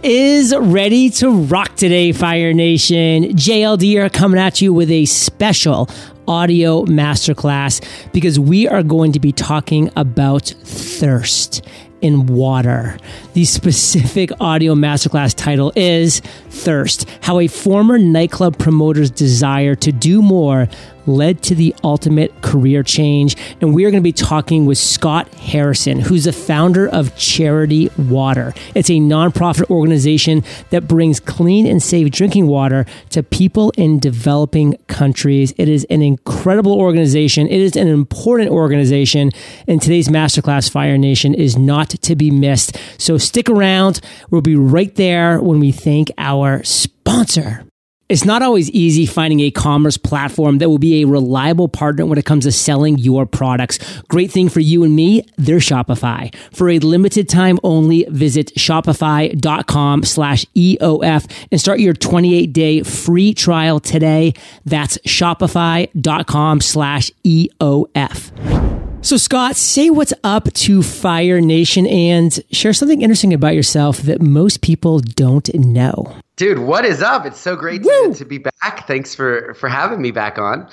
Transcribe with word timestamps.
Is 0.00 0.54
ready 0.56 1.10
to 1.10 1.30
rock 1.30 1.76
today, 1.76 2.12
Fire 2.12 2.52
Nation? 2.54 3.24
JLD 3.36 4.02
are 4.02 4.08
coming 4.08 4.40
at 4.40 4.62
you 4.62 4.72
with 4.72 4.90
a 4.90 5.04
special 5.04 5.88
audio 6.26 6.84
masterclass 6.86 7.84
because 8.12 8.40
we 8.40 8.66
are 8.66 8.82
going 8.82 9.12
to 9.12 9.20
be 9.20 9.32
talking 9.32 9.90
about 9.94 10.46
thirst 10.64 11.62
in 12.00 12.26
water. 12.26 12.96
The 13.34 13.44
specific 13.44 14.30
audio 14.40 14.74
masterclass 14.74 15.34
title 15.34 15.72
is 15.76 16.20
Thirst 16.48 17.08
How 17.20 17.38
a 17.38 17.46
Former 17.46 17.98
Nightclub 17.98 18.58
Promoter's 18.58 19.10
Desire 19.10 19.74
to 19.76 19.92
Do 19.92 20.22
More 20.22 20.68
led 21.06 21.42
to 21.42 21.54
the 21.54 21.74
ultimate 21.82 22.42
career 22.42 22.82
change. 22.82 23.36
And 23.60 23.74
we 23.74 23.84
are 23.84 23.90
going 23.90 24.02
to 24.02 24.04
be 24.04 24.12
talking 24.12 24.66
with 24.66 24.78
Scott 24.78 25.32
Harrison, 25.34 26.00
who's 26.00 26.24
the 26.24 26.32
founder 26.32 26.88
of 26.88 27.16
Charity 27.16 27.90
Water. 27.98 28.54
It's 28.74 28.90
a 28.90 28.94
nonprofit 28.94 29.70
organization 29.70 30.44
that 30.70 30.88
brings 30.88 31.20
clean 31.20 31.66
and 31.66 31.82
safe 31.82 32.10
drinking 32.10 32.46
water 32.46 32.86
to 33.10 33.22
people 33.22 33.72
in 33.76 33.98
developing 33.98 34.76
countries. 34.86 35.54
It 35.58 35.68
is 35.68 35.84
an 35.90 36.02
incredible 36.02 36.72
organization. 36.72 37.46
It 37.48 37.60
is 37.60 37.76
an 37.76 37.88
important 37.88 38.50
organization. 38.50 39.30
And 39.66 39.80
today's 39.80 40.08
masterclass, 40.08 40.70
Fire 40.70 40.98
Nation, 40.98 41.34
is 41.34 41.56
not 41.56 41.90
to 41.90 42.16
be 42.16 42.30
missed. 42.30 42.76
So 42.98 43.18
stick 43.18 43.48
around. 43.48 44.00
We'll 44.30 44.42
be 44.42 44.56
right 44.56 44.94
there 44.94 45.40
when 45.40 45.60
we 45.60 45.72
thank 45.72 46.10
our 46.18 46.62
sponsor. 46.64 47.64
It's 48.12 48.26
not 48.26 48.42
always 48.42 48.68
easy 48.72 49.06
finding 49.06 49.40
a 49.40 49.50
commerce 49.50 49.96
platform 49.96 50.58
that 50.58 50.68
will 50.68 50.76
be 50.76 51.00
a 51.00 51.06
reliable 51.06 51.66
partner 51.66 52.04
when 52.04 52.18
it 52.18 52.26
comes 52.26 52.44
to 52.44 52.52
selling 52.52 52.98
your 52.98 53.24
products. 53.24 53.78
Great 54.08 54.30
thing 54.30 54.50
for 54.50 54.60
you 54.60 54.84
and 54.84 54.94
me, 54.94 55.26
they're 55.38 55.56
Shopify. 55.56 56.34
For 56.52 56.68
a 56.68 56.78
limited 56.78 57.26
time 57.26 57.58
only, 57.64 58.04
visit 58.10 58.52
shopify.com 58.54 60.04
slash 60.04 60.44
EOF 60.54 61.46
and 61.50 61.58
start 61.58 61.80
your 61.80 61.94
28 61.94 62.52
day 62.52 62.82
free 62.82 63.32
trial 63.32 63.80
today. 63.80 64.34
That's 64.66 64.98
shopify.com 64.98 66.60
slash 66.60 67.10
EOF. 67.24 68.91
So, 69.04 69.16
Scott, 69.16 69.56
say 69.56 69.90
what's 69.90 70.14
up 70.22 70.52
to 70.52 70.80
Fire 70.80 71.40
Nation 71.40 71.88
and 71.88 72.38
share 72.52 72.72
something 72.72 73.02
interesting 73.02 73.34
about 73.34 73.56
yourself 73.56 73.98
that 74.02 74.22
most 74.22 74.62
people 74.62 75.00
don't 75.00 75.52
know. 75.52 76.16
Dude, 76.36 76.60
what 76.60 76.84
is 76.84 77.02
up? 77.02 77.26
It's 77.26 77.40
so 77.40 77.56
great 77.56 77.82
to, 77.82 78.14
to, 78.14 78.24
be 78.24 78.38
back. 78.38 78.86
Thanks 78.86 79.12
for 79.12 79.54
for 79.54 79.68
having 79.68 80.00
me 80.00 80.12
back 80.12 80.38
on. 80.38 80.68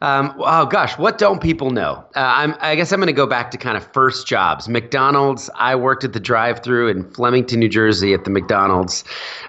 Um, 0.00 0.34
oh 0.38 0.64
gosh, 0.64 0.96
what 0.96 1.18
don't 1.18 1.42
people 1.42 1.70
know? 1.70 2.02
Uh, 2.16 2.20
I'm, 2.20 2.54
I 2.60 2.74
guess 2.74 2.90
I'm 2.90 3.00
going 3.00 3.06
to 3.06 3.12
go 3.12 3.26
back 3.26 3.50
to 3.50 3.58
kind 3.58 3.76
of 3.76 3.86
first 3.92 4.26
jobs. 4.26 4.66
McDonald's. 4.66 5.50
I 5.54 5.76
worked 5.76 6.04
at 6.04 6.14
the 6.14 6.20
drive-through 6.20 6.88
in 6.88 7.08
Flemington, 7.12 7.60
New 7.60 7.68
Jersey, 7.68 8.14
at 8.14 8.24
the 8.24 8.30
McDonald's. 8.30 9.04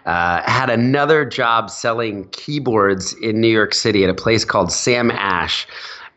Uh, 0.05 0.41
had 0.43 0.69
another 0.69 1.23
job 1.23 1.69
selling 1.69 2.27
keyboards 2.31 3.13
in 3.21 3.39
New 3.39 3.47
York 3.47 3.73
City 3.73 4.03
at 4.03 4.09
a 4.09 4.13
place 4.13 4.43
called 4.43 4.73
Sam 4.73 5.09
Ash. 5.09 5.65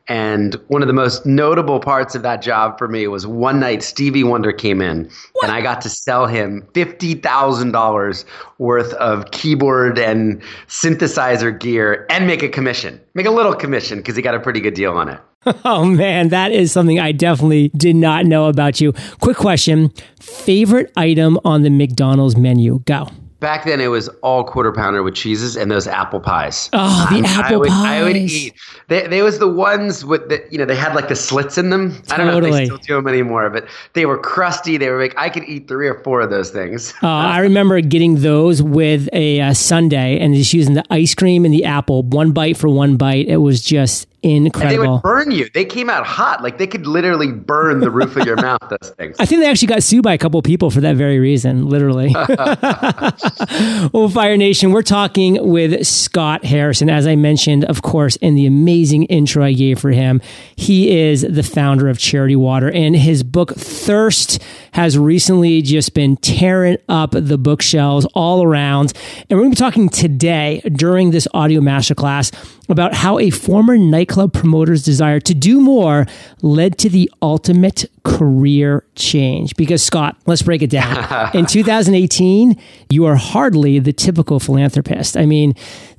And 0.08 0.54
one 0.68 0.80
of 0.82 0.88
the 0.88 0.94
most 0.94 1.26
notable 1.26 1.80
parts 1.80 2.14
of 2.14 2.22
that 2.22 2.40
job 2.40 2.78
for 2.78 2.88
me 2.88 3.06
was 3.08 3.26
one 3.26 3.60
night 3.60 3.82
Stevie 3.82 4.24
Wonder 4.24 4.52
came 4.52 4.80
in 4.80 5.10
what? 5.32 5.44
and 5.44 5.52
I 5.52 5.60
got 5.60 5.82
to 5.82 5.90
sell 5.90 6.26
him 6.26 6.66
$50,000 6.72 8.24
worth 8.56 8.92
of 8.94 9.30
keyboard 9.32 9.98
and 9.98 10.42
synthesizer 10.66 11.58
gear 11.58 12.06
and 12.08 12.26
make 12.26 12.42
a 12.42 12.48
commission. 12.48 12.98
Make 13.14 13.26
a 13.26 13.30
little 13.30 13.54
commission 13.54 13.98
because 13.98 14.16
he 14.16 14.22
got 14.22 14.34
a 14.34 14.40
pretty 14.40 14.60
good 14.60 14.74
deal 14.74 14.92
on 14.92 15.08
it. 15.08 15.20
Oh 15.64 15.84
man, 15.84 16.28
that 16.28 16.52
is 16.52 16.72
something 16.72 16.98
I 16.98 17.12
definitely 17.12 17.68
did 17.68 17.96
not 17.96 18.26
know 18.26 18.48
about 18.48 18.80
you. 18.80 18.92
Quick 19.20 19.36
question 19.36 19.92
favorite 20.20 20.92
item 20.96 21.38
on 21.44 21.62
the 21.62 21.70
McDonald's 21.70 22.36
menu? 22.36 22.80
Go. 22.80 23.08
Back 23.41 23.64
then, 23.64 23.81
it 23.81 23.86
was 23.86 24.08
all 24.22 24.42
quarter 24.42 24.72
pounder 24.72 25.03
with 25.05 25.14
cheeses 25.14 25.56
and 25.56 25.70
those 25.70 25.86
apple 25.86 26.19
pies. 26.19 26.69
Oh, 26.72 27.06
the 27.11 27.25
apple 27.25 27.55
I 27.55 27.58
would, 27.58 27.69
pies! 27.69 27.86
I 27.86 28.03
would 28.03 28.17
eat. 28.17 28.55
They, 28.89 29.06
they 29.06 29.22
was 29.22 29.38
the 29.38 29.47
ones 29.47 30.04
with 30.04 30.28
the 30.28 30.44
you 30.50 30.59
know 30.59 30.65
they 30.65 30.75
had 30.75 30.94
like 30.94 31.09
the 31.09 31.15
slits 31.15 31.56
in 31.56 31.71
them. 31.71 31.93
Totally. 32.03 32.10
I 32.10 32.16
don't 32.16 32.27
know 32.27 32.48
if 32.48 32.53
they 32.53 32.65
still 32.65 32.78
do 32.78 32.94
them 32.97 33.06
anymore, 33.06 33.48
but 33.50 33.69
they 33.93 34.06
were 34.06 34.19
crusty. 34.19 34.77
They 34.77 34.91
were 34.91 35.00
like 35.00 35.15
I 35.16 35.28
could 35.28 35.44
eat 35.44 35.69
three 35.69 35.87
or 35.87 36.03
four 36.03 36.21
of 36.21 36.31
those 36.31 36.50
things. 36.50 36.93
uh, 37.03 37.06
I 37.06 37.38
remember 37.38 37.81
getting 37.81 38.22
those 38.22 38.60
with 38.60 39.09
a 39.12 39.41
uh, 39.41 39.54
sundae 39.54 40.19
and 40.19 40.34
just 40.34 40.53
using 40.53 40.75
the 40.75 40.84
ice 40.91 41.15
cream 41.15 41.44
and 41.44 41.54
the 41.54 41.65
apple, 41.65 42.03
one 42.03 42.32
bite 42.32 42.56
for 42.56 42.69
one 42.69 42.97
bite. 42.97 43.28
It 43.28 43.37
was 43.37 43.62
just 43.62 44.09
incredible. 44.22 44.82
And 44.82 44.84
they 44.84 44.88
would 44.88 45.02
burn 45.02 45.30
you. 45.30 45.48
They 45.54 45.64
came 45.64 45.88
out 45.88 46.06
hot. 46.06 46.42
Like 46.42 46.58
they 46.58 46.66
could 46.66 46.86
literally 46.86 47.32
burn 47.32 47.80
the 47.80 47.90
roof 47.90 48.16
of 48.16 48.26
your 48.26 48.36
mouth, 48.36 48.60
those 48.70 48.90
things. 48.96 49.16
I 49.18 49.26
think 49.26 49.40
they 49.40 49.48
actually 49.48 49.68
got 49.68 49.82
sued 49.82 50.02
by 50.02 50.12
a 50.12 50.18
couple 50.18 50.40
people 50.42 50.70
for 50.70 50.80
that 50.80 50.96
very 50.96 51.18
reason, 51.18 51.68
literally. 51.68 52.08
well, 53.92 54.08
Fire 54.08 54.36
Nation, 54.36 54.72
we're 54.72 54.82
talking 54.82 55.48
with 55.48 55.86
Scott 55.86 56.44
Harrison. 56.44 56.90
As 56.90 57.06
I 57.06 57.16
mentioned, 57.16 57.64
of 57.64 57.82
course, 57.82 58.16
in 58.16 58.34
the 58.34 58.46
amazing 58.46 59.04
intro 59.04 59.44
I 59.44 59.52
gave 59.52 59.78
for 59.78 59.90
him, 59.90 60.20
he 60.56 60.90
is 60.98 61.22
the 61.22 61.42
founder 61.42 61.88
of 61.88 61.98
Charity 61.98 62.36
Water, 62.36 62.70
and 62.70 62.96
his 62.96 63.22
book, 63.22 63.54
Thirst, 63.54 64.42
has 64.72 64.98
recently 64.98 65.62
just 65.62 65.94
been 65.94 66.16
tearing 66.16 66.78
up 66.88 67.10
the 67.12 67.38
bookshelves 67.38 68.06
all 68.14 68.42
around. 68.42 68.92
And 69.28 69.38
we're 69.38 69.44
going 69.44 69.52
to 69.52 69.56
be 69.56 69.58
talking 69.58 69.88
today 69.88 70.60
during 70.72 71.10
this 71.10 71.26
audio 71.34 71.60
masterclass 71.60 72.32
about 72.68 72.94
how 72.94 73.18
a 73.18 73.30
former 73.30 73.78
nightclub 74.08 74.32
promoter's 74.32 74.82
desire 74.82 75.20
to 75.20 75.34
do 75.34 75.60
more 75.60 76.06
led 76.41 76.78
to 76.78 76.88
the 76.88 77.10
ultimate 77.20 77.84
career 78.04 78.84
change. 78.94 79.54
Because, 79.56 79.82
Scott, 79.82 80.16
let's 80.26 80.42
break 80.42 80.62
it 80.62 80.70
down. 80.70 81.30
In 81.34 81.46
2018, 81.46 82.56
you 82.88 83.04
are 83.04 83.16
hardly 83.16 83.78
the 83.78 83.92
typical 83.92 84.41
philanthropist. 84.41 85.16
I 85.16 85.26
mean, 85.26 85.54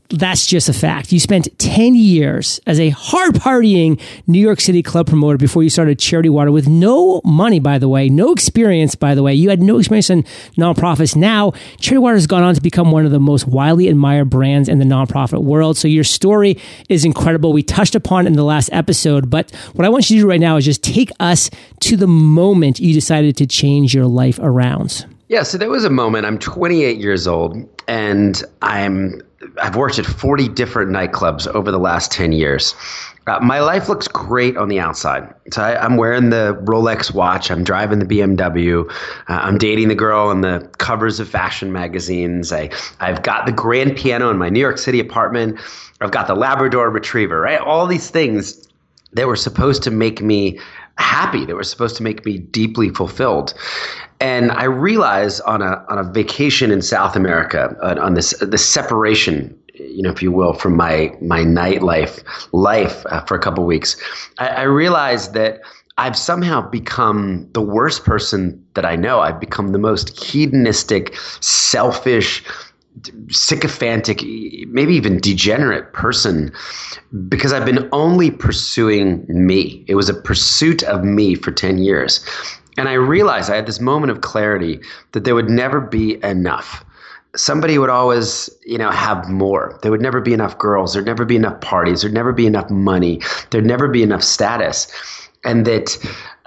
that's 0.09 0.47
just 0.47 0.70
a 0.70 0.74
fact. 0.74 1.12
You 1.12 1.20
spent 1.20 1.47
10 1.59 1.94
years 1.94 2.59
as 2.66 2.80
a 2.80 2.90
hard 2.90 3.36
partying 3.36 4.02
New 4.25 4.40
York 4.40 4.59
City 4.59 4.81
club 4.81 5.08
promoter 5.08 5.38
before 5.38 5.62
you 5.62 5.70
started 5.70 6.00
Charity 6.00 6.30
Water 6.30 6.52
with 6.52 6.68
no 6.68 7.22
money, 7.24 7.59
by 7.59 7.78
the 7.78 7.88
way, 7.88 8.09
no 8.09 8.31
experience, 8.31 8.96
by 8.96 9.14
the 9.14 9.22
way. 9.22 9.36
You 9.36 9.50
had 9.50 9.62
no 9.62 9.78
experience 9.78 10.09
in 10.09 10.24
nonprofits. 10.58 11.16
Now, 11.16 11.52
Charity 11.80 12.00
Water 12.00 12.16
has 12.16 12.25
gone 12.25 12.42
on 12.42 12.56
to 12.56 12.62
become 12.62 12.92
one 12.92 13.06
of 13.06 13.12
the 13.12 13.19
most 13.19 13.48
widely 13.48 13.88
admired 13.88 14.31
brands 14.31 14.68
in 14.68 14.80
the 14.80 14.86
nonprofit 14.86 15.44
world. 15.44 15.78
So 15.78 15.88
your 15.88 16.03
story 16.03 16.58
is 16.90 17.06
incredible. 17.06 17.53
We 17.53 17.62
touched 17.62 17.94
upon 17.94 18.25
it 18.25 18.30
in 18.30 18.34
the 18.34 18.44
last 18.44 18.69
episode, 18.72 19.30
but 19.30 19.52
what 19.74 19.86
I 19.86 19.90
want 19.90 20.09
you 20.09 20.18
to 20.18 20.24
do 20.24 20.30
right 20.30 20.40
now 20.40 20.58
is 20.58 20.66
just 20.66 20.84
take 20.84 21.12
us 21.19 21.52
to 21.81 21.96
the 21.96 22.08
moment 22.08 22.80
you 22.80 22.94
decided 22.94 23.38
to 23.38 23.46
change 23.46 23.94
your 23.94 24.08
life 24.08 24.40
around. 24.42 25.06
Yeah, 25.28 25.44
so 25.44 25.59
there 25.59 25.69
was 25.69 25.86
a 25.86 25.92
moment. 25.92 26.25
I'm 26.25 26.40
28 26.40 26.98
years 26.98 27.28
old, 27.28 27.69
and 27.88 28.44
I'm 28.64 29.22
I've 29.62 29.76
worked 29.76 30.00
at 30.00 30.06
40 30.06 30.50
different 30.50 30.92
nightclubs 30.92 31.48
over 31.48 31.72
the 31.72 31.80
last 31.80 32.12
10 32.12 32.32
years. 32.32 32.76
Uh, 33.28 33.40
my 33.42 33.60
life 33.60 33.88
looks 33.88 34.08
great 34.08 34.58
on 34.58 34.70
the 34.70 34.80
outside. 34.80 35.34
So 35.52 35.62
I, 35.62 35.86
am 35.86 35.98
wearing 35.98 36.30
the 36.30 36.60
Rolex 36.64 37.14
watch. 37.14 37.52
I'm 37.52 37.64
driving 37.64 38.00
the 38.00 38.06
BMW. 38.06 38.90
Uh, 38.90 38.94
I'm 39.28 39.58
dating 39.58 39.90
the 39.90 39.96
girl 39.96 40.28
on 40.28 40.42
the 40.42 40.68
covers 40.78 41.20
of 41.20 41.30
fashion 41.30 41.72
magazines. 41.72 42.52
I, 42.52 42.70
I've 43.00 43.22
got 43.22 43.46
the 43.46 43.52
grand 43.52 43.96
piano 43.96 44.30
in 44.30 44.38
my 44.38 44.50
New 44.50 44.60
York 44.60 44.78
City 44.78 45.00
apartment. 45.00 45.60
I've 46.02 46.12
got 46.12 46.28
the 46.28 46.36
Labrador 46.36 46.90
Retriever, 46.90 47.40
right? 47.40 47.60
All 47.60 47.86
these 47.86 48.10
things 48.10 48.68
that 49.14 49.28
were 49.28 49.36
supposed 49.36 49.84
to 49.84 49.92
make 49.92 50.22
me 50.22 50.60
happy. 51.00 51.46
that 51.46 51.56
were 51.56 51.64
supposed 51.64 51.96
to 51.98 52.04
make 52.04 52.26
me 52.26 52.38
deeply 52.38 52.90
fulfilled. 52.90 53.54
And 54.20 54.52
I 54.52 54.66
realized 54.66 55.42
on 55.46 55.62
a 55.62 55.84
on 55.90 55.98
a 55.98 56.04
vacation 56.04 56.72
in 56.72 56.82
South 56.82 57.16
America, 57.16 57.76
uh, 57.82 57.96
on 58.00 58.14
this 58.14 58.32
the 58.40 58.58
separation, 58.58 59.58
you 59.74 60.02
know, 60.04 60.12
if 60.12 60.22
you 60.22 60.32
will, 60.32 60.54
from 60.54 60.76
my 60.76 61.16
my 61.22 61.42
nightlife 61.42 62.24
life 62.52 63.06
uh, 63.10 63.22
for 63.22 63.36
a 63.36 63.40
couple 63.40 63.66
weeks, 63.66 63.96
I, 64.38 64.48
I 64.48 64.64
realized 64.64 65.34
that. 65.34 65.62
I've 66.02 66.16
somehow 66.16 66.62
become 66.62 67.46
the 67.52 67.60
worst 67.62 68.06
person 68.06 68.66
that 68.76 68.86
I 68.86 68.96
know. 68.96 69.20
I've 69.20 69.38
become 69.38 69.74
the 69.74 69.78
most 69.78 70.18
hedonistic, 70.18 71.13
selfish, 71.42 72.42
sycophantic, 73.30 74.24
maybe 74.68 74.94
even 74.96 75.19
degenerate 75.19 75.94
person 75.94 76.51
because 77.28 77.54
I've 77.54 77.66
been 77.66 77.88
only 77.92 78.31
pursuing 78.31 79.25
me. 79.28 79.84
It 79.88 79.96
was 79.96 80.10
a 80.10 80.13
pursuit 80.13 80.84
of 80.84 81.04
me 81.04 81.36
for 81.36 81.51
10 81.51 81.80
years. 81.80 82.24
And 82.78 82.88
I 82.88 82.94
realized 82.94 83.50
I 83.50 83.56
had 83.56 83.66
this 83.66 83.80
moment 83.80 84.12
of 84.12 84.22
clarity 84.22 84.80
that 85.12 85.24
there 85.25 85.36
would 85.36 85.50
never 85.50 85.81
be 85.81 86.24
enough. 86.24 86.84
Somebody 87.36 87.78
would 87.78 87.90
always, 87.90 88.50
you 88.66 88.78
know, 88.78 88.90
have 88.90 89.30
more. 89.30 89.78
There 89.81 89.92
would 89.92 90.01
never 90.01 90.22
be 90.22 90.34
enough 90.34 90.57
girls. 90.57 90.94
There'd 90.94 91.06
never 91.06 91.25
be 91.25 91.36
enough 91.36 91.60
parties. 91.62 92.01
There'd 92.01 92.13
never 92.13 92.34
be 92.34 92.48
enough 92.48 92.69
money. 92.69 93.22
There'd 93.50 93.66
never 93.66 93.88
be 93.88 94.01
enough 94.01 94.24
status. 94.24 94.88
And 95.44 95.66
that 95.66 95.98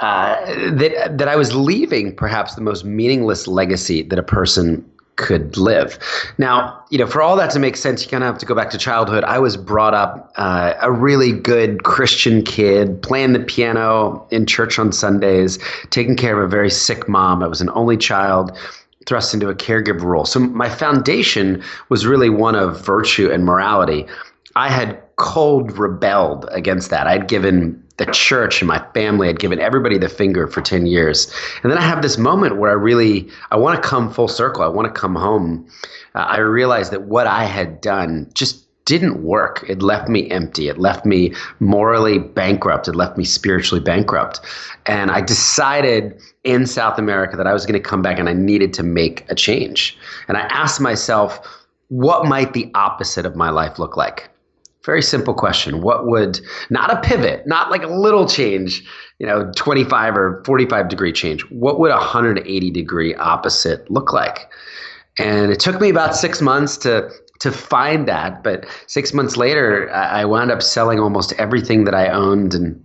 uh, 0.00 0.44
that 0.72 1.16
that 1.16 1.28
I 1.28 1.36
was 1.36 1.54
leaving 1.54 2.14
perhaps 2.14 2.56
the 2.56 2.60
most 2.60 2.84
meaningless 2.84 3.46
legacy 3.46 4.02
that 4.02 4.18
a 4.18 4.22
person 4.22 4.84
could 5.22 5.56
live. 5.56 5.98
Now, 6.36 6.84
you 6.90 6.98
know, 6.98 7.06
for 7.06 7.22
all 7.22 7.36
that 7.36 7.50
to 7.52 7.58
make 7.58 7.76
sense, 7.76 8.04
you 8.04 8.10
kind 8.10 8.22
of 8.24 8.28
have 8.28 8.38
to 8.38 8.46
go 8.46 8.54
back 8.54 8.70
to 8.70 8.78
childhood. 8.78 9.24
I 9.24 9.38
was 9.38 9.56
brought 9.56 9.94
up 9.94 10.32
uh, 10.36 10.74
a 10.80 10.90
really 10.90 11.32
good 11.32 11.84
Christian 11.84 12.42
kid, 12.42 13.00
playing 13.00 13.32
the 13.32 13.40
piano 13.40 14.26
in 14.30 14.44
church 14.46 14.78
on 14.78 14.92
Sundays, 14.92 15.58
taking 15.90 16.16
care 16.16 16.36
of 16.36 16.44
a 16.44 16.48
very 16.48 16.70
sick 16.70 17.08
mom. 17.08 17.42
I 17.42 17.46
was 17.46 17.60
an 17.60 17.70
only 17.70 17.96
child. 17.96 18.50
thrust 19.06 19.34
into 19.34 19.48
a 19.48 19.54
caregiver 19.54 20.02
role. 20.02 20.24
So 20.24 20.38
my 20.38 20.68
foundation 20.68 21.60
was 21.88 22.06
really 22.06 22.30
one 22.30 22.54
of 22.54 22.84
virtue 22.86 23.28
and 23.32 23.44
morality. 23.44 24.06
I 24.54 24.68
had 24.68 25.02
cold 25.16 25.76
rebelled 25.76 26.46
against 26.52 26.90
that. 26.90 27.08
I'd 27.08 27.26
given 27.26 27.81
the 27.98 28.06
church 28.06 28.60
and 28.60 28.68
my 28.68 28.84
family, 28.94 29.28
I'd 29.28 29.38
given 29.38 29.58
everybody 29.58 29.98
the 29.98 30.08
finger 30.08 30.46
for 30.46 30.60
10 30.60 30.86
years. 30.86 31.32
And 31.62 31.70
then 31.70 31.78
I 31.78 31.82
have 31.82 32.02
this 32.02 32.18
moment 32.18 32.56
where 32.56 32.70
I 32.70 32.74
really, 32.74 33.28
I 33.50 33.56
want 33.56 33.80
to 33.80 33.88
come 33.88 34.12
full 34.12 34.28
circle. 34.28 34.62
I 34.62 34.68
want 34.68 34.92
to 34.92 35.00
come 35.00 35.14
home. 35.14 35.66
Uh, 36.14 36.20
I 36.20 36.38
realized 36.38 36.92
that 36.92 37.02
what 37.02 37.26
I 37.26 37.44
had 37.44 37.80
done 37.80 38.30
just 38.34 38.66
didn't 38.84 39.22
work. 39.22 39.64
It 39.68 39.82
left 39.82 40.08
me 40.08 40.28
empty. 40.30 40.68
It 40.68 40.78
left 40.78 41.06
me 41.06 41.34
morally 41.60 42.18
bankrupt. 42.18 42.88
It 42.88 42.96
left 42.96 43.16
me 43.16 43.24
spiritually 43.24 43.82
bankrupt. 43.82 44.40
And 44.86 45.10
I 45.10 45.20
decided 45.20 46.20
in 46.44 46.66
South 46.66 46.98
America 46.98 47.36
that 47.36 47.46
I 47.46 47.52
was 47.52 47.64
going 47.64 47.80
to 47.80 47.88
come 47.88 48.02
back 48.02 48.18
and 48.18 48.28
I 48.28 48.32
needed 48.32 48.72
to 48.74 48.82
make 48.82 49.24
a 49.30 49.34
change. 49.34 49.96
And 50.26 50.36
I 50.36 50.42
asked 50.42 50.80
myself, 50.80 51.40
what 51.88 52.26
might 52.26 52.54
the 52.54 52.70
opposite 52.74 53.26
of 53.26 53.36
my 53.36 53.50
life 53.50 53.78
look 53.78 53.96
like? 53.96 54.31
Very 54.84 55.02
simple 55.02 55.34
question. 55.34 55.80
What 55.80 56.06
would, 56.06 56.40
not 56.70 56.90
a 56.90 57.00
pivot, 57.00 57.46
not 57.46 57.70
like 57.70 57.84
a 57.84 57.88
little 57.88 58.26
change, 58.26 58.82
you 59.18 59.26
know, 59.26 59.50
25 59.54 60.16
or 60.16 60.42
45 60.44 60.88
degree 60.88 61.12
change. 61.12 61.42
What 61.50 61.78
would 61.78 61.90
a 61.90 61.96
180 61.96 62.70
degree 62.70 63.14
opposite 63.14 63.88
look 63.90 64.12
like? 64.12 64.50
And 65.18 65.52
it 65.52 65.60
took 65.60 65.80
me 65.80 65.88
about 65.90 66.16
six 66.16 66.40
months 66.40 66.76
to 66.78 67.10
to 67.40 67.50
find 67.50 68.06
that. 68.06 68.44
But 68.44 68.66
six 68.86 69.12
months 69.12 69.36
later, 69.36 69.90
I 69.92 70.24
wound 70.24 70.52
up 70.52 70.62
selling 70.62 71.00
almost 71.00 71.32
everything 71.34 71.84
that 71.84 71.94
I 71.94 72.08
owned 72.08 72.54
and 72.54 72.82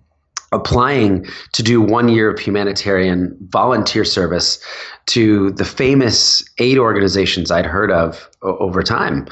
applying 0.52 1.26
to 1.52 1.64
do 1.64 1.82
one 1.82 2.08
year 2.10 2.30
of 2.30 2.40
humanitarian 2.40 3.38
volunteer 3.50 4.06
service 4.06 4.64
to 5.08 5.52
the 5.52 5.66
famous 5.66 6.44
aid 6.58 6.78
organizations 6.78 7.52
I'd 7.52 7.66
heard 7.66 7.92
of 7.92 8.30
over 8.42 8.84
time. 8.84 9.28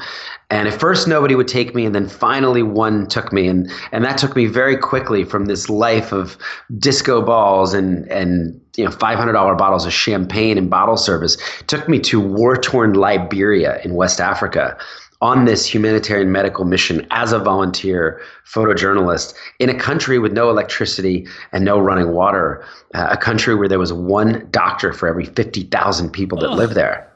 And 0.48 0.68
at 0.68 0.78
first, 0.78 1.08
nobody 1.08 1.34
would 1.34 1.48
take 1.48 1.74
me, 1.74 1.84
and 1.86 1.94
then 1.94 2.08
finally, 2.08 2.62
one 2.62 3.08
took 3.08 3.32
me, 3.32 3.48
and 3.48 3.70
and 3.90 4.04
that 4.04 4.16
took 4.16 4.36
me 4.36 4.46
very 4.46 4.76
quickly 4.76 5.24
from 5.24 5.46
this 5.46 5.68
life 5.68 6.12
of 6.12 6.38
disco 6.78 7.20
balls 7.20 7.74
and 7.74 8.08
and 8.12 8.60
you 8.76 8.84
know 8.84 8.92
five 8.92 9.18
hundred 9.18 9.32
dollar 9.32 9.56
bottles 9.56 9.84
of 9.84 9.92
champagne 9.92 10.56
and 10.56 10.70
bottle 10.70 10.96
service. 10.96 11.36
It 11.60 11.66
took 11.66 11.88
me 11.88 11.98
to 12.00 12.20
war 12.20 12.56
torn 12.56 12.94
Liberia 12.94 13.80
in 13.82 13.94
West 13.94 14.20
Africa 14.20 14.78
on 15.26 15.44
this 15.44 15.66
humanitarian 15.66 16.30
medical 16.30 16.64
mission 16.64 17.04
as 17.10 17.32
a 17.32 17.38
volunteer 17.40 18.22
photojournalist 18.44 19.34
in 19.58 19.68
a 19.68 19.74
country 19.74 20.20
with 20.20 20.32
no 20.32 20.50
electricity 20.50 21.26
and 21.50 21.64
no 21.64 21.80
running 21.80 22.12
water, 22.12 22.64
uh, 22.94 23.08
a 23.10 23.16
country 23.16 23.56
where 23.56 23.66
there 23.66 23.80
was 23.80 23.92
one 23.92 24.46
doctor 24.52 24.92
for 24.92 25.08
every 25.08 25.24
50,000 25.24 26.10
people 26.10 26.38
that 26.38 26.52
live 26.52 26.74
there. 26.74 27.10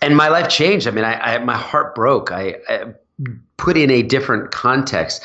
And 0.00 0.16
my 0.16 0.28
life 0.28 0.48
changed. 0.48 0.86
I 0.86 0.92
mean, 0.92 1.04
I, 1.04 1.14
I 1.34 1.38
my 1.38 1.56
heart 1.56 1.96
broke. 1.96 2.30
I, 2.30 2.58
I 2.68 2.94
put 3.56 3.76
in 3.76 3.90
a 3.90 4.02
different 4.02 4.52
context, 4.52 5.24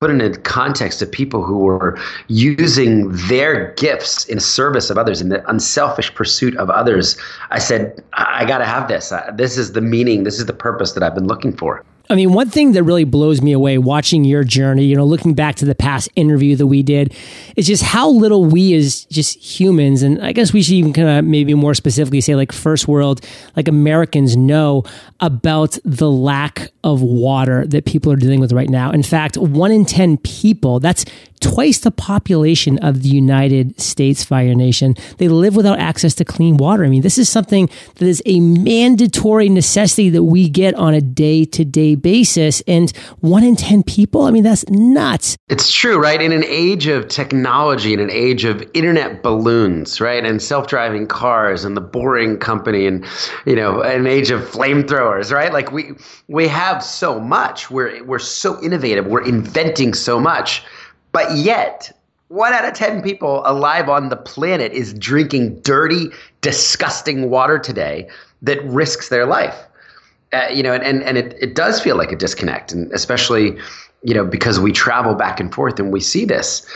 put 0.00 0.10
in 0.10 0.20
a 0.20 0.36
context 0.36 1.00
of 1.00 1.10
people 1.10 1.42
who 1.42 1.56
were 1.56 1.98
using 2.28 3.10
their 3.28 3.72
gifts 3.76 4.26
in 4.26 4.38
service 4.38 4.90
of 4.90 4.98
others 4.98 5.22
in 5.22 5.30
the 5.30 5.48
unselfish 5.48 6.14
pursuit 6.14 6.54
of 6.58 6.68
others. 6.68 7.16
I 7.50 7.58
said 7.58 8.04
i, 8.12 8.44
got 8.44 8.58
to 8.58 8.66
have 8.66 8.88
this. 8.88 9.10
This 9.36 9.56
is 9.56 9.72
the 9.72 9.80
meaning. 9.80 10.24
This 10.24 10.38
is 10.38 10.44
the 10.44 10.52
purpose 10.52 10.92
that 10.92 11.02
i've 11.02 11.14
been 11.14 11.26
looking 11.26 11.56
for 11.56 11.82
I 12.08 12.14
mean, 12.14 12.32
one 12.32 12.50
thing 12.50 12.72
that 12.72 12.82
really 12.84 13.04
blows 13.04 13.42
me 13.42 13.52
away 13.52 13.78
watching 13.78 14.24
your 14.24 14.44
journey, 14.44 14.84
you 14.84 14.96
know, 14.96 15.04
looking 15.04 15.34
back 15.34 15.56
to 15.56 15.64
the 15.64 15.74
past 15.74 16.08
interview 16.14 16.56
that 16.56 16.66
we 16.66 16.82
did, 16.82 17.14
is 17.56 17.66
just 17.66 17.82
how 17.82 18.08
little 18.08 18.44
we 18.44 18.74
as 18.74 19.04
just 19.06 19.38
humans, 19.38 20.02
and 20.02 20.22
I 20.22 20.32
guess 20.32 20.52
we 20.52 20.62
should 20.62 20.74
even 20.74 20.92
kind 20.92 21.08
of 21.08 21.24
maybe 21.24 21.54
more 21.54 21.74
specifically 21.74 22.20
say 22.20 22.36
like 22.36 22.52
first 22.52 22.86
world, 22.86 23.24
like 23.56 23.68
Americans 23.68 24.36
know 24.36 24.84
about 25.20 25.78
the 25.84 26.10
lack 26.10 26.70
of 26.84 27.02
water 27.02 27.66
that 27.66 27.84
people 27.84 28.12
are 28.12 28.16
dealing 28.16 28.40
with 28.40 28.52
right 28.52 28.70
now. 28.70 28.90
In 28.90 29.02
fact, 29.02 29.36
one 29.36 29.72
in 29.72 29.84
10 29.84 30.18
people, 30.18 30.78
that's 30.78 31.04
twice 31.40 31.80
the 31.80 31.90
population 31.90 32.78
of 32.78 33.02
the 33.02 33.08
United 33.08 33.78
States 33.80 34.24
Fire 34.24 34.54
Nation. 34.54 34.94
They 35.18 35.28
live 35.28 35.56
without 35.56 35.78
access 35.78 36.14
to 36.14 36.24
clean 36.24 36.56
water. 36.56 36.84
I 36.84 36.88
mean, 36.88 37.02
this 37.02 37.18
is 37.18 37.28
something 37.28 37.68
that 37.96 38.06
is 38.06 38.22
a 38.24 38.40
mandatory 38.40 39.48
necessity 39.48 40.08
that 40.10 40.24
we 40.24 40.48
get 40.48 40.74
on 40.74 40.94
a 40.94 41.00
day 41.00 41.44
to 41.44 41.64
day 41.64 41.94
basis. 42.00 42.62
And 42.66 42.90
one 43.20 43.42
in 43.42 43.56
10 43.56 43.82
people, 43.82 44.22
I 44.22 44.30
mean, 44.30 44.42
that's 44.42 44.68
nuts. 44.68 45.36
It's 45.48 45.72
true, 45.72 45.98
right? 45.98 46.20
In 46.20 46.32
an 46.32 46.44
age 46.44 46.86
of 46.86 47.08
technology, 47.08 47.92
in 47.92 48.00
an 48.00 48.10
age 48.10 48.44
of 48.44 48.62
internet 48.74 49.22
balloons, 49.22 50.00
right? 50.00 50.24
And 50.24 50.40
self 50.40 50.66
driving 50.66 51.06
cars 51.06 51.64
and 51.64 51.76
the 51.76 51.80
boring 51.80 52.38
company 52.38 52.86
and, 52.86 53.04
you 53.44 53.56
know, 53.56 53.82
an 53.82 54.06
age 54.06 54.30
of 54.30 54.40
flamethrowers, 54.42 55.32
right? 55.32 55.52
Like 55.52 55.72
we, 55.72 55.92
we 56.28 56.48
have 56.48 56.82
so 56.82 57.20
much. 57.20 57.70
We're, 57.70 58.04
we're 58.04 58.18
so 58.18 58.62
innovative. 58.62 59.06
We're 59.06 59.26
inventing 59.26 59.94
so 59.94 60.20
much 60.20 60.62
but 61.16 61.34
yet, 61.34 61.98
one 62.28 62.52
out 62.52 62.66
of 62.66 62.74
10 62.74 63.00
people 63.00 63.40
alive 63.46 63.88
on 63.88 64.10
the 64.10 64.16
planet 64.16 64.72
is 64.72 64.92
drinking 64.92 65.60
dirty, 65.60 66.10
disgusting 66.42 67.30
water 67.30 67.58
today 67.58 68.06
that 68.42 68.62
risks 68.64 69.08
their 69.08 69.24
life. 69.24 69.56
Uh, 70.32 70.48
you 70.52 70.62
know, 70.62 70.72
and, 70.74 70.82
and, 70.82 71.02
and 71.04 71.16
it, 71.16 71.36
it 71.40 71.54
does 71.54 71.80
feel 71.80 71.96
like 71.96 72.10
a 72.10 72.16
disconnect, 72.16 72.72
and 72.72 72.92
especially, 72.92 73.56
you 74.02 74.12
know, 74.12 74.24
because 74.24 74.58
we 74.58 74.72
travel 74.72 75.14
back 75.14 75.38
and 75.40 75.54
forth 75.54 75.78
and 75.78 75.92
we 75.92 76.00
see 76.00 76.24
this. 76.24 76.66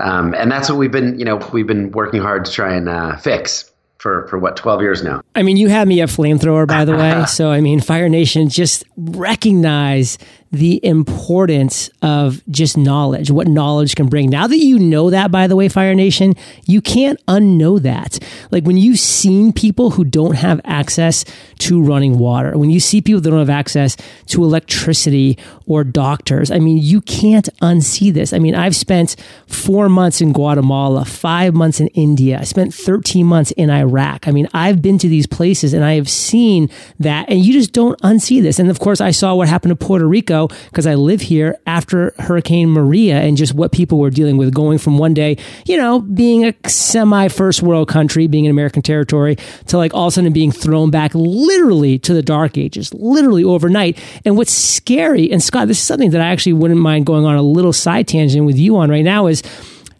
Um, 0.00 0.34
and 0.34 0.50
that's 0.50 0.68
what 0.68 0.76
we've 0.76 0.90
been, 0.90 1.18
you 1.18 1.24
know, 1.24 1.36
we've 1.52 1.66
been 1.66 1.90
working 1.92 2.20
hard 2.20 2.44
to 2.44 2.52
try 2.52 2.74
and 2.74 2.88
uh, 2.88 3.16
fix 3.16 3.70
for, 3.98 4.26
for 4.28 4.38
what 4.38 4.56
12 4.56 4.82
years 4.82 5.02
now. 5.02 5.20
I 5.34 5.42
mean, 5.42 5.56
you 5.56 5.68
had 5.68 5.88
me 5.88 6.00
a 6.00 6.06
flamethrower, 6.06 6.66
by 6.66 6.84
the 6.84 6.92
way. 6.96 7.24
So, 7.26 7.50
I 7.50 7.60
mean, 7.60 7.80
Fire 7.80 8.08
Nation 8.08 8.48
just 8.48 8.84
recognize 8.96 10.18
the 10.52 10.84
importance 10.84 11.90
of 12.02 12.42
just 12.50 12.76
knowledge, 12.76 13.30
what 13.30 13.48
knowledge 13.48 13.94
can 13.94 14.06
bring. 14.08 14.30
Now 14.30 14.46
that 14.46 14.58
you 14.58 14.78
know 14.78 15.10
that, 15.10 15.30
by 15.30 15.46
the 15.46 15.56
way, 15.56 15.68
Fire 15.68 15.94
Nation, 15.94 16.34
you 16.66 16.80
can't 16.80 17.24
unknow 17.26 17.80
that. 17.82 18.18
Like 18.50 18.64
when 18.64 18.76
you've 18.76 18.98
seen 18.98 19.52
people 19.52 19.90
who 19.90 20.04
don't 20.04 20.36
have 20.36 20.60
access 20.64 21.24
to 21.58 21.82
running 21.82 22.18
water, 22.18 22.56
when 22.56 22.70
you 22.70 22.80
see 22.80 23.00
people 23.00 23.20
that 23.20 23.30
don't 23.30 23.38
have 23.38 23.50
access 23.50 23.96
to 24.26 24.44
electricity 24.44 25.38
or 25.66 25.84
doctors, 25.84 26.50
I 26.50 26.58
mean, 26.58 26.78
you 26.78 27.00
can't 27.00 27.48
unsee 27.60 28.12
this. 28.12 28.32
I 28.32 28.38
mean, 28.38 28.54
I've 28.54 28.76
spent 28.76 29.16
four 29.46 29.88
months 29.88 30.20
in 30.20 30.32
Guatemala, 30.32 31.04
five 31.04 31.54
months 31.54 31.80
in 31.80 31.88
India, 31.88 32.38
I 32.40 32.44
spent 32.44 32.72
13 32.72 33.26
months 33.26 33.50
in 33.52 33.70
Iraq. 33.70 34.28
I 34.28 34.30
mean, 34.30 34.48
I've 34.54 34.80
been 34.80 34.98
to 34.98 35.08
these 35.08 35.26
places 35.26 35.72
and 35.72 35.84
I 35.84 35.94
have 35.94 36.08
seen 36.08 36.70
that, 37.00 37.28
and 37.28 37.44
you 37.44 37.52
just 37.52 37.72
don't 37.72 38.00
unsee 38.02 38.42
this. 38.42 38.58
And 38.58 38.70
of 38.70 38.78
course, 38.78 39.00
I 39.00 39.10
saw 39.10 39.34
what 39.34 39.48
happened 39.48 39.70
to 39.70 39.76
Puerto 39.76 40.06
Rico 40.06 40.45
because 40.48 40.86
I 40.86 40.94
live 40.94 41.20
here 41.20 41.58
after 41.66 42.14
Hurricane 42.18 42.70
Maria 42.70 43.20
and 43.20 43.36
just 43.36 43.54
what 43.54 43.72
people 43.72 43.98
were 43.98 44.10
dealing 44.10 44.36
with 44.36 44.54
going 44.54 44.78
from 44.78 44.98
one 44.98 45.14
day, 45.14 45.36
you 45.66 45.76
know, 45.76 46.00
being 46.00 46.44
a 46.44 46.54
semi 46.68 47.28
first 47.28 47.62
world 47.62 47.88
country, 47.88 48.26
being 48.26 48.46
an 48.46 48.50
American 48.50 48.82
territory, 48.82 49.36
to 49.66 49.76
like 49.76 49.94
all 49.94 50.06
of 50.06 50.12
a 50.12 50.14
sudden 50.14 50.32
being 50.32 50.52
thrown 50.52 50.90
back 50.90 51.14
literally 51.14 51.98
to 51.98 52.14
the 52.14 52.22
dark 52.22 52.58
ages, 52.58 52.92
literally 52.94 53.44
overnight. 53.44 53.98
And 54.24 54.36
what's 54.36 54.52
scary, 54.52 55.30
and 55.30 55.42
Scott, 55.42 55.68
this 55.68 55.78
is 55.78 55.84
something 55.84 56.10
that 56.10 56.20
I 56.20 56.28
actually 56.28 56.54
wouldn't 56.54 56.80
mind 56.80 57.06
going 57.06 57.24
on 57.24 57.36
a 57.36 57.42
little 57.42 57.72
side 57.72 58.08
tangent 58.08 58.44
with 58.46 58.56
you 58.58 58.76
on 58.76 58.90
right 58.90 59.04
now 59.04 59.26
is 59.26 59.42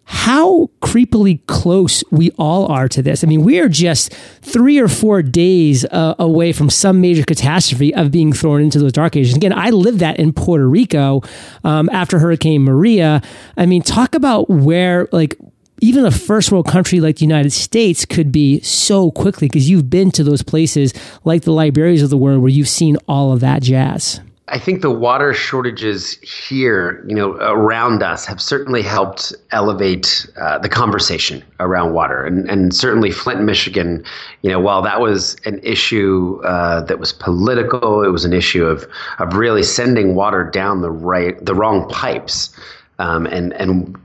how 0.09 0.71
creepily 0.81 1.45
close 1.47 2.05
we 2.13 2.31
all 2.39 2.67
are 2.67 2.89
to 2.89 3.03
this. 3.03 3.25
I 3.25 3.27
mean, 3.27 3.43
we 3.43 3.59
are 3.59 3.69
just 3.69 4.13
three 4.41 4.79
or 4.79 4.87
four 4.87 5.21
days 5.21 5.85
uh, 5.87 6.15
away 6.21 6.53
from 6.53 6.71
some 6.71 7.01
major 7.01 7.25
catastrophe 7.25 7.93
of 7.93 8.13
being 8.13 8.33
thrown 8.33 8.61
into 8.61 8.79
those 8.79 8.93
dark 8.93 9.17
ages. 9.17 9.35
Again, 9.35 9.53
I 9.53 9.71
lived 9.71 9.99
that 9.99 10.21
in 10.21 10.33
Puerto 10.33 10.69
Rico 10.69 11.23
um, 11.65 11.89
after 11.93 12.21
Hurricane 12.21 12.63
Maria. 12.63 13.21
I 13.57 13.67
mean, 13.67 13.83
talk 13.83 14.15
about 14.15 14.49
where, 14.49 15.09
like, 15.11 15.37
even 15.81 16.07
a 16.07 16.13
first 16.13 16.53
world 16.53 16.69
country 16.69 17.01
like 17.01 17.17
the 17.17 17.25
United 17.25 17.51
States 17.51 18.05
could 18.05 18.31
be 18.31 18.61
so 18.61 19.11
quickly 19.11 19.49
because 19.49 19.69
you've 19.69 19.91
been 19.91 20.13
to 20.13 20.23
those 20.23 20.43
places 20.43 20.95
like 21.25 21.43
the 21.43 21.53
Liberias 21.53 22.03
of 22.03 22.11
the 22.11 22.17
world 22.17 22.43
where 22.43 22.49
you've 22.49 22.69
seen 22.69 22.97
all 23.09 23.33
of 23.33 23.41
that 23.41 23.61
jazz. 23.61 24.21
I 24.49 24.61
think 24.61 24.81
the 24.81 24.93
water 24.93 25.35
shortages 25.35 26.13
here, 26.21 27.05
you 27.09 27.17
know, 27.17 27.33
around 27.33 28.05
us 28.05 28.27
have 28.27 28.41
certainly 28.41 28.81
helped 28.81 29.35
elevate 29.51 30.25
uh, 30.41 30.59
the 30.59 30.69
conversation 30.69 31.43
around 31.59 31.95
water, 31.95 32.25
and 32.25 32.49
and 32.49 32.73
certainly 32.73 33.11
Flint, 33.11 33.43
Michigan, 33.43 34.05
you 34.43 34.51
know, 34.51 34.61
while 34.61 34.83
that 34.83 35.01
was 35.01 35.37
an 35.47 35.59
issue 35.65 36.41
uh, 36.45 36.81
that 36.83 37.01
was 37.01 37.13
political, 37.13 38.05
it 38.05 38.11
was 38.11 38.25
an 38.25 38.33
issue 38.33 38.65
of 38.65 38.87
of 39.19 39.35
really 39.35 39.65
sending 39.65 40.15
water 40.15 40.45
down 40.49 40.81
the 40.81 40.93
right 40.93 41.45
the 41.45 41.55
wrong 41.55 41.89
pipes, 41.89 42.57
um, 42.99 43.27
and 43.27 43.53
and 43.55 43.97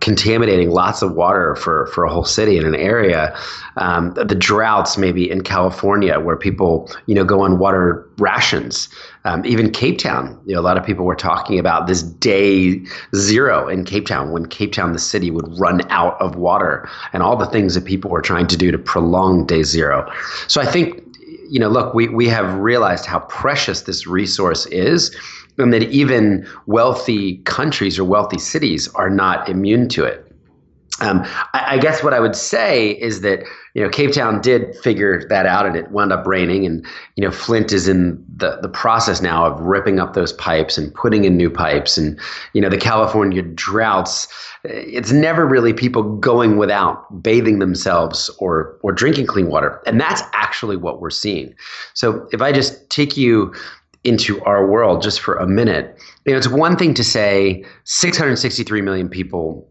contaminating 0.00 0.70
lots 0.70 1.02
of 1.02 1.12
water 1.12 1.54
for, 1.56 1.88
for 1.88 2.04
a 2.04 2.10
whole 2.10 2.24
city 2.24 2.56
in 2.56 2.64
an 2.64 2.74
area. 2.74 3.36
Um, 3.76 4.14
the 4.14 4.34
droughts 4.34 4.96
maybe 4.96 5.30
in 5.30 5.42
California 5.42 6.18
where 6.20 6.36
people, 6.36 6.90
you 7.06 7.14
know, 7.14 7.24
go 7.24 7.40
on 7.40 7.58
water 7.58 8.08
rations. 8.16 8.88
Um, 9.24 9.44
even 9.44 9.70
Cape 9.70 9.98
Town, 9.98 10.40
you 10.46 10.54
know, 10.54 10.60
a 10.60 10.62
lot 10.62 10.78
of 10.78 10.86
people 10.86 11.04
were 11.04 11.14
talking 11.14 11.58
about 11.58 11.86
this 11.86 12.02
day 12.02 12.82
zero 13.14 13.68
in 13.68 13.84
Cape 13.84 14.06
Town 14.06 14.32
when 14.32 14.46
Cape 14.46 14.72
Town, 14.72 14.92
the 14.92 14.98
city, 14.98 15.30
would 15.30 15.46
run 15.58 15.82
out 15.90 16.18
of 16.20 16.36
water 16.36 16.88
and 17.12 17.22
all 17.22 17.36
the 17.36 17.46
things 17.46 17.74
that 17.74 17.84
people 17.84 18.10
were 18.10 18.22
trying 18.22 18.46
to 18.46 18.56
do 18.56 18.70
to 18.70 18.78
prolong 18.78 19.44
day 19.46 19.62
zero. 19.62 20.10
So 20.46 20.62
I 20.62 20.66
think 20.66 21.04
you 21.50 21.58
know, 21.58 21.68
look, 21.68 21.94
we, 21.94 22.08
we 22.08 22.28
have 22.28 22.54
realized 22.58 23.06
how 23.06 23.20
precious 23.20 23.82
this 23.82 24.06
resource 24.06 24.66
is, 24.66 25.16
and 25.58 25.72
that 25.72 25.82
even 25.84 26.46
wealthy 26.66 27.38
countries 27.38 27.98
or 27.98 28.04
wealthy 28.04 28.38
cities 28.38 28.88
are 28.94 29.10
not 29.10 29.48
immune 29.48 29.88
to 29.90 30.04
it. 30.04 30.24
Um, 31.00 31.22
I, 31.54 31.74
I, 31.74 31.78
guess 31.78 32.02
what 32.02 32.12
I 32.12 32.18
would 32.18 32.34
say 32.34 32.90
is 32.92 33.20
that 33.20 33.44
you 33.74 33.82
know 33.82 33.88
Cape 33.88 34.12
Town 34.12 34.40
did 34.40 34.74
figure 34.78 35.24
that 35.28 35.46
out, 35.46 35.64
and 35.64 35.76
it 35.76 35.90
wound 35.92 36.12
up 36.12 36.26
raining. 36.26 36.66
And 36.66 36.84
you 37.14 37.24
know 37.24 37.30
Flint 37.30 37.72
is 37.72 37.86
in 37.86 38.24
the 38.36 38.58
the 38.60 38.68
process 38.68 39.22
now 39.22 39.46
of 39.46 39.60
ripping 39.60 40.00
up 40.00 40.14
those 40.14 40.32
pipes 40.32 40.76
and 40.76 40.92
putting 40.94 41.24
in 41.24 41.36
new 41.36 41.50
pipes. 41.50 41.96
And 41.96 42.18
you 42.52 42.60
know 42.60 42.68
the 42.68 42.78
California 42.78 43.42
droughts. 43.42 44.26
It's 44.64 45.12
never 45.12 45.46
really 45.46 45.72
people 45.72 46.02
going 46.02 46.56
without 46.56 47.22
bathing 47.22 47.60
themselves 47.60 48.28
or 48.40 48.76
or 48.82 48.90
drinking 48.90 49.26
clean 49.26 49.46
water, 49.46 49.80
and 49.86 50.00
that's 50.00 50.22
actually 50.32 50.76
what 50.76 51.00
we're 51.00 51.10
seeing. 51.10 51.54
So 51.94 52.26
if 52.32 52.42
I 52.42 52.50
just 52.50 52.90
take 52.90 53.16
you 53.16 53.54
into 54.04 54.42
our 54.44 54.66
world 54.66 55.02
just 55.02 55.20
for 55.20 55.36
a 55.36 55.46
minute, 55.46 55.98
you 56.24 56.32
know 56.32 56.38
it's 56.38 56.48
one 56.48 56.76
thing 56.76 56.94
to 56.94 57.04
say 57.04 57.64
663 57.84 58.80
million 58.80 59.08
people 59.08 59.70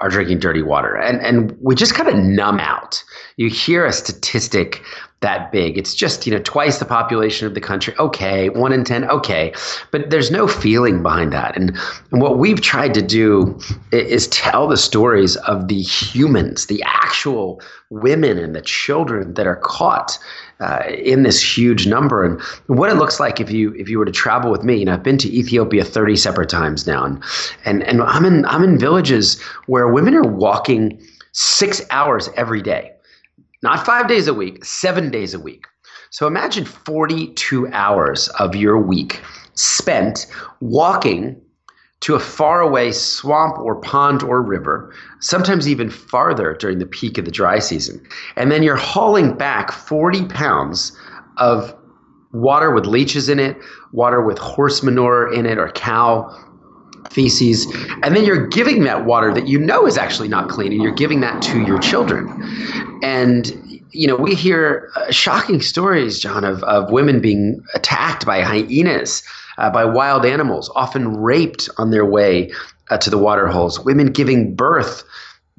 are 0.00 0.08
drinking 0.08 0.38
dirty 0.38 0.62
water. 0.62 0.94
And 0.96 1.20
and 1.20 1.56
we 1.60 1.74
just 1.74 1.94
kind 1.94 2.08
of 2.08 2.16
numb 2.16 2.60
out. 2.60 3.02
You 3.36 3.48
hear 3.48 3.84
a 3.84 3.92
statistic 3.92 4.82
that 5.20 5.50
big. 5.50 5.76
It's 5.76 5.94
just, 5.94 6.26
you 6.26 6.32
know, 6.32 6.40
twice 6.44 6.78
the 6.78 6.84
population 6.84 7.46
of 7.46 7.54
the 7.54 7.60
country. 7.60 7.94
Okay, 7.98 8.50
1 8.50 8.72
in 8.72 8.84
10. 8.84 9.10
Okay. 9.10 9.52
But 9.90 10.10
there's 10.10 10.30
no 10.30 10.46
feeling 10.46 11.02
behind 11.02 11.32
that. 11.32 11.56
And, 11.56 11.76
and 12.12 12.22
what 12.22 12.38
we've 12.38 12.60
tried 12.60 12.94
to 12.94 13.02
do 13.02 13.58
is 13.90 14.28
tell 14.28 14.68
the 14.68 14.76
stories 14.76 15.36
of 15.38 15.66
the 15.66 15.80
humans, 15.80 16.66
the 16.66 16.82
actual 16.84 17.60
women 17.90 18.38
and 18.38 18.54
the 18.54 18.62
children 18.62 19.34
that 19.34 19.46
are 19.46 19.56
caught 19.56 20.18
uh, 20.60 20.82
in 20.88 21.22
this 21.22 21.40
huge 21.56 21.86
number. 21.86 22.24
And 22.24 22.40
what 22.66 22.90
it 22.90 22.96
looks 22.96 23.20
like 23.20 23.40
if 23.40 23.50
you 23.50 23.74
if 23.74 23.88
you 23.88 23.98
were 23.98 24.04
to 24.04 24.12
travel 24.12 24.50
with 24.50 24.64
me 24.64 24.76
you 24.76 24.84
know 24.84 24.94
I've 24.94 25.02
been 25.02 25.18
to 25.18 25.32
Ethiopia 25.32 25.84
30 25.84 26.16
separate 26.16 26.48
times 26.48 26.86
now. 26.86 27.04
And 27.04 27.22
and, 27.64 27.82
and 27.82 28.02
I'm 28.02 28.24
in 28.24 28.44
I'm 28.46 28.64
in 28.64 28.78
villages 28.78 29.40
where 29.66 29.88
women 29.88 30.14
are 30.14 30.22
walking 30.22 31.00
6 31.32 31.82
hours 31.90 32.28
every 32.36 32.62
day. 32.62 32.92
Not 33.62 33.84
5 33.84 34.08
days 34.08 34.28
a 34.28 34.34
week 34.34 34.64
7 34.64 35.10
days 35.10 35.34
a 35.34 35.38
week. 35.40 35.66
So 36.10 36.26
imagine 36.26 36.64
42 36.64 37.68
hours 37.68 38.28
of 38.40 38.56
your 38.56 38.78
week 38.80 39.20
spent 39.54 40.26
walking 40.60 41.40
to 42.00 42.14
a 42.14 42.20
faraway 42.20 42.92
swamp 42.92 43.58
or 43.58 43.74
pond 43.80 44.22
or 44.22 44.40
river, 44.40 44.94
sometimes 45.20 45.68
even 45.68 45.90
farther 45.90 46.56
during 46.58 46.78
the 46.78 46.86
peak 46.86 47.18
of 47.18 47.24
the 47.24 47.30
dry 47.30 47.58
season. 47.58 48.00
And 48.36 48.52
then 48.52 48.62
you're 48.62 48.76
hauling 48.76 49.36
back 49.36 49.72
40 49.72 50.26
pounds 50.26 50.96
of 51.38 51.74
water 52.32 52.72
with 52.72 52.86
leeches 52.86 53.28
in 53.28 53.40
it, 53.40 53.56
water 53.92 54.22
with 54.22 54.38
horse 54.38 54.82
manure 54.82 55.32
in 55.32 55.44
it 55.44 55.58
or 55.58 55.70
cow 55.70 56.28
feces. 57.10 57.66
And 58.02 58.14
then 58.14 58.24
you're 58.24 58.46
giving 58.46 58.84
that 58.84 59.04
water 59.04 59.32
that 59.34 59.48
you 59.48 59.58
know 59.58 59.86
is 59.86 59.98
actually 59.98 60.28
not 60.28 60.48
clean 60.48 60.72
and 60.72 60.82
you're 60.82 60.94
giving 60.94 61.20
that 61.20 61.42
to 61.42 61.62
your 61.62 61.78
children. 61.78 62.28
And 63.02 63.52
you 63.90 64.06
know, 64.06 64.16
we 64.16 64.34
hear 64.34 64.90
uh, 64.96 65.10
shocking 65.10 65.62
stories, 65.62 66.20
John, 66.20 66.44
of, 66.44 66.62
of 66.64 66.90
women 66.90 67.20
being 67.20 67.62
attacked 67.74 68.26
by 68.26 68.42
hyenas 68.42 69.22
uh, 69.58 69.70
by 69.70 69.84
wild 69.84 70.24
animals, 70.24 70.70
often 70.74 71.16
raped 71.16 71.68
on 71.76 71.90
their 71.90 72.06
way 72.06 72.50
uh, 72.90 72.98
to 72.98 73.10
the 73.10 73.18
water 73.18 73.46
holes, 73.46 73.78
women 73.80 74.06
giving 74.06 74.54
birth 74.54 75.04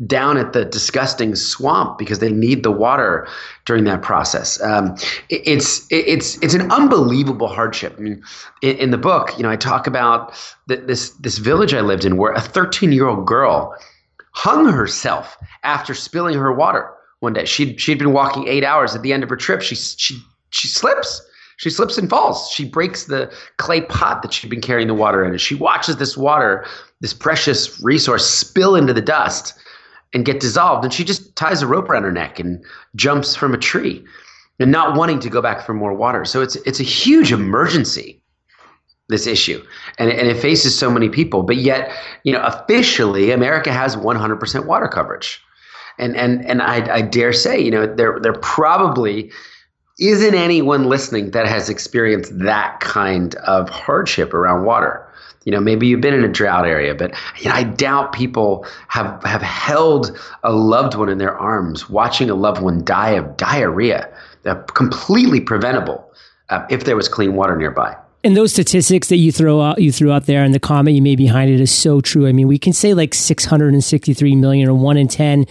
down 0.07 0.37
at 0.37 0.53
the 0.53 0.63
disgusting 0.63 1.35
swamp 1.35 1.97
because 1.97 2.19
they 2.19 2.31
need 2.31 2.63
the 2.63 2.71
water 2.71 3.27
during 3.65 3.83
that 3.83 4.01
process. 4.01 4.61
Um, 4.61 4.95
it, 5.29 5.41
it's 5.45 5.85
it's 5.89 6.41
it's 6.41 6.53
an 6.53 6.71
unbelievable 6.71 7.47
hardship. 7.47 7.95
I 7.97 8.01
mean, 8.01 8.23
in, 8.61 8.77
in 8.77 8.91
the 8.91 8.97
book, 8.97 9.37
you 9.37 9.43
know, 9.43 9.49
I 9.49 9.57
talk 9.57 9.87
about 9.87 10.33
this 10.67 11.09
this 11.11 11.37
village 11.37 11.73
I 11.73 11.81
lived 11.81 12.05
in 12.05 12.17
where 12.17 12.31
a 12.31 12.41
13 12.41 12.91
year 12.91 13.07
old 13.07 13.25
girl 13.25 13.75
hung 14.31 14.71
herself 14.71 15.37
after 15.63 15.93
spilling 15.93 16.35
her 16.35 16.53
water 16.53 16.89
one 17.19 17.33
day. 17.33 17.45
She'd 17.45 17.79
she'd 17.79 17.99
been 17.99 18.13
walking 18.13 18.47
eight 18.47 18.63
hours. 18.63 18.95
At 18.95 19.01
the 19.01 19.11
end 19.11 19.23
of 19.23 19.29
her 19.29 19.35
trip, 19.35 19.61
she 19.61 19.75
she 19.75 20.17
she 20.51 20.69
slips 20.69 21.21
she 21.59 21.69
slips 21.69 21.97
and 21.97 22.09
falls. 22.09 22.49
She 22.49 22.63
breaks 22.63 23.03
the 23.03 23.29
clay 23.57 23.81
pot 23.81 24.21
that 24.21 24.31
she'd 24.31 24.49
been 24.49 24.61
carrying 24.61 24.87
the 24.87 24.93
water 24.93 25.25
in. 25.25 25.31
And 25.31 25.41
she 25.41 25.55
watches 25.55 25.97
this 25.97 26.15
water, 26.15 26.65
this 27.01 27.13
precious 27.13 27.81
resource, 27.81 28.25
spill 28.25 28.77
into 28.77 28.93
the 28.93 29.01
dust 29.01 29.59
and 30.13 30.23
get 30.23 30.39
dissolved. 30.39 30.85
And 30.85 30.93
she 30.93 31.03
just 31.03 31.35
ties 31.35 31.61
a 31.61 31.67
rope 31.67 31.89
around 31.89 32.03
her 32.03 32.13
neck 32.13 32.39
and 32.39 32.63
jumps 32.95 33.35
from 33.35 33.53
a 33.53 33.57
tree 33.57 34.01
and 34.61 34.71
not 34.71 34.95
wanting 34.95 35.19
to 35.19 35.29
go 35.29 35.41
back 35.41 35.65
for 35.65 35.73
more 35.73 35.93
water. 35.93 36.23
So 36.23 36.41
it's 36.41 36.55
it's 36.65 36.79
a 36.79 36.83
huge 36.83 37.33
emergency, 37.33 38.21
this 39.09 39.27
issue. 39.27 39.61
And, 39.97 40.09
and 40.09 40.29
it 40.29 40.37
faces 40.37 40.79
so 40.79 40.89
many 40.89 41.09
people. 41.09 41.43
But 41.43 41.57
yet, 41.57 41.91
you 42.23 42.31
know, 42.31 42.41
officially 42.41 43.31
America 43.31 43.73
has 43.73 43.97
100% 43.97 44.65
water 44.65 44.87
coverage. 44.87 45.43
And 45.97 46.15
and 46.15 46.45
and 46.45 46.61
I, 46.61 46.95
I 46.95 47.01
dare 47.01 47.33
say, 47.33 47.59
you 47.59 47.69
know, 47.69 47.85
they're 47.85 48.17
they're 48.21 48.31
probably 48.39 49.29
isn't 49.99 50.33
anyone 50.33 50.85
listening 50.85 51.31
that 51.31 51.45
has 51.45 51.69
experienced 51.69 52.37
that 52.39 52.79
kind 52.79 53.35
of 53.35 53.69
hardship 53.69 54.33
around 54.33 54.65
water. 54.65 55.05
You 55.45 55.51
know, 55.51 55.59
maybe 55.59 55.87
you've 55.87 56.01
been 56.01 56.13
in 56.13 56.23
a 56.23 56.29
drought 56.29 56.65
area, 56.65 56.93
but 56.93 57.13
you 57.39 57.49
know, 57.49 57.55
I 57.55 57.63
doubt 57.63 58.13
people 58.13 58.65
have 58.87 59.23
have 59.23 59.41
held 59.41 60.17
a 60.43 60.51
loved 60.51 60.95
one 60.95 61.09
in 61.09 61.17
their 61.17 61.37
arms, 61.37 61.89
watching 61.89 62.29
a 62.29 62.35
loved 62.35 62.61
one 62.61 62.83
die 62.83 63.11
of 63.11 63.37
diarrhea, 63.37 64.09
uh, 64.45 64.55
completely 64.55 65.39
preventable 65.39 66.11
uh, 66.49 66.65
if 66.69 66.83
there 66.83 66.95
was 66.95 67.07
clean 67.07 67.35
water 67.35 67.55
nearby. 67.55 67.95
And 68.21 68.35
those 68.35 68.51
statistics 68.51 69.07
that 69.07 69.15
you 69.15 69.31
throw 69.31 69.61
out, 69.61 69.81
you 69.81 69.93
threw 69.93 70.11
out 70.11 70.25
there, 70.25 70.43
and 70.43 70.53
the 70.53 70.59
comment 70.59 70.95
you 70.95 71.01
made 71.01 71.17
behind 71.17 71.49
it 71.49 71.61
is 71.61 71.71
so 71.71 72.01
true. 72.01 72.27
I 72.27 72.33
mean, 72.33 72.49
we 72.49 72.59
can 72.59 72.73
say 72.73 72.93
like 72.93 73.13
663 73.13 74.35
million 74.35 74.67
or 74.67 74.73
one 74.73 74.97
in 74.97 75.07
10, 75.07 75.45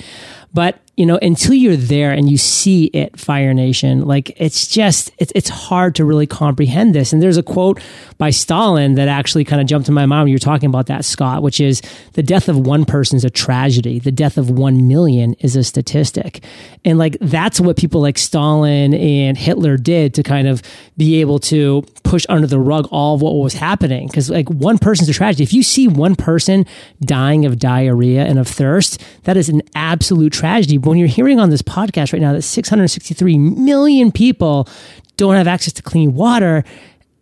but 0.53 0.79
you 0.99 1.07
know, 1.07 1.17
until 1.23 1.55
you're 1.55 1.77
there 1.77 2.11
and 2.11 2.29
you 2.29 2.37
see 2.37 2.87
it, 2.87 3.17
Fire 3.21 3.55
Nation, 3.55 4.05
like 4.05 4.33
it's 4.37 4.67
just, 4.67 5.13
it's, 5.19 5.31
it's 5.37 5.49
hard 5.49 5.95
to 5.95 6.05
really 6.05 6.27
comprehend 6.27 6.93
this. 6.93 7.13
And 7.13 7.23
there's 7.23 7.37
a 7.37 7.43
quote 7.45 7.81
by 8.19 8.31
Stalin 8.31 8.97
that 8.97 9.07
actually 9.07 9.45
kind 9.45 9.63
of 9.63 9.69
jumped 9.69 9.87
in 9.87 9.95
my 9.95 10.07
mind 10.07 10.25
when 10.25 10.31
you're 10.31 10.41
talking 10.41 10.69
about 10.69 10.87
that, 10.87 11.05
Scott, 11.05 11.41
which 11.41 11.61
is 11.61 11.83
the 12.15 12.23
death 12.25 12.49
of 12.49 12.59
one 12.59 12.85
person 12.85 13.17
is 13.17 13.25
a 13.25 13.31
tragedy. 13.31 14.01
The 14.01 14.11
death 14.11 14.37
of 14.39 14.51
one 14.51 14.89
million 14.89 15.35
is 15.35 15.55
a 15.55 15.63
statistic. 15.63 16.43
And 16.85 16.99
like, 16.99 17.17
that's 17.21 17.61
what 17.61 17.77
people 17.77 18.01
like 18.01 18.19
Stalin 18.19 18.93
and 18.93 19.39
Hitler 19.39 19.77
did 19.77 20.15
to 20.15 20.25
kind 20.25 20.49
of 20.49 20.63
be 20.97 21.21
able 21.21 21.39
to 21.39 21.85
push 22.03 22.27
under 22.29 22.49
the 22.49 22.59
rug 22.59 22.89
all 22.91 23.15
of 23.15 23.23
what 23.23 23.35
was 23.35 23.55
happening. 23.55 24.09
Cause 24.09 24.31
like 24.31 24.49
one 24.49 24.79
person's 24.79 25.09
a 25.09 25.13
tragedy. 25.13 25.45
If 25.45 25.53
you 25.53 25.63
see 25.63 25.87
one 25.87 26.17
person 26.17 26.67
dying 27.01 27.45
of 27.45 27.61
diarrhea 27.61 28.25
and 28.25 28.37
of 28.41 28.49
thirst, 28.49 29.01
that 29.23 29.37
is 29.37 29.49
an 29.49 29.63
absolute 29.77 30.33
tragedy 30.33 30.77
when 30.89 30.99
you're 30.99 31.09
hearing 31.09 31.41
on 31.41 31.51
this 31.51 31.63
podcast 31.63 32.13
right 32.13 32.23
now 32.23 32.33
that 32.33 32.43
663 32.43 33.39
million 33.39 34.13
people 34.13 34.69
don't 35.17 35.35
have 35.35 35.49
access 35.49 35.73
to 35.75 35.83
clean 35.83 36.15
water, 36.15 36.65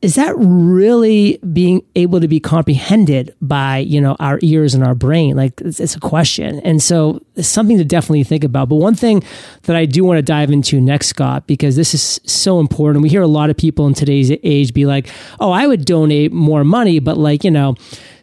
is 0.02 0.14
that 0.16 0.34
really 0.36 1.38
being 1.52 1.82
able 1.94 2.20
to 2.20 2.28
be 2.28 2.38
comprehended 2.38 3.34
by 3.40 3.78
you 3.78 4.00
know 4.00 4.16
our 4.20 4.38
ears 4.42 4.74
and 4.74 4.84
our 4.84 4.94
brain 4.94 5.36
like 5.36 5.60
it's, 5.62 5.80
it's, 5.80 5.96
a 5.96 6.00
question 6.00 6.60
and 6.60 6.82
so 6.82 7.20
it's 7.34 7.48
something 7.48 7.78
to 7.78 7.84
definitely 7.84 8.22
think 8.22 8.44
about 8.44 8.68
but 8.68 8.76
one 8.76 8.94
thing 8.94 9.22
that 9.62 9.74
i 9.74 9.86
do 9.86 10.04
want 10.04 10.18
to 10.18 10.22
dive 10.22 10.50
into 10.50 10.80
next 10.80 11.08
scott 11.08 11.46
because 11.46 11.76
this 11.76 11.94
is 11.94 12.20
so 12.24 12.60
important 12.60 13.02
we 13.02 13.08
hear 13.08 13.22
a 13.22 13.26
lot 13.26 13.48
of 13.48 13.56
people 13.56 13.86
in 13.86 13.94
today's 13.94 14.30
age 14.42 14.74
be 14.74 14.84
like 14.84 15.08
oh 15.40 15.50
i 15.50 15.66
would 15.66 15.84
donate 15.84 16.32
more 16.32 16.64
money 16.64 16.98
but 16.98 17.16
like 17.16 17.42
you 17.42 17.50
know 17.50 17.74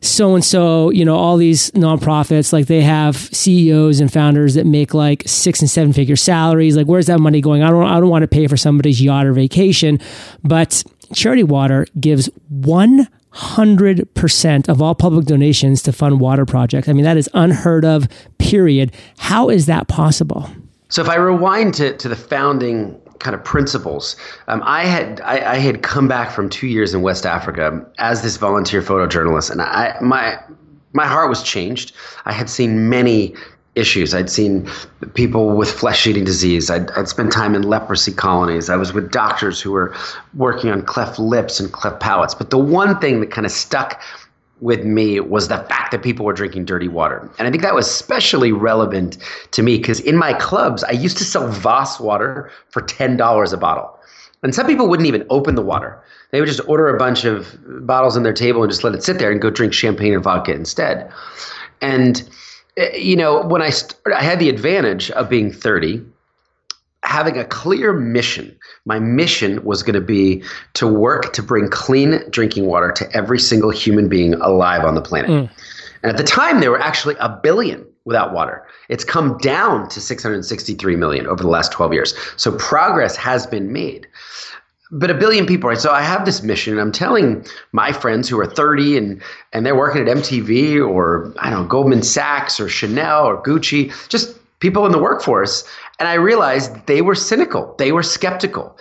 so 0.04 0.36
and 0.36 0.44
so, 0.44 0.90
you 0.90 1.06
know, 1.06 1.16
all 1.16 1.38
these 1.38 1.72
nonprofits, 1.72 2.52
like 2.52 2.68
they 2.68 2.82
have 2.82 3.16
CEOs 3.16 4.02
and 4.02 4.12
founders 4.12 4.56
that 4.56 4.66
make 4.66 4.94
like 4.94 5.24
six 5.26 5.62
and 5.62 5.70
seven 5.70 5.94
figure 5.94 6.18
salaries. 6.18 6.76
Like, 6.76 6.88
where's 6.88 7.06
that 7.06 7.22
money 7.22 7.40
going? 7.40 7.64
I 7.64 7.70
don't, 7.70 7.86
I 7.86 8.02
don't 8.02 8.10
want 8.10 8.24
to 8.24 8.28
pay 8.28 8.48
for 8.48 8.58
somebody's 8.58 9.02
yacht 9.02 9.26
or 9.26 9.32
vacation. 9.32 10.02
But 10.44 10.84
Charity 11.14 11.44
Water 11.44 11.86
gives 12.00 12.30
100% 12.60 14.70
of 14.70 14.82
all 14.82 14.96
public 14.96 15.26
donations 15.26 15.84
to 15.84 15.92
fund 15.92 16.20
water 16.20 16.46
projects. 16.46 16.88
I 16.88 16.94
mean, 16.94 17.06
that 17.06 17.18
is 17.18 17.30
unheard 17.34 17.86
of, 17.86 18.08
period. 18.38 18.92
How 19.18 19.50
is 19.50 19.66
that 19.68 19.88
possible? 19.88 20.50
So 20.90 21.02
if 21.02 21.10
I 21.10 21.16
rewind 21.16 21.74
to, 21.76 21.96
to 21.98 22.10
the 22.10 22.16
founding 22.16 23.00
kind 23.24 23.34
of 23.34 23.44
principles. 23.44 24.16
Um, 24.48 24.62
I 24.66 24.84
had 24.84 25.22
I, 25.22 25.54
I, 25.54 25.56
had 25.56 25.82
come 25.82 26.10
back 26.10 26.30
from 26.30 26.50
two 26.50 26.68
years 26.68 26.94
in 26.94 27.02
West 27.02 27.26
Africa 27.26 27.84
as 27.98 28.22
this 28.22 28.36
volunteer 28.36 28.82
photojournalist, 28.82 29.50
and 29.50 29.62
I 29.62 29.98
my 30.02 30.38
my 30.92 31.08
heart 31.08 31.30
was 31.30 31.42
changed. 31.42 31.94
I 32.26 32.34
had 32.34 32.50
seen 32.50 32.90
many 32.90 33.34
issues. 33.76 34.14
I'd 34.14 34.30
seen 34.30 34.70
people 35.16 35.56
with 35.56 35.72
flesh-eating 35.72 36.24
disease. 36.26 36.70
I'd, 36.70 36.92
I'd 36.92 37.08
spent 37.08 37.32
time 37.32 37.56
in 37.56 37.64
leprosy 37.64 38.12
colonies. 38.12 38.70
I 38.70 38.76
was 38.76 38.94
with 38.94 39.12
doctors 39.12 39.60
who 39.60 39.72
were 39.72 39.96
working 40.36 40.70
on 40.70 40.84
cleft 40.84 41.18
lips 41.18 41.60
and 41.60 41.72
cleft 41.72 42.00
palates. 42.00 42.36
But 42.36 42.52
the 42.52 42.58
one 42.58 43.00
thing 43.00 43.20
that 43.22 43.32
kind 43.32 43.46
of 43.46 43.52
stuck 43.52 44.02
with 44.62 44.86
me 44.86 45.20
was 45.20 45.48
the 45.48 45.58
fact 45.58 45.92
that 45.92 46.04
people 46.04 46.26
were 46.26 46.34
drinking 46.34 46.66
dirty 46.66 46.88
water. 46.88 47.30
And 47.38 47.48
I 47.48 47.52
think 47.52 47.64
that 47.64 47.76
was 47.76 47.88
especially 47.88 48.52
relevant 48.52 49.18
to 49.52 49.64
me 49.64 49.78
because 49.78 50.00
in 50.00 50.16
my 50.16 50.34
clubs, 50.34 50.84
I 50.84 50.92
used 50.92 51.18
to 51.18 51.26
sell 51.26 51.48
Voss 51.50 52.00
water 52.00 52.50
for 52.70 52.82
$10 52.82 53.54
a 53.54 53.58
bottle. 53.58 54.00
And 54.44 54.54
some 54.54 54.68
people 54.68 54.88
wouldn't 54.88 55.08
even 55.08 55.26
open 55.30 55.56
the 55.56 55.62
water. 55.62 56.02
They 56.32 56.40
would 56.40 56.48
just 56.48 56.62
order 56.68 56.94
a 56.94 56.98
bunch 56.98 57.26
of 57.26 57.56
bottles 57.86 58.16
on 58.16 58.24
their 58.24 58.34
table 58.34 58.64
and 58.64 58.72
just 58.72 58.84
let 58.84 58.94
it 58.94 59.04
sit 59.04 59.20
there 59.20 59.32
and 59.32 59.42
go 59.42 59.50
drink 59.50 59.74
champagne 59.74 60.14
or 60.14 60.20
vodka 60.20 60.54
instead. 60.54 61.12
And 61.82 62.28
you 62.94 63.16
know, 63.16 63.46
when 63.46 63.62
I 63.62 63.72
I 64.14 64.24
had 64.24 64.40
the 64.40 64.50
advantage 64.50 65.12
of 65.12 65.30
being 65.30 65.52
30, 65.52 66.04
having 67.04 67.38
a 67.38 67.46
clear 67.46 67.94
mission. 67.94 68.58
My 68.86 69.00
mission 69.00 69.64
was 69.64 69.84
going 69.84 69.96
to 69.96 70.02
be 70.02 70.44
to 70.74 70.88
work 70.88 71.34
to 71.34 71.44
bring 71.44 71.70
clean 71.70 72.24
drinking 72.30 72.66
water 72.66 72.92
to 72.94 73.12
every 73.16 73.40
single 73.40 73.70
human 73.70 74.08
being 74.08 74.34
alive 74.36 74.84
on 74.84 74.96
the 74.96 75.02
planet. 75.02 75.30
Mm. 75.30 75.50
And 76.02 76.12
at 76.12 76.18
the 76.18 76.24
time, 76.24 76.60
there 76.60 76.72
were 76.72 76.82
actually 76.82 77.16
a 77.20 77.30
billion 77.30 77.86
without 78.06 78.34
water. 78.34 78.66
It's 78.90 79.04
come 79.04 79.38
down 79.38 79.88
to 79.90 80.02
663 80.02 80.96
million 80.96 81.28
over 81.28 81.42
the 81.42 81.50
last 81.50 81.72
12 81.72 81.94
years. 81.94 82.14
So 82.36 82.58
progress 82.58 83.16
has 83.16 83.48
been 83.48 83.72
made. 83.72 84.08
But 84.96 85.10
a 85.10 85.16
billion 85.16 85.46
people, 85.46 85.70
right? 85.70 85.80
So 85.80 85.92
I 85.92 86.02
have 86.02 86.24
this 86.24 86.44
mission, 86.44 86.74
and 86.74 86.82
I'm 86.82 86.92
telling 86.92 87.46
my 87.72 87.92
friends 87.92 88.30
who 88.30 88.40
are 88.40 88.46
30 88.46 88.98
and 88.98 89.22
and 89.52 89.66
they're 89.66 89.76
working 89.76 90.08
at 90.08 90.18
MTV 90.18 90.88
or 90.88 91.34
I 91.40 91.50
don't 91.50 91.64
know 91.64 91.68
Goldman 91.68 92.04
Sachs 92.04 92.60
or 92.60 92.70
Chanel 92.70 93.26
or 93.26 93.42
Gucci, 93.42 93.92
just 94.10 94.38
people 94.60 94.86
in 94.86 94.92
the 94.92 95.00
workforce. 95.00 95.68
And 96.00 96.08
I 96.08 96.14
realized 96.14 96.86
they 96.88 97.02
were 97.02 97.16
cynical. 97.16 97.76
They 97.78 97.92
were 97.92 98.04
skeptical 98.04 98.78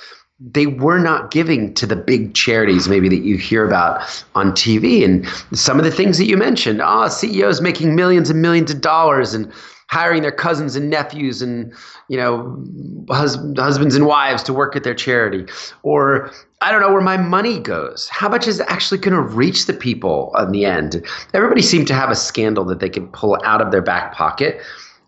they 0.50 0.66
were 0.66 0.99
not 0.99 1.31
giving 1.31 1.73
to 1.75 1.87
the 1.87 1.95
big 1.95 2.35
charities 2.35 2.88
maybe 2.88 3.09
that 3.09 3.23
you 3.23 3.37
hear 3.37 3.64
about 3.64 4.25
on 4.35 4.52
TV 4.52 5.04
and 5.04 5.26
some 5.57 5.78
of 5.78 5.85
the 5.85 5.90
things 5.90 6.19
that 6.19 6.26
you 6.26 6.37
mentioned. 6.37 6.81
Ah, 6.83 7.04
oh, 7.04 7.09
CEOs 7.09 7.61
making 7.61 7.95
millions 7.95 8.28
and 8.28 8.42
millions 8.42 8.71
of 8.71 8.81
dollars 8.81 9.35
and 9.35 9.52
hiring 9.93 10.23
their 10.23 10.33
cousins 10.33 10.75
and 10.75 10.89
nephews 10.89 11.43
and 11.43 11.71
you 12.09 12.17
know 12.17 12.65
hus- 13.11 13.37
husbands 13.59 13.95
and 13.95 14.07
wives 14.07 14.43
to 14.43 14.51
work 14.51 14.75
at 14.75 14.85
their 14.85 14.95
charity 14.95 15.45
or 15.83 16.33
I 16.63 16.73
don't 16.73 16.81
know 16.81 16.93
where 16.93 17.03
my 17.03 17.17
money 17.17 17.59
goes. 17.59 18.09
How 18.09 18.29
much 18.29 18.47
is 18.47 18.61
actually 18.61 18.99
going 18.99 19.15
to 19.15 19.21
reach 19.21 19.67
the 19.67 19.73
people 19.73 20.33
in 20.39 20.53
the 20.53 20.65
end? 20.65 21.05
Everybody 21.35 21.61
seemed 21.61 21.89
to 21.89 21.95
have 21.95 22.09
a 22.09 22.15
scandal 22.15 22.65
that 22.67 22.79
they 22.79 22.89
could 22.89 23.13
pull 23.13 23.37
out 23.45 23.61
of 23.61 23.73
their 23.73 23.83
back 23.83 24.15
pocket 24.15 24.63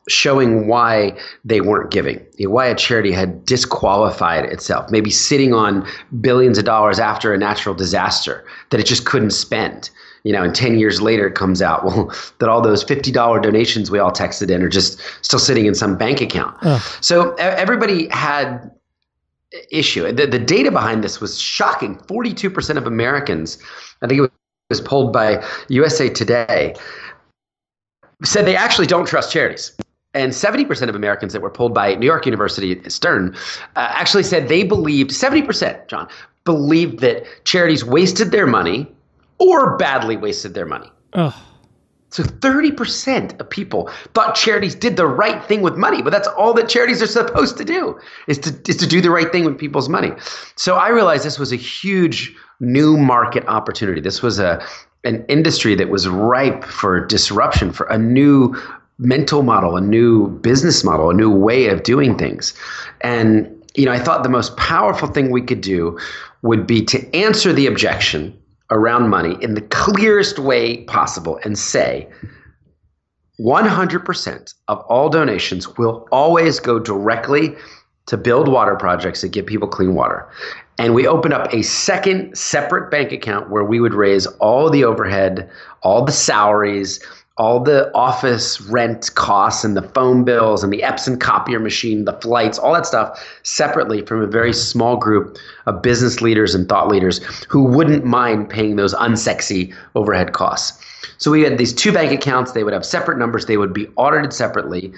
showing 0.09 0.67
why 0.67 1.17
they 1.45 1.61
weren't 1.61 1.91
giving, 1.91 2.21
why 2.41 2.67
a 2.67 2.75
charity 2.75 3.13
had 3.13 3.45
disqualified 3.47 4.45
itself, 4.47 4.91
maybe 4.91 5.11
sitting 5.11 5.55
on 5.55 5.87
billions 6.21 6.59
of 6.59 6.65
dollars 6.65 6.99
after 6.99 7.33
a 7.33 7.39
natural 7.39 7.75
disaster 7.75 8.45
that 8.71 8.81
it 8.81 8.87
just 8.87 9.07
couldn't 9.07 9.31
spend. 9.31 9.91
You 10.25 10.33
know, 10.33 10.43
and 10.43 10.55
10 10.55 10.79
years 10.79 11.01
later, 11.01 11.27
it 11.27 11.35
comes 11.35 11.63
out, 11.63 11.85
well, 11.85 12.13
that 12.39 12.49
all 12.49 12.61
those 12.61 12.85
$50 12.85 13.43
donations 13.43 13.91
we 13.91 13.99
all 13.99 14.11
texted 14.11 14.51
in 14.51 14.63
are 14.63 14.69
just 14.69 15.01
still 15.23 15.39
sitting 15.39 15.67
in 15.67 15.75
some 15.75 15.97
bank 15.97 16.21
account. 16.21 16.57
Ugh. 16.63 16.81
So 17.01 17.35
everybody 17.35 18.09
had 18.09 18.71
issue. 19.71 20.11
The, 20.11 20.27
the 20.27 20.39
data 20.39 20.71
behind 20.71 21.05
this 21.05 21.21
was 21.21 21.41
shocking. 21.41 21.97
42% 21.97 22.77
of 22.77 22.87
Americans, 22.87 23.59
I 24.03 24.09
think 24.09 24.23
it 24.23 24.33
was 24.69 24.81
polled 24.81 25.13
by 25.13 25.45
USA 25.69 26.09
Today, 26.09 26.75
said 28.25 28.47
they 28.47 28.57
actually 28.57 28.87
don't 28.87 29.07
trust 29.07 29.31
charities 29.31 29.77
and 30.15 30.33
70% 30.33 30.89
of 30.89 30.95
Americans 30.95 31.33
that 31.33 31.43
were 31.43 31.51
polled 31.51 31.75
by 31.75 31.97
New 31.97 32.07
York 32.07 32.25
University 32.25 32.81
Stern 32.89 33.35
uh, 33.77 33.89
actually 33.91 34.23
said 34.23 34.49
they 34.49 34.63
believed 34.63 35.11
70%, 35.11 35.89
John, 35.89 36.09
believed 36.45 37.01
that 37.01 37.25
charities 37.45 37.85
wasted 37.85 38.31
their 38.31 38.47
money 38.47 38.91
or 39.39 39.77
badly 39.77 40.17
wasted 40.17 40.55
their 40.55 40.67
money. 40.67 40.91
Ugh. 41.15 41.35
So 42.15 42.23
30% 42.23 43.41
of 43.41 43.51
people 43.51 43.91
thought 44.15 44.37
charities 44.37 44.77
did 44.77 44.97
the 44.97 45.07
right 45.07 45.45
thing 45.47 45.63
with 45.63 45.77
money, 45.77 46.01
but 46.01 46.11
that's 46.11 46.29
all 46.29 46.55
that 46.55 46.69
charities 46.69 47.03
are 47.03 47.09
supposed 47.09 47.57
to 47.57 47.65
do 47.65 47.99
is 48.29 48.39
to, 48.39 48.57
is 48.69 48.77
to 48.77 48.87
do 48.87 49.01
the 49.01 49.11
right 49.11 49.33
thing 49.33 49.45
with 49.45 49.59
people's 49.59 49.89
money. 49.89 50.13
So 50.55 50.77
I 50.77 50.91
realized 50.91 51.25
this 51.25 51.41
was 51.41 51.53
a 51.53 51.57
huge 51.57 52.33
new 52.61 52.97
market 52.97 53.45
opportunity. 53.49 54.01
This 54.01 54.23
was 54.23 54.39
a 54.39 54.65
an 55.03 55.25
industry 55.29 55.75
that 55.75 55.91
was 55.91 56.07
ripe 56.07 56.65
for 56.65 57.05
disruption, 57.05 57.73
for 57.73 57.87
a 57.89 57.99
new 57.99 58.55
mental 58.99 59.43
model, 59.43 59.77
a 59.77 59.81
new 59.81 60.29
business 60.39 60.85
model, 60.85 61.11
a 61.11 61.15
new 61.15 61.31
way 61.31 61.67
of 61.67 61.83
doing 61.83 62.17
things. 62.17 62.55
And 63.01 63.51
you 63.75 63.87
know, 63.87 63.93
I 63.93 63.99
thought 63.99 64.23
the 64.23 64.29
most 64.29 64.57
powerful 64.57 65.09
thing 65.09 65.33
we 65.33 65.43
could 65.43 65.61
do 65.61 65.99
would 66.43 66.65
be 66.65 66.85
to 66.85 67.13
answer 67.13 67.53
the 67.53 67.67
objection 67.67 68.39
around 68.71 69.09
money 69.09 69.37
in 69.41 69.55
the 69.55 69.61
clearest 69.61 70.39
way 70.39 70.85
possible 70.85 71.39
and 71.45 71.59
say 71.59 72.09
100% 73.41 74.55
of 74.69 74.79
all 74.81 75.09
donations 75.09 75.77
will 75.77 76.07
always 76.13 76.61
go 76.61 76.79
directly 76.79 77.55
to 78.07 78.17
build 78.17 78.49
water 78.49 78.77
projects 78.77 79.23
that 79.23 79.29
give 79.29 79.47
people 79.47 79.67
clean 79.67 79.95
water. 79.95 80.29
And 80.79 80.95
we 80.95 81.07
opened 81.07 81.35
up 81.35 81.53
a 81.53 81.63
second 81.63 82.37
separate 82.37 82.91
bank 82.91 83.13
account 83.13 83.51
where 83.51 83.65
we 83.65 83.81
would 83.81 83.95
raise 83.95 84.27
all 84.27 84.71
the 84.71 84.85
overhead, 84.85 85.51
all 85.83 86.05
the 86.05 86.13
salaries, 86.13 87.05
all 87.37 87.59
the 87.59 87.93
office 87.95 88.61
rent 88.61 89.13
costs 89.17 89.65
and 89.65 89.77
the 89.77 89.83
phone 89.83 90.23
bills 90.23 90.63
and 90.63 90.73
the 90.73 90.81
Epson 90.83 91.19
copier 91.21 91.59
machine, 91.59 92.05
the 92.05 92.13
flights, 92.13 92.59
all 92.59 92.73
that 92.73 92.87
stuff 92.87 93.21
separately 93.43 94.03
from 94.03 94.23
a 94.23 94.27
very 94.27 94.53
small 94.53 94.97
group 94.97 95.37
of 95.67 95.83
business 95.83 96.21
leaders 96.21 96.55
and 96.55 96.69
thought 96.69 96.89
leaders 96.89 97.19
who 97.49 97.65
wouldn't 97.65 98.05
mind 98.05 98.49
paying 98.49 98.77
those 98.77 98.95
unsexy 98.95 99.75
overhead 99.97 100.33
costs. 100.33 100.81
So 101.19 101.31
we 101.31 101.43
had 101.43 101.59
these 101.59 101.73
two 101.73 101.93
bank 101.93 102.13
accounts, 102.13 102.53
they 102.53 102.65
would 102.65 102.73
have 102.73 102.85
separate 102.85 103.19
numbers, 103.19 103.47
they 103.47 103.57
would 103.57 103.73
be 103.73 103.89
audited 103.97 104.33
separately. 104.33 104.93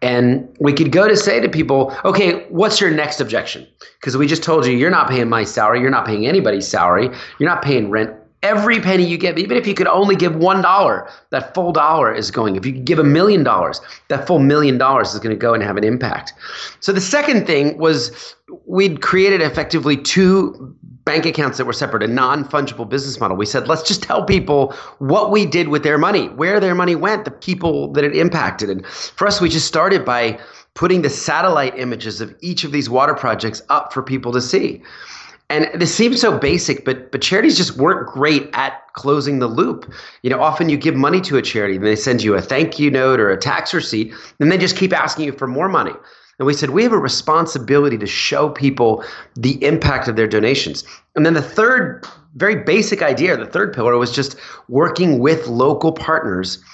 And 0.00 0.48
we 0.60 0.72
could 0.72 0.92
go 0.92 1.08
to 1.08 1.16
say 1.16 1.40
to 1.40 1.48
people, 1.48 1.94
okay, 2.04 2.46
what's 2.48 2.80
your 2.80 2.90
next 2.90 3.20
objection? 3.20 3.66
Because 4.00 4.16
we 4.16 4.26
just 4.26 4.42
told 4.42 4.66
you 4.66 4.72
you're 4.72 4.90
not 4.90 5.08
paying 5.08 5.28
my 5.28 5.44
salary, 5.44 5.80
you're 5.80 5.90
not 5.90 6.06
paying 6.06 6.26
anybody's 6.26 6.66
salary, 6.66 7.10
you're 7.38 7.48
not 7.48 7.62
paying 7.62 7.90
rent 7.90 8.14
every 8.42 8.80
penny 8.80 9.04
you 9.04 9.16
give, 9.16 9.38
even 9.38 9.56
if 9.56 9.66
you 9.66 9.74
could 9.74 9.86
only 9.86 10.16
give 10.16 10.36
one 10.36 10.62
dollar, 10.62 11.08
that 11.30 11.54
full 11.54 11.72
dollar 11.72 12.12
is 12.12 12.30
going. 12.30 12.56
If 12.56 12.66
you 12.66 12.72
give 12.72 12.98
a 12.98 13.04
million 13.04 13.44
dollars, 13.44 13.80
that 14.08 14.26
full 14.26 14.38
million 14.38 14.78
dollars 14.78 15.14
is 15.14 15.20
going 15.20 15.34
to 15.34 15.40
go 15.40 15.54
and 15.54 15.62
have 15.62 15.76
an 15.76 15.84
impact. 15.84 16.32
So 16.80 16.92
the 16.92 17.00
second 17.00 17.46
thing 17.46 17.78
was 17.78 18.34
we'd 18.66 19.00
created 19.02 19.40
effectively 19.40 19.96
two 19.96 20.76
bank 21.04 21.26
accounts 21.26 21.58
that 21.58 21.64
were 21.64 21.72
separate, 21.72 22.02
a 22.02 22.08
non 22.08 22.44
fungible 22.44 22.88
business 22.88 23.18
model. 23.18 23.36
We 23.36 23.46
said, 23.46 23.68
let's 23.68 23.82
just 23.82 24.02
tell 24.02 24.24
people 24.24 24.72
what 24.98 25.30
we 25.30 25.46
did 25.46 25.68
with 25.68 25.82
their 25.82 25.98
money, 25.98 26.28
where 26.28 26.60
their 26.60 26.74
money 26.74 26.94
went, 26.94 27.24
the 27.24 27.30
people 27.30 27.92
that 27.92 28.04
it 28.04 28.16
impacted. 28.16 28.70
And 28.70 28.86
for 28.86 29.26
us, 29.26 29.40
we 29.40 29.48
just 29.48 29.66
started 29.66 30.04
by 30.04 30.38
putting 30.74 31.02
the 31.02 31.10
satellite 31.10 31.78
images 31.78 32.20
of 32.20 32.34
each 32.40 32.64
of 32.64 32.72
these 32.72 32.88
water 32.88 33.14
projects 33.14 33.62
up 33.68 33.92
for 33.92 34.02
people 34.02 34.32
to 34.32 34.40
see. 34.40 34.82
And 35.52 35.68
this 35.78 35.94
seems 35.94 36.18
so 36.18 36.38
basic, 36.38 36.82
but 36.86 37.12
but 37.12 37.20
charities 37.20 37.58
just 37.58 37.76
weren't 37.76 38.08
great 38.08 38.48
at 38.54 38.90
closing 38.94 39.38
the 39.38 39.48
loop. 39.48 39.92
You 40.22 40.30
know, 40.30 40.40
often 40.40 40.70
you 40.70 40.78
give 40.78 40.94
money 40.94 41.20
to 41.20 41.36
a 41.36 41.42
charity 41.42 41.76
and 41.76 41.84
they 41.84 41.94
send 41.94 42.22
you 42.22 42.34
a 42.34 42.40
thank 42.40 42.78
you 42.78 42.90
note 42.90 43.20
or 43.20 43.28
a 43.28 43.36
tax 43.36 43.74
receipt, 43.74 44.14
and 44.40 44.50
they 44.50 44.56
just 44.56 44.78
keep 44.78 44.94
asking 44.94 45.26
you 45.26 45.32
for 45.32 45.46
more 45.46 45.68
money. 45.68 45.92
And 46.38 46.46
we 46.46 46.54
said 46.54 46.70
we 46.70 46.82
have 46.84 46.92
a 46.92 46.98
responsibility 46.98 47.98
to 47.98 48.06
show 48.06 48.48
people 48.48 49.04
the 49.36 49.62
impact 49.62 50.08
of 50.08 50.16
their 50.16 50.26
donations. 50.26 50.84
And 51.16 51.26
then 51.26 51.34
the 51.34 51.42
third 51.42 52.06
very 52.34 52.56
basic 52.64 53.02
idea, 53.02 53.36
the 53.36 53.44
third 53.44 53.74
pillar 53.74 53.98
was 53.98 54.10
just 54.10 54.36
working 54.68 55.18
with 55.18 55.46
local 55.48 55.92
partners 55.92 56.64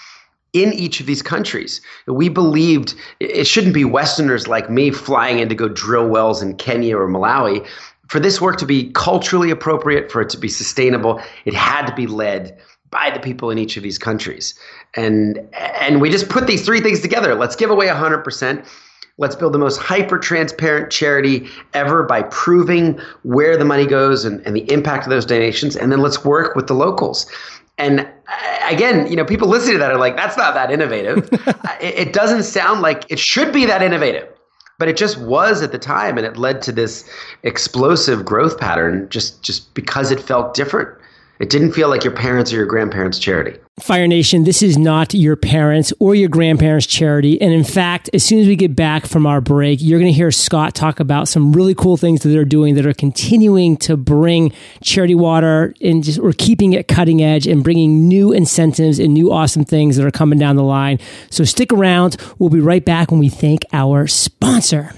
in 0.52 0.72
each 0.72 1.00
of 1.00 1.06
these 1.06 1.20
countries. 1.20 1.80
We 2.06 2.28
believed 2.28 2.94
it 3.20 3.46
shouldn't 3.46 3.74
be 3.74 3.84
Westerners 3.84 4.48
like 4.48 4.70
me 4.70 4.90
flying 4.90 5.40
in 5.40 5.48
to 5.48 5.54
go 5.54 5.68
drill 5.68 6.08
wells 6.08 6.42
in 6.42 6.56
Kenya 6.56 6.96
or 6.96 7.08
Malawi 7.08 7.66
for 8.08 8.18
this 8.18 8.40
work 8.40 8.56
to 8.58 8.66
be 8.66 8.90
culturally 8.92 9.50
appropriate, 9.50 10.10
for 10.10 10.20
it 10.20 10.30
to 10.30 10.38
be 10.38 10.48
sustainable, 10.48 11.20
it 11.44 11.54
had 11.54 11.86
to 11.86 11.94
be 11.94 12.06
led 12.06 12.58
by 12.90 13.10
the 13.10 13.20
people 13.20 13.50
in 13.50 13.58
each 13.58 13.76
of 13.76 13.82
these 13.82 13.98
countries. 13.98 14.54
And 14.94 15.38
and 15.52 16.00
we 16.00 16.10
just 16.10 16.28
put 16.28 16.46
these 16.46 16.64
three 16.64 16.80
things 16.80 17.00
together. 17.00 17.34
Let's 17.34 17.54
give 17.54 17.70
away 17.70 17.86
100%. 17.86 18.66
Let's 19.20 19.34
build 19.34 19.52
the 19.52 19.58
most 19.58 19.78
hyper 19.78 20.18
transparent 20.18 20.90
charity 20.90 21.48
ever 21.74 22.04
by 22.04 22.22
proving 22.22 23.00
where 23.24 23.56
the 23.56 23.64
money 23.64 23.84
goes 23.84 24.24
and, 24.24 24.40
and 24.46 24.54
the 24.54 24.70
impact 24.72 25.04
of 25.04 25.10
those 25.10 25.26
donations. 25.26 25.76
And 25.76 25.90
then 25.90 26.00
let's 26.00 26.24
work 26.24 26.54
with 26.54 26.68
the 26.68 26.74
locals. 26.74 27.30
And 27.78 28.00
uh, 28.00 28.58
again, 28.68 29.10
you 29.10 29.16
know, 29.16 29.24
people 29.24 29.48
listening 29.48 29.74
to 29.74 29.78
that 29.80 29.90
are 29.90 29.98
like, 29.98 30.16
that's 30.16 30.36
not 30.36 30.54
that 30.54 30.70
innovative. 30.70 31.28
it, 31.80 32.08
it 32.08 32.12
doesn't 32.12 32.44
sound 32.44 32.80
like 32.80 33.10
it 33.10 33.18
should 33.18 33.52
be 33.52 33.66
that 33.66 33.82
innovative 33.82 34.28
but 34.78 34.88
it 34.88 34.96
just 34.96 35.18
was 35.18 35.60
at 35.62 35.72
the 35.72 35.78
time 35.78 36.16
and 36.16 36.26
it 36.26 36.36
led 36.36 36.62
to 36.62 36.72
this 36.72 37.08
explosive 37.42 38.24
growth 38.24 38.58
pattern 38.58 39.08
just 39.10 39.42
just 39.42 39.72
because 39.74 40.10
it 40.10 40.20
felt 40.20 40.54
different 40.54 40.88
it 41.40 41.50
didn't 41.50 41.72
feel 41.72 41.88
like 41.88 42.04
your 42.04 42.14
parents 42.14 42.52
or 42.52 42.56
your 42.56 42.66
grandparents' 42.66 43.18
charity. 43.18 43.58
Fire 43.78 44.08
Nation, 44.08 44.42
this 44.42 44.60
is 44.60 44.76
not 44.76 45.14
your 45.14 45.36
parents 45.36 45.92
or 46.00 46.14
your 46.14 46.28
grandparents' 46.28 46.86
charity. 46.86 47.40
And 47.40 47.52
in 47.52 47.62
fact, 47.62 48.10
as 48.12 48.24
soon 48.24 48.40
as 48.40 48.48
we 48.48 48.56
get 48.56 48.74
back 48.74 49.06
from 49.06 49.24
our 49.24 49.40
break, 49.40 49.80
you're 49.80 50.00
going 50.00 50.12
to 50.12 50.16
hear 50.16 50.32
Scott 50.32 50.74
talk 50.74 50.98
about 50.98 51.28
some 51.28 51.52
really 51.52 51.76
cool 51.76 51.96
things 51.96 52.22
that 52.22 52.30
they're 52.30 52.44
doing 52.44 52.74
that 52.74 52.86
are 52.86 52.92
continuing 52.92 53.76
to 53.78 53.96
bring 53.96 54.52
charity 54.82 55.14
water 55.14 55.74
and 55.80 56.02
just 56.02 56.18
we're 56.18 56.32
keeping 56.32 56.72
it 56.72 56.88
cutting 56.88 57.22
edge 57.22 57.46
and 57.46 57.62
bringing 57.62 58.08
new 58.08 58.32
incentives 58.32 58.98
and 58.98 59.14
new 59.14 59.32
awesome 59.32 59.64
things 59.64 59.96
that 59.96 60.04
are 60.04 60.10
coming 60.10 60.38
down 60.38 60.56
the 60.56 60.64
line. 60.64 60.98
So 61.30 61.44
stick 61.44 61.72
around. 61.72 62.16
We'll 62.38 62.50
be 62.50 62.60
right 62.60 62.84
back 62.84 63.12
when 63.12 63.20
we 63.20 63.28
thank 63.28 63.64
our 63.72 64.08
sponsor. 64.08 64.92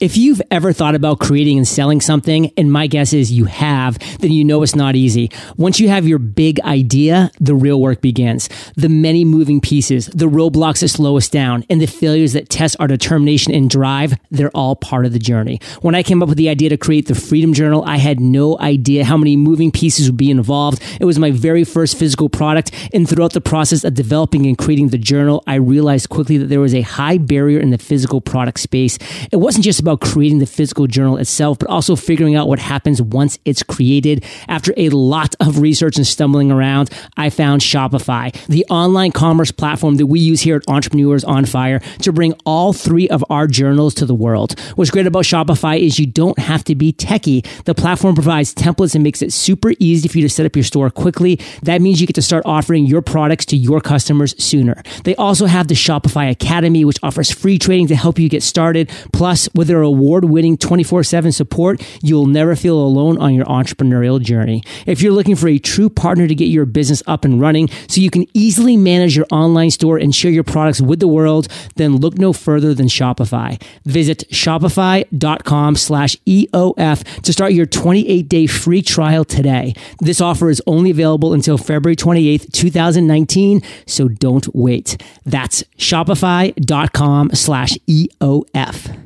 If 0.00 0.16
you've 0.16 0.42
ever 0.50 0.72
thought 0.72 0.96
about 0.96 1.20
creating 1.20 1.56
and 1.56 1.68
selling 1.68 2.00
something, 2.00 2.50
and 2.56 2.72
my 2.72 2.88
guess 2.88 3.12
is 3.12 3.30
you 3.30 3.44
have, 3.44 3.96
then 4.18 4.32
you 4.32 4.44
know 4.44 4.64
it's 4.64 4.74
not 4.74 4.96
easy. 4.96 5.30
Once 5.56 5.78
you 5.78 5.88
have 5.88 6.08
your 6.08 6.18
big 6.18 6.58
idea, 6.62 7.30
the 7.38 7.54
real 7.54 7.80
work 7.80 8.00
begins. 8.00 8.48
The 8.74 8.88
many 8.88 9.24
moving 9.24 9.60
pieces, 9.60 10.06
the 10.06 10.26
roadblocks 10.26 10.80
that 10.80 10.88
slow 10.88 11.16
us 11.16 11.28
down, 11.28 11.64
and 11.70 11.80
the 11.80 11.86
failures 11.86 12.32
that 12.32 12.48
test 12.48 12.74
our 12.80 12.88
determination 12.88 13.54
and 13.54 13.70
drive, 13.70 14.14
they're 14.32 14.50
all 14.50 14.74
part 14.74 15.06
of 15.06 15.12
the 15.12 15.20
journey. 15.20 15.60
When 15.82 15.94
I 15.94 16.02
came 16.02 16.24
up 16.24 16.28
with 16.28 16.38
the 16.38 16.48
idea 16.48 16.70
to 16.70 16.76
create 16.76 17.06
the 17.06 17.14
Freedom 17.14 17.52
Journal, 17.52 17.84
I 17.86 17.98
had 17.98 18.18
no 18.18 18.58
idea 18.58 19.04
how 19.04 19.16
many 19.16 19.36
moving 19.36 19.70
pieces 19.70 20.10
would 20.10 20.16
be 20.16 20.28
involved. 20.28 20.82
It 21.00 21.04
was 21.04 21.20
my 21.20 21.30
very 21.30 21.62
first 21.62 21.96
physical 21.96 22.28
product, 22.28 22.72
and 22.92 23.08
throughout 23.08 23.32
the 23.32 23.40
process 23.40 23.84
of 23.84 23.94
developing 23.94 24.44
and 24.46 24.58
creating 24.58 24.88
the 24.88 24.98
journal, 24.98 25.44
I 25.46 25.54
realized 25.54 26.08
quickly 26.08 26.36
that 26.38 26.46
there 26.46 26.58
was 26.58 26.74
a 26.74 26.80
high 26.80 27.16
barrier 27.16 27.60
in 27.60 27.70
the 27.70 27.78
physical 27.78 28.20
product 28.20 28.58
space. 28.58 28.98
It 29.30 29.36
wasn't 29.36 29.64
just 29.64 29.83
about 29.84 30.00
creating 30.00 30.38
the 30.38 30.46
physical 30.46 30.86
journal 30.86 31.18
itself, 31.18 31.58
but 31.58 31.68
also 31.68 31.94
figuring 31.94 32.34
out 32.34 32.48
what 32.48 32.58
happens 32.58 33.02
once 33.02 33.38
it's 33.44 33.62
created. 33.62 34.24
After 34.48 34.72
a 34.78 34.88
lot 34.88 35.34
of 35.40 35.58
research 35.58 35.98
and 35.98 36.06
stumbling 36.06 36.50
around, 36.50 36.90
I 37.18 37.28
found 37.28 37.60
Shopify, 37.60 38.32
the 38.46 38.64
online 38.70 39.12
commerce 39.12 39.50
platform 39.50 39.96
that 39.96 40.06
we 40.06 40.20
use 40.20 40.40
here 40.40 40.56
at 40.56 40.68
Entrepreneurs 40.68 41.22
on 41.24 41.44
Fire 41.44 41.80
to 42.00 42.12
bring 42.12 42.32
all 42.46 42.72
three 42.72 43.08
of 43.10 43.22
our 43.28 43.46
journals 43.46 43.92
to 43.94 44.06
the 44.06 44.14
world. 44.14 44.58
What's 44.76 44.90
great 44.90 45.06
about 45.06 45.24
Shopify 45.24 45.78
is 45.78 45.98
you 45.98 46.06
don't 46.06 46.38
have 46.38 46.64
to 46.64 46.74
be 46.74 46.92
techie. 46.92 47.44
The 47.64 47.74
platform 47.74 48.14
provides 48.14 48.54
templates 48.54 48.94
and 48.94 49.04
makes 49.04 49.20
it 49.20 49.32
super 49.32 49.72
easy 49.78 50.08
for 50.08 50.18
you 50.18 50.22
to 50.22 50.32
set 50.32 50.46
up 50.46 50.56
your 50.56 50.64
store 50.64 50.88
quickly. 50.88 51.38
That 51.62 51.82
means 51.82 52.00
you 52.00 52.06
get 52.06 52.14
to 52.14 52.22
start 52.22 52.44
offering 52.46 52.86
your 52.86 53.02
products 53.02 53.44
to 53.46 53.56
your 53.56 53.80
customers 53.80 54.34
sooner. 54.42 54.82
They 55.04 55.14
also 55.16 55.46
have 55.46 55.68
the 55.68 55.74
Shopify 55.74 56.30
Academy, 56.30 56.84
which 56.84 56.98
offers 57.02 57.30
free 57.30 57.58
training 57.58 57.88
to 57.88 57.96
help 57.96 58.18
you 58.18 58.28
get 58.28 58.42
started. 58.42 58.90
Plus, 59.12 59.48
with 59.54 59.68
their 59.74 59.82
award 59.82 60.24
winning 60.24 60.56
24 60.56 61.02
7 61.02 61.32
support, 61.32 61.84
you'll 62.00 62.26
never 62.26 62.54
feel 62.54 62.78
alone 62.78 63.18
on 63.18 63.34
your 63.34 63.44
entrepreneurial 63.46 64.20
journey. 64.22 64.62
If 64.86 65.02
you're 65.02 65.12
looking 65.12 65.34
for 65.34 65.48
a 65.48 65.58
true 65.58 65.90
partner 65.90 66.28
to 66.28 66.34
get 66.34 66.44
your 66.44 66.64
business 66.64 67.02
up 67.08 67.24
and 67.24 67.40
running 67.40 67.68
so 67.88 68.00
you 68.00 68.10
can 68.10 68.26
easily 68.34 68.76
manage 68.76 69.16
your 69.16 69.26
online 69.32 69.72
store 69.72 69.98
and 69.98 70.14
share 70.14 70.30
your 70.30 70.44
products 70.44 70.80
with 70.80 71.00
the 71.00 71.08
world, 71.08 71.48
then 71.74 71.96
look 71.96 72.16
no 72.18 72.32
further 72.32 72.72
than 72.72 72.86
Shopify. 72.86 73.60
Visit 73.84 74.24
shopify.com 74.30 75.74
slash 75.76 76.16
EOF 76.24 77.22
to 77.22 77.32
start 77.32 77.52
your 77.52 77.66
28 77.66 78.28
day 78.28 78.46
free 78.46 78.82
trial 78.82 79.24
today. 79.24 79.74
This 79.98 80.20
offer 80.20 80.50
is 80.50 80.62
only 80.68 80.92
available 80.92 81.32
until 81.32 81.58
February 81.58 81.96
28th, 81.96 82.52
2019, 82.52 83.60
so 83.86 84.06
don't 84.06 84.54
wait. 84.54 85.02
That's 85.24 85.64
shopify.com 85.78 87.30
slash 87.34 87.72
EOF. 87.88 89.03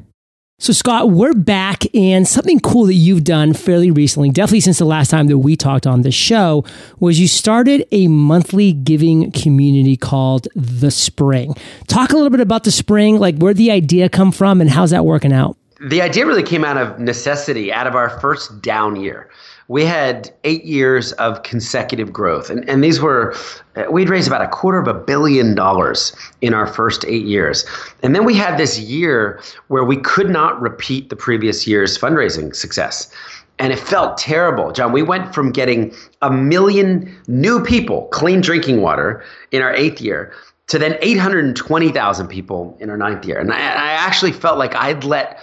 So, 0.60 0.72
Scott, 0.72 1.10
we're 1.10 1.34
back, 1.34 1.84
and 1.94 2.26
something 2.26 2.58
cool 2.58 2.86
that 2.86 2.94
you've 2.94 3.22
done 3.22 3.54
fairly 3.54 3.92
recently, 3.92 4.30
definitely 4.30 4.58
since 4.58 4.78
the 4.78 4.84
last 4.84 5.08
time 5.08 5.28
that 5.28 5.38
we 5.38 5.54
talked 5.54 5.86
on 5.86 6.02
the 6.02 6.10
show, 6.10 6.64
was 6.98 7.20
you 7.20 7.28
started 7.28 7.86
a 7.92 8.08
monthly 8.08 8.72
giving 8.72 9.30
community 9.30 9.96
called 9.96 10.48
The 10.56 10.90
Spring. 10.90 11.54
Talk 11.86 12.10
a 12.10 12.16
little 12.16 12.30
bit 12.30 12.40
about 12.40 12.64
The 12.64 12.72
Spring, 12.72 13.20
like 13.20 13.38
where 13.38 13.54
the 13.54 13.70
idea 13.70 14.08
come 14.08 14.32
from, 14.32 14.60
and 14.60 14.68
how's 14.68 14.90
that 14.90 15.04
working 15.04 15.32
out? 15.32 15.56
The 15.80 16.02
idea 16.02 16.26
really 16.26 16.42
came 16.42 16.64
out 16.64 16.76
of 16.76 16.98
necessity, 16.98 17.72
out 17.72 17.86
of 17.86 17.94
our 17.94 18.18
first 18.18 18.60
down 18.60 18.96
year 18.96 19.30
we 19.68 19.84
had 19.84 20.34
eight 20.44 20.64
years 20.64 21.12
of 21.12 21.42
consecutive 21.42 22.10
growth. 22.10 22.48
And, 22.48 22.68
and 22.68 22.82
these 22.82 23.00
were, 23.00 23.34
uh, 23.76 23.84
we'd 23.90 24.08
raised 24.08 24.26
about 24.26 24.42
a 24.42 24.48
quarter 24.48 24.78
of 24.78 24.88
a 24.88 24.94
billion 24.94 25.54
dollars 25.54 26.16
in 26.40 26.54
our 26.54 26.66
first 26.66 27.04
eight 27.06 27.26
years. 27.26 27.66
And 28.02 28.14
then 28.14 28.24
we 28.24 28.34
had 28.34 28.58
this 28.58 28.80
year 28.80 29.40
where 29.68 29.84
we 29.84 29.98
could 29.98 30.30
not 30.30 30.60
repeat 30.60 31.10
the 31.10 31.16
previous 31.16 31.66
year's 31.66 31.98
fundraising 31.98 32.56
success. 32.56 33.12
And 33.58 33.72
it 33.72 33.78
felt 33.78 34.16
terrible, 34.16 34.72
John. 34.72 34.92
We 34.92 35.02
went 35.02 35.34
from 35.34 35.52
getting 35.52 35.94
a 36.22 36.30
million 36.30 37.14
new 37.26 37.62
people 37.62 38.08
clean 38.12 38.40
drinking 38.40 38.80
water 38.80 39.22
in 39.50 39.62
our 39.62 39.74
eighth 39.74 40.00
year 40.00 40.32
to 40.68 40.78
then 40.78 40.96
820,000 41.00 42.28
people 42.28 42.76
in 42.80 42.88
our 42.88 42.96
ninth 42.96 43.26
year. 43.26 43.38
And 43.38 43.52
I, 43.52 43.58
I 43.58 43.90
actually 43.92 44.32
felt 44.32 44.58
like 44.58 44.74
I'd 44.76 45.04
let 45.04 45.40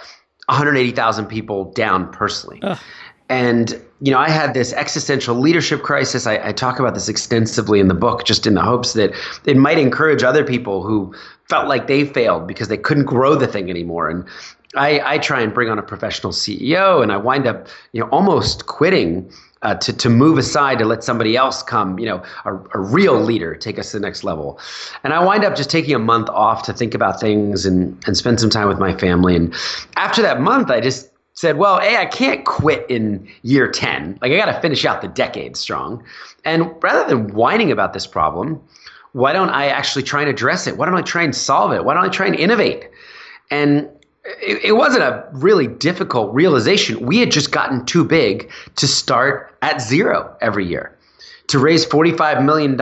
180,000 0.48 1.26
people 1.26 1.72
down 1.74 2.12
personally. 2.12 2.60
Ugh. 2.62 2.80
And 3.30 3.82
you 4.02 4.12
know, 4.12 4.20
I 4.20 4.30
had 4.30 4.54
this 4.54 4.74
existential 4.74 5.36
leadership 5.36 5.82
crisis. 5.82 6.28
I, 6.28 6.50
I, 6.50 6.52
talk 6.52 6.80
about 6.80 6.94
this 6.94 7.08
extensively 7.08 7.80
in 7.80 7.88
the 7.88 7.94
book, 7.94 8.26
just 8.26 8.46
in 8.46 8.54
the 8.54 8.62
hopes 8.62 8.94
that 8.94 9.16
it 9.46 9.56
might 9.56 9.78
encourage 9.78 10.22
other 10.22 10.44
people 10.44 10.84
who 10.84 11.16
felt 11.48 11.68
like 11.68 11.88
they 11.88 12.06
failed 12.06 12.46
because 12.46 12.68
they 12.68 12.78
couldn't 12.78 13.06
grow 13.06 13.36
the 13.36 13.48
thing 13.48 13.70
anymore. 13.70 14.10
And 14.10 14.26
I, 14.76 15.02
I 15.14 15.18
try 15.18 15.42
and 15.42 15.54
bring 15.54 15.70
on 15.70 15.80
a 15.80 15.84
professional 15.84 16.34
CEO, 16.34 17.02
and 17.02 17.12
I 17.12 17.18
wind 17.18 17.48
up, 17.48 17.68
you 17.94 18.02
know, 18.02 18.10
almost 18.10 18.66
quitting 18.66 19.32
uh, 19.62 19.76
to 19.76 19.94
to 19.94 20.10
move 20.10 20.38
aside 20.38 20.78
to 20.80 20.86
let 20.86 21.04
somebody 21.04 21.38
else 21.38 21.64
come, 21.64 21.98
you 21.98 22.06
know, 22.06 22.22
a, 22.44 22.54
a 22.54 22.80
real 22.80 23.20
leader 23.20 23.56
take 23.56 23.80
us 23.80 23.92
to 23.92 23.98
the 23.98 24.06
next 24.06 24.24
level. 24.24 24.60
And 25.04 25.14
I 25.14 25.24
wind 25.24 25.44
up 25.44 25.56
just 25.56 25.70
taking 25.70 25.96
a 25.96 26.00
month 26.00 26.30
off 26.30 26.64
to 26.64 26.74
think 26.74 26.94
about 26.94 27.20
things 27.20 27.66
and 27.66 27.98
and 28.06 28.18
spend 28.18 28.40
some 28.40 28.50
time 28.50 28.68
with 28.68 28.78
my 28.78 28.96
family. 28.96 29.36
And 29.36 29.56
after 29.96 30.22
that 30.22 30.42
month, 30.42 30.70
I 30.70 30.82
just 30.82 31.10
said, 31.36 31.58
well, 31.58 31.80
hey, 31.80 31.98
I 31.98 32.06
can't 32.06 32.46
quit 32.46 32.86
in 32.90 33.28
year 33.44 33.70
10. 33.70 34.20
Like, 34.22 34.32
I 34.32 34.38
got 34.38 34.46
to 34.46 34.60
finish 34.62 34.86
out 34.86 35.02
the 35.02 35.10
decade 35.10 35.58
strong. 35.58 36.04
And 36.46 36.72
rather 36.82 37.08
than 37.08 37.34
whining 37.34 37.72
about 37.72 37.94
this 37.94 38.08
problem, 38.08 38.62
why 39.12 39.34
don't 39.34 39.50
I 39.50 39.68
actually 39.68 40.04
try 40.04 40.22
and 40.22 40.30
address 40.30 40.66
it? 40.66 40.78
Why 40.78 40.86
don't 40.86 40.96
I 40.96 41.02
try 41.02 41.24
and 41.24 41.36
solve 41.36 41.74
it? 41.74 41.84
Why 41.84 41.94
don't 41.94 42.06
I 42.06 42.10
try 42.10 42.26
and 42.26 42.36
innovate? 42.36 42.90
And 43.52 43.90
it, 44.42 44.64
it 44.64 44.72
wasn't 44.74 45.04
a 45.04 45.28
really 45.34 45.68
difficult 45.68 46.34
realization. 46.34 47.06
We 47.06 47.20
had 47.20 47.32
just 47.32 47.52
gotten 47.52 47.86
too 47.86 48.06
big 48.06 48.50
to 48.78 48.88
start 48.88 49.54
at 49.62 49.82
zero 49.82 50.36
every 50.42 50.66
year. 50.66 50.98
To 51.48 51.60
raise 51.60 51.86
$45 51.86 52.44
million 52.44 52.74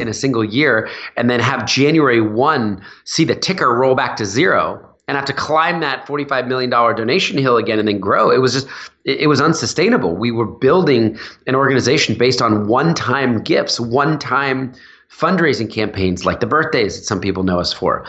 in 0.00 0.08
a 0.08 0.14
single 0.14 0.44
year 0.44 0.88
and 1.16 1.28
then 1.28 1.40
have 1.40 1.66
January 1.66 2.22
1 2.22 2.82
see 3.04 3.24
the 3.24 3.36
ticker 3.36 3.74
roll 3.74 3.94
back 3.94 4.16
to 4.16 4.24
zero 4.24 4.87
and 5.08 5.16
have 5.16 5.24
to 5.24 5.32
climb 5.32 5.80
that 5.80 6.06
$45 6.06 6.46
million 6.46 6.70
donation 6.70 7.38
hill 7.38 7.56
again 7.56 7.78
and 7.78 7.88
then 7.88 7.98
grow. 7.98 8.30
It 8.30 8.38
was 8.38 8.52
just, 8.52 8.68
it, 9.04 9.28
was 9.28 9.40
unsustainable. 9.40 10.14
We 10.14 10.30
were 10.30 10.46
building 10.46 11.18
an 11.46 11.54
organization 11.54 12.16
based 12.16 12.42
on 12.42 12.68
one 12.68 12.94
time 12.94 13.42
gifts, 13.42 13.80
one 13.80 14.18
time 14.18 14.74
fundraising 15.10 15.72
campaigns 15.72 16.26
like 16.26 16.40
the 16.40 16.46
birthdays 16.46 16.98
that 16.98 17.04
some 17.04 17.20
people 17.20 17.42
know 17.42 17.58
us 17.58 17.72
for. 17.72 18.04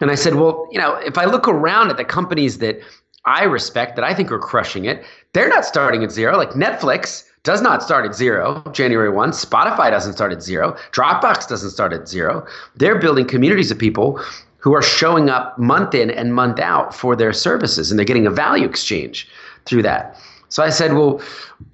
And 0.00 0.10
I 0.10 0.14
said, 0.14 0.36
well, 0.36 0.66
you 0.72 0.78
know, 0.78 0.94
if 0.94 1.18
I 1.18 1.26
look 1.26 1.46
around 1.46 1.90
at 1.90 1.98
the 1.98 2.04
companies 2.04 2.58
that 2.58 2.80
I 3.26 3.44
respect, 3.44 3.96
that 3.96 4.04
I 4.04 4.14
think 4.14 4.32
are 4.32 4.38
crushing 4.38 4.86
it, 4.86 5.04
they're 5.34 5.50
not 5.50 5.66
starting 5.66 6.02
at 6.02 6.10
zero. 6.10 6.38
Like 6.38 6.50
Netflix 6.50 7.24
does 7.42 7.60
not 7.60 7.82
start 7.82 8.06
at 8.06 8.14
zero 8.14 8.62
January 8.72 9.10
1. 9.10 9.30
Spotify 9.32 9.90
doesn't 9.90 10.14
start 10.14 10.32
at 10.32 10.42
zero. 10.42 10.76
Dropbox 10.92 11.46
doesn't 11.46 11.70
start 11.70 11.92
at 11.92 12.08
zero. 12.08 12.46
They're 12.76 12.98
building 12.98 13.26
communities 13.26 13.70
of 13.70 13.78
people 13.78 14.20
who 14.58 14.74
are 14.74 14.82
showing 14.82 15.30
up 15.30 15.58
month 15.58 15.94
in 15.94 16.10
and 16.10 16.34
month 16.34 16.58
out 16.58 16.94
for 16.94 17.16
their 17.16 17.32
services 17.32 17.90
and 17.90 17.98
they're 17.98 18.04
getting 18.04 18.26
a 18.26 18.30
value 18.30 18.66
exchange 18.66 19.28
through 19.64 19.82
that. 19.82 20.20
So 20.50 20.62
I 20.62 20.70
said, 20.70 20.94
well, 20.94 21.20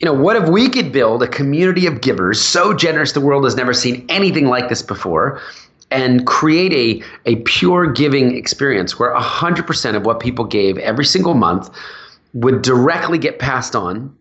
you 0.00 0.06
know, 0.06 0.12
what 0.12 0.36
if 0.36 0.48
we 0.48 0.68
could 0.68 0.92
build 0.92 1.22
a 1.22 1.28
community 1.28 1.86
of 1.86 2.00
givers 2.00 2.40
so 2.40 2.74
generous 2.74 3.12
the 3.12 3.20
world 3.20 3.44
has 3.44 3.54
never 3.54 3.72
seen 3.72 4.04
anything 4.08 4.46
like 4.46 4.68
this 4.68 4.82
before 4.82 5.40
and 5.90 6.26
create 6.26 6.72
a, 6.72 7.06
a 7.30 7.36
pure 7.42 7.90
giving 7.90 8.36
experience 8.36 8.98
where 8.98 9.14
100% 9.14 9.96
of 9.96 10.04
what 10.04 10.18
people 10.18 10.44
gave 10.44 10.76
every 10.78 11.04
single 11.04 11.34
month 11.34 11.70
would 12.32 12.62
directly 12.62 13.16
get 13.16 13.38
passed 13.38 13.76
on 13.76 14.14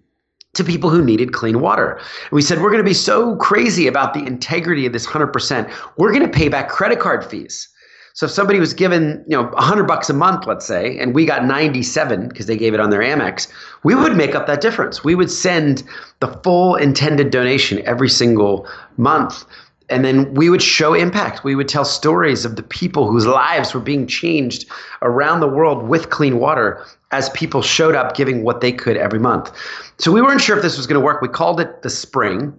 to 0.54 0.64
people 0.64 0.92
who 0.92 1.04
needed 1.04 1.34
clean 1.34 1.60
water. 1.62 1.94
And 1.94 2.32
we 2.32 2.44
said, 2.44 2.62
we're 2.62 2.70
going 2.70 2.84
to 2.84 2.88
be 2.88 2.94
so 2.94 3.36
crazy 3.38 3.88
about 3.88 4.14
the 4.14 4.24
integrity 4.24 4.86
of 4.86 4.94
this 4.94 5.08
100%, 5.08 5.74
we're 5.98 6.14
going 6.14 6.22
to 6.22 6.32
pay 6.32 6.48
back 6.48 6.70
credit 6.70 7.00
card 7.00 7.26
fees. 7.26 7.68
So 8.16 8.28
if 8.28 8.32
somebody 8.32 8.60
was 8.60 8.76
given, 8.76 9.24
you 9.28 9.36
know, 9.36 9.48
100 9.50 9.86
bucks 9.86 10.08
a 10.08 10.14
month, 10.14 10.46
let's 10.46 10.66
say, 10.66 11.00
and 11.00 11.16
we 11.16 11.26
got 11.26 11.46
97 11.46 12.30
because 12.30 12.46
they 12.46 12.56
gave 12.56 12.76
it 12.76 12.80
on 12.80 12.92
their 12.92 13.02
Amex, 13.02 13.48
we 13.84 13.96
would 13.96 14.16
make 14.16 14.36
up 14.36 14.46
that 14.46 14.62
difference. 14.62 15.04
We 15.04 15.16
would 15.16 15.32
send 15.32 15.84
the 16.20 16.28
full 16.28 16.76
intended 16.76 17.32
donation 17.32 17.82
every 17.88 18.10
single 18.10 18.68
month. 18.98 19.46
And 19.90 20.06
then 20.06 20.32
we 20.36 20.50
would 20.50 20.62
show 20.62 20.94
impact. 20.94 21.44
We 21.44 21.56
would 21.56 21.68
tell 21.68 21.86
stories 21.86 22.46
of 22.46 22.56
the 22.56 22.64
people 22.64 23.08
whose 23.08 23.26
lives 23.26 23.74
were 23.74 23.80
being 23.80 24.06
changed 24.06 24.66
around 25.02 25.40
the 25.40 25.48
world 25.48 25.88
with 25.88 26.12
clean 26.12 26.40
water 26.40 26.86
as 27.12 27.30
people 27.32 27.62
showed 27.64 27.96
up 27.96 28.16
giving 28.16 28.44
what 28.44 28.62
they 28.62 28.72
could 28.72 28.96
every 28.96 29.20
month. 29.20 29.52
So 29.98 30.12
we 30.12 30.22
weren't 30.22 30.42
sure 30.42 30.56
if 30.56 30.64
this 30.64 30.78
was 30.78 30.88
going 30.88 31.00
to 31.00 31.06
work. 31.06 31.22
We 31.22 31.28
called 31.28 31.60
it 31.60 31.82
the 31.82 31.90
spring 31.90 32.58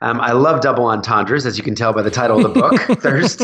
um, 0.00 0.20
I 0.20 0.32
love 0.32 0.60
double 0.60 0.84
entendres, 0.86 1.44
as 1.44 1.58
you 1.58 1.64
can 1.64 1.74
tell 1.74 1.92
by 1.92 2.02
the 2.02 2.10
title 2.10 2.44
of 2.44 2.54
the 2.54 2.60
book, 2.60 2.80
Thirst. 3.00 3.42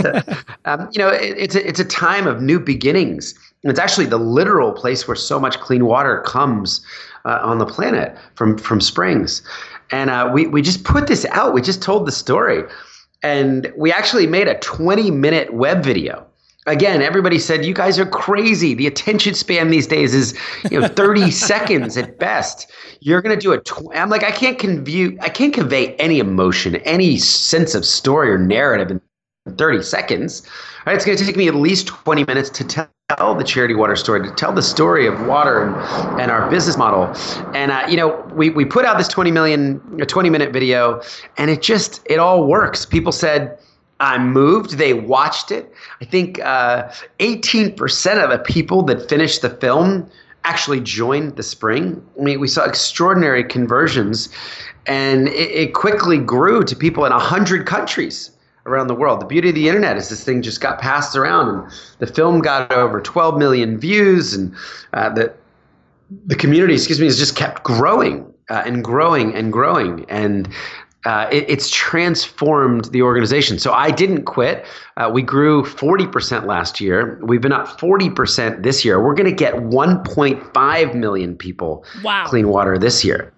Um, 0.65 0.89
you 0.93 0.99
know, 0.99 1.09
it, 1.09 1.37
it's, 1.37 1.55
a, 1.55 1.67
it's 1.67 1.81
a 1.81 1.85
time 1.85 2.27
of 2.27 2.41
new 2.41 2.61
beginnings. 2.61 3.35
It's 3.65 3.79
actually 3.79 4.07
the 4.07 4.19
literal 4.19 4.73
place 4.73 5.09
where 5.09 5.17
so 5.17 5.41
much 5.41 5.59
clean 5.61 5.87
water 5.87 6.21
comes 6.27 6.85
uh, 7.25 7.41
on 7.43 7.59
the 7.59 7.67
planet 7.67 8.17
from, 8.35 8.59
from 8.59 8.81
springs. 8.81 9.43
And 9.91 10.11
uh, 10.11 10.31
we, 10.33 10.47
we 10.47 10.63
just 10.63 10.85
put 10.85 11.07
this 11.07 11.25
out. 11.27 11.55
We 11.55 11.63
just 11.63 11.83
told 11.83 12.07
the 12.07 12.13
story. 12.13 12.63
And 13.23 13.73
we 13.77 13.93
actually 13.93 14.27
made 14.27 14.49
a 14.49 14.59
20 14.59 15.11
minute 15.11 15.55
web 15.55 15.83
video 15.83 16.27
again, 16.67 17.03
everybody 17.03 17.39
said, 17.39 17.65
you 17.65 17.75
guys 17.75 17.99
are 17.99 18.07
crazy. 18.07 18.75
The 18.75 18.87
attention 18.87 19.35
span 19.35 19.71
these 19.71 19.87
days 19.87 20.15
is, 20.15 20.39
you 20.71 20.81
know, 20.81 20.89
30 20.89 21.31
seconds 21.31 21.97
at 21.97 22.19
best. 22.19 22.71
You're 23.01 23.23
going 23.23 23.39
to 23.39 23.41
do 23.41 23.53
it. 23.53 23.65
Tw-. 23.65 23.95
I'm 23.95 24.11
like, 24.11 24.25
I 24.25 24.31
can't 24.31 24.59
convey, 24.59 25.17
I 25.21 25.29
can't 25.29 25.53
convey 25.53 25.95
any 25.97 26.19
emotion, 26.19 26.77
any 26.77 27.19
sense 27.19 27.75
of 27.75 27.85
story 27.85 28.31
or 28.31 28.39
narrative 28.39 28.91
in 28.91 29.01
30 29.57 29.83
seconds. 29.83 30.43
Right? 30.87 30.97
It's 30.97 31.05
going 31.05 31.19
to 31.19 31.25
take 31.25 31.37
me 31.37 31.49
at 31.49 31.55
least 31.55 31.87
20 31.87 32.25
minutes 32.25 32.51
to 32.51 32.65
tell 32.65 33.35
the 33.35 33.45
charity 33.45 33.75
water 33.75 33.97
story, 33.97 34.27
to 34.27 34.35
tell 34.35 34.53
the 34.53 34.63
story 34.63 35.07
of 35.07 35.27
water 35.27 35.67
and, 35.67 36.21
and 36.21 36.31
our 36.31 36.49
business 36.51 36.77
model. 36.77 37.05
And, 37.55 37.71
uh, 37.71 37.85
you 37.89 37.97
know, 37.97 38.27
we, 38.35 38.51
we 38.51 38.65
put 38.65 38.87
out 38.87 38.97
this 38.97 39.09
20 39.09 39.31
million, 39.31 39.81
20 40.07 40.31
minute 40.31 40.53
video 40.53 41.03
and 41.37 41.51
it 41.51 41.61
just, 41.61 42.01
it 42.07 42.19
all 42.19 42.47
works. 42.47 42.87
People 42.87 43.13
said, 43.13 43.59
I'm 44.01 44.33
moved. 44.33 44.79
They 44.79 44.93
watched 44.93 45.51
it. 45.51 45.73
I 46.01 46.05
think 46.05 46.41
uh, 46.41 46.91
18% 47.21 48.25
of 48.25 48.31
the 48.31 48.39
people 48.39 48.83
that 48.83 49.09
finished 49.09 49.43
the 49.43 49.51
film 49.51 50.11
actually 50.45 50.81
joined 50.81 51.37
the 51.37 51.43
spring. 51.43 52.05
I 52.19 52.23
mean, 52.23 52.41
we 52.41 52.49
saw 52.49 52.65
extraordinary 52.65 53.45
conversions, 53.45 54.29
and 54.87 55.29
it, 55.29 55.51
it 55.51 55.75
quickly 55.75 56.19
grew 56.19 56.65
to 56.65 56.77
people 56.77 57.05
in 57.05 57.13
100 57.13 57.67
countries 57.67 58.31
around 58.67 58.89
the 58.89 58.95
world. 58.95 59.21
The 59.21 59.27
beauty 59.27 59.51
of 59.51 59.55
the 59.55 59.69
internet 59.69 59.97
is 59.97 60.09
this 60.09 60.25
thing 60.25 60.43
just 60.43 60.61
got 60.61 60.81
passed 60.81 61.17
around, 61.17 61.49
and 61.49 61.73
the 61.99 62.07
film 62.07 62.41
got 62.41 62.73
over 62.73 63.01
12 63.01 63.39
million 63.39 63.79
views, 63.79 64.35
and 64.35 64.55
uh, 64.93 65.11
the 65.11 65.33
the 66.27 66.37
community, 66.37 66.75
excuse 66.75 67.01
me, 67.01 67.07
has 67.07 67.19
just 67.19 67.35
kept 67.35 67.65
growing 67.65 68.33
uh, 68.51 68.63
and 68.67 68.85
growing 68.85 69.35
and 69.35 69.53
growing. 69.53 70.05
And 70.09 70.49
uh, 71.05 71.29
it, 71.31 71.45
it's 71.49 71.69
transformed 71.71 72.87
the 72.87 73.03
organization. 73.03 73.59
So 73.59 73.73
I 73.73 73.91
didn't 73.91 74.25
quit. 74.25 74.65
Uh, 74.97 75.11
we 75.13 75.23
grew 75.23 75.63
40% 75.63 76.47
last 76.47 76.81
year. 76.81 77.21
We've 77.23 77.41
been 77.41 77.53
up 77.53 77.67
40% 77.79 78.63
this 78.63 78.85
year. 78.85 79.03
We're 79.03 79.15
going 79.15 79.29
to 79.29 79.33
get 79.33 79.55
1.5 79.55 80.95
million 80.95 81.37
people 81.37 81.85
wow. 82.03 82.27
clean 82.27 82.49
water 82.49 82.79
this 82.79 83.05
year. 83.05 83.33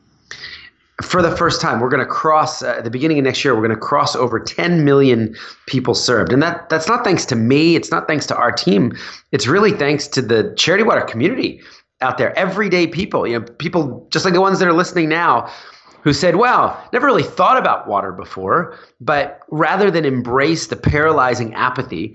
For 1.03 1.21
the 1.21 1.37
first 1.37 1.61
time, 1.61 1.81
we're 1.81 1.91
going 1.91 2.05
to 2.05 2.11
cross 2.11 2.63
uh, 2.63 2.77
at 2.79 2.85
the 2.85 2.91
beginning 2.91 3.19
of 3.19 3.25
next 3.25 3.45
year. 3.45 3.55
We're 3.55 3.67
going 3.67 3.79
to 3.79 3.85
cross 3.85 4.17
over 4.17 4.41
10 4.41 4.83
million 4.85 5.37
people 5.67 5.95
served, 5.95 6.33
and 6.33 6.43
that 6.43 6.71
that's 6.71 6.89
not 6.89 7.05
thanks 7.05 7.27
to 7.27 7.37
me. 7.37 7.77
It's 7.77 7.91
not 7.91 8.07
thanks 8.07 8.25
to 8.29 8.37
our 8.37 8.51
team. 8.51 8.97
It's 9.31 9.47
really 9.47 9.73
thanks 9.73 10.09
to 10.09 10.23
the 10.23 10.55
charity 10.57 10.85
water 10.85 11.03
community 11.03 11.61
out 12.01 12.17
there, 12.17 12.37
everyday 12.39 12.87
people. 12.87 13.27
You 13.27 13.41
know, 13.41 13.47
people 13.59 14.09
just 14.11 14.25
like 14.25 14.33
the 14.33 14.41
ones 14.41 14.59
that 14.59 14.69
are 14.69 14.73
listening 14.73 15.11
now 15.11 15.53
who 16.07 16.13
said, 16.13 16.37
Well, 16.37 16.81
never 16.93 17.05
really 17.05 17.25
thought 17.25 17.59
about 17.59 17.89
water 17.89 18.13
before, 18.13 18.79
but 19.01 19.41
rather 19.51 19.91
than 19.91 20.05
embrace 20.05 20.69
the 20.69 20.77
paralyzing 20.77 21.53
apathy, 21.55 22.15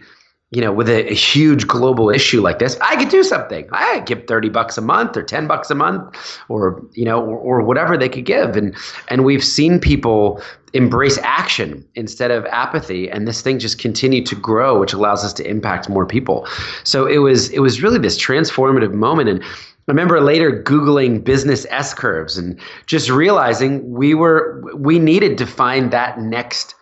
you 0.52 0.62
know, 0.62 0.72
with 0.72 0.88
a, 0.88 1.12
a, 1.12 1.14
huge 1.14 1.68
global 1.68 2.10
issue 2.10 2.40
like 2.40 2.60
this, 2.60 2.78
I 2.80 2.96
could 2.96 3.10
do 3.10 3.22
something. 3.22 3.68
I 3.74 3.96
could 3.96 4.06
give 4.06 4.28
30 4.28 4.48
bucks 4.48 4.78
a 4.78 4.82
month 4.82 5.18
or 5.18 5.24
10 5.24 5.46
bucks 5.46 5.70
a 5.70 5.76
month 5.76 6.40
or, 6.48 6.82
you 6.94 7.04
know, 7.04 7.22
or, 7.22 7.38
or 7.38 7.62
whatever 7.62 7.98
they 7.98 8.08
could 8.08 8.24
give. 8.24 8.56
And, 8.56 8.78
and 9.10 9.26
we've 9.26 9.44
seen 9.44 9.78
people 9.78 10.42
embrace 10.72 11.18
action 11.18 11.86
instead 11.96 12.32
of 12.32 12.46
apathy. 12.46 13.10
And 13.10 13.28
this 13.28 13.42
thing 13.42 13.60
just 13.60 13.78
continued 13.78 14.26
to 14.28 14.36
grow, 14.36 14.80
which 14.80 14.94
allows 14.94 15.26
us 15.26 15.34
to 15.34 15.46
impact 15.46 15.90
more 15.90 16.06
people. 16.06 16.48
So 16.86 17.08
it 17.08 17.18
was, 17.18 17.50
it 17.50 17.60
was 17.60 17.84
really 17.84 18.00
this 18.00 18.18
transformative 18.18 18.94
moment. 18.94 19.28
And, 19.28 19.44
I 19.88 19.92
remember 19.92 20.22
later 20.22 20.64
Googling 20.64 21.24
business 21.24 21.66
S 21.70 21.94
curves 21.94 22.38
and 22.38 22.60
just 22.86 23.10
realizing 23.10 23.92
we 23.92 24.14
were 24.14 24.64
we 24.76 25.00
needed 25.00 25.38
to 25.40 25.46
find 25.46 25.92
that 25.92 26.20
next 26.20 26.76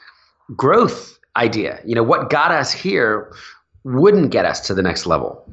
growth 0.56 1.18
idea. 1.36 1.80
You 1.86 1.96
know, 1.96 2.04
what 2.04 2.30
got 2.30 2.52
us 2.52 2.72
here 2.72 3.34
wouldn't 3.84 4.32
get 4.32 4.46
us 4.46 4.60
to 4.68 4.74
the 4.74 4.82
next 4.82 5.06
level. 5.06 5.46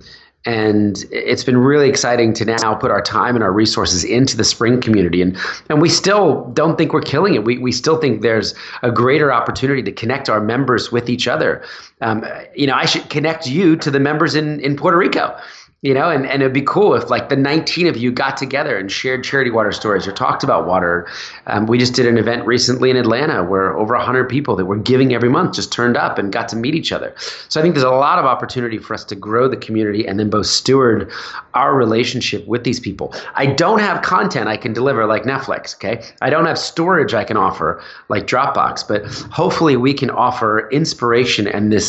And 0.44 1.04
it's 1.10 1.42
been 1.42 1.56
really 1.58 1.88
exciting 1.88 2.32
to 2.34 2.44
now 2.44 2.76
put 2.76 2.92
our 2.92 3.02
time 3.02 3.34
and 3.34 3.42
our 3.42 3.52
resources 3.52 4.04
into 4.04 4.36
the 4.36 4.44
spring 4.44 4.80
community. 4.80 5.20
And, 5.20 5.36
and 5.68 5.82
we 5.82 5.88
still 5.88 6.44
don't 6.54 6.78
think 6.78 6.92
we're 6.92 7.00
killing 7.00 7.34
it. 7.34 7.44
We, 7.44 7.58
we 7.58 7.72
still 7.72 8.00
think 8.00 8.22
there's 8.22 8.54
a 8.82 8.92
greater 8.92 9.32
opportunity 9.32 9.82
to 9.82 9.90
connect 9.90 10.28
our 10.28 10.40
members 10.40 10.92
with 10.92 11.10
each 11.10 11.26
other. 11.26 11.64
Um, 12.00 12.24
you 12.54 12.66
know, 12.66 12.74
I 12.74 12.84
should 12.84 13.08
connect 13.08 13.46
you 13.46 13.76
to 13.76 13.90
the 13.90 14.00
members 14.00 14.34
in, 14.34 14.60
in 14.60 14.76
Puerto 14.76 14.98
Rico 14.98 15.36
you 15.82 15.92
know 15.94 16.08
and, 16.10 16.26
and 16.26 16.42
it'd 16.42 16.52
be 16.54 16.62
cool 16.62 16.94
if 16.94 17.10
like 17.10 17.28
the 17.28 17.36
19 17.36 17.86
of 17.86 17.96
you 17.96 18.10
got 18.10 18.36
together 18.36 18.76
and 18.76 18.90
shared 18.90 19.22
charity 19.22 19.50
water 19.50 19.70
stories 19.70 20.06
or 20.06 20.12
talked 20.12 20.42
about 20.42 20.66
water. 20.66 21.06
Um, 21.46 21.66
we 21.66 21.78
just 21.78 21.94
did 21.94 22.06
an 22.06 22.18
event 22.18 22.46
recently 22.46 22.90
in 22.90 22.96
atlanta 22.96 23.44
where 23.44 23.76
over 23.76 23.94
100 23.94 24.28
people 24.28 24.56
that 24.56 24.64
were 24.64 24.78
giving 24.78 25.14
every 25.14 25.28
month 25.28 25.54
just 25.54 25.72
turned 25.72 25.96
up 25.96 26.18
and 26.18 26.32
got 26.32 26.48
to 26.48 26.56
meet 26.56 26.74
each 26.74 26.92
other. 26.92 27.14
So 27.48 27.60
i 27.60 27.62
think 27.62 27.74
there's 27.74 27.84
a 27.84 27.90
lot 27.90 28.18
of 28.18 28.24
opportunity 28.24 28.78
for 28.78 28.94
us 28.94 29.04
to 29.04 29.14
grow 29.14 29.48
the 29.48 29.56
community 29.56 30.06
and 30.06 30.18
then 30.18 30.30
both 30.30 30.46
steward 30.46 31.12
our 31.54 31.74
relationship 31.74 32.46
with 32.46 32.64
these 32.64 32.80
people. 32.80 33.14
I 33.34 33.46
don't 33.46 33.80
have 33.80 34.02
content 34.02 34.48
i 34.48 34.56
can 34.56 34.72
deliver 34.72 35.06
like 35.06 35.22
netflix 35.22 35.74
okay? 35.76 36.04
I 36.20 36.30
don't 36.30 36.46
have 36.46 36.58
storage 36.58 37.12
i 37.14 37.22
can 37.22 37.36
offer 37.36 37.82
like 38.08 38.26
dropbox 38.26 38.86
but 38.88 39.04
hopefully 39.30 39.76
we 39.76 39.92
can 39.94 40.10
offer 40.10 40.68
inspiration 40.70 41.46
and 41.46 41.70
this 41.70 41.85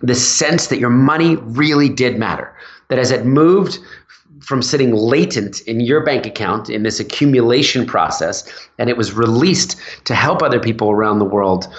this 0.00 0.26
sense 0.26 0.66
that 0.68 0.78
your 0.78 0.90
money 0.90 1.36
really 1.36 1.88
did 1.88 2.18
matter. 2.18 2.54
That 2.88 2.98
as 2.98 3.10
it 3.10 3.24
moved 3.24 3.78
from 4.40 4.60
sitting 4.60 4.92
latent 4.92 5.60
in 5.62 5.80
your 5.80 6.04
bank 6.04 6.26
account 6.26 6.68
in 6.68 6.82
this 6.82 6.98
accumulation 6.98 7.86
process 7.86 8.48
and 8.78 8.90
it 8.90 8.96
was 8.96 9.12
released 9.12 9.80
to 10.04 10.14
help 10.14 10.42
other 10.42 10.60
people 10.60 10.90
around 10.90 11.18
the 11.18 11.24
world 11.24 11.72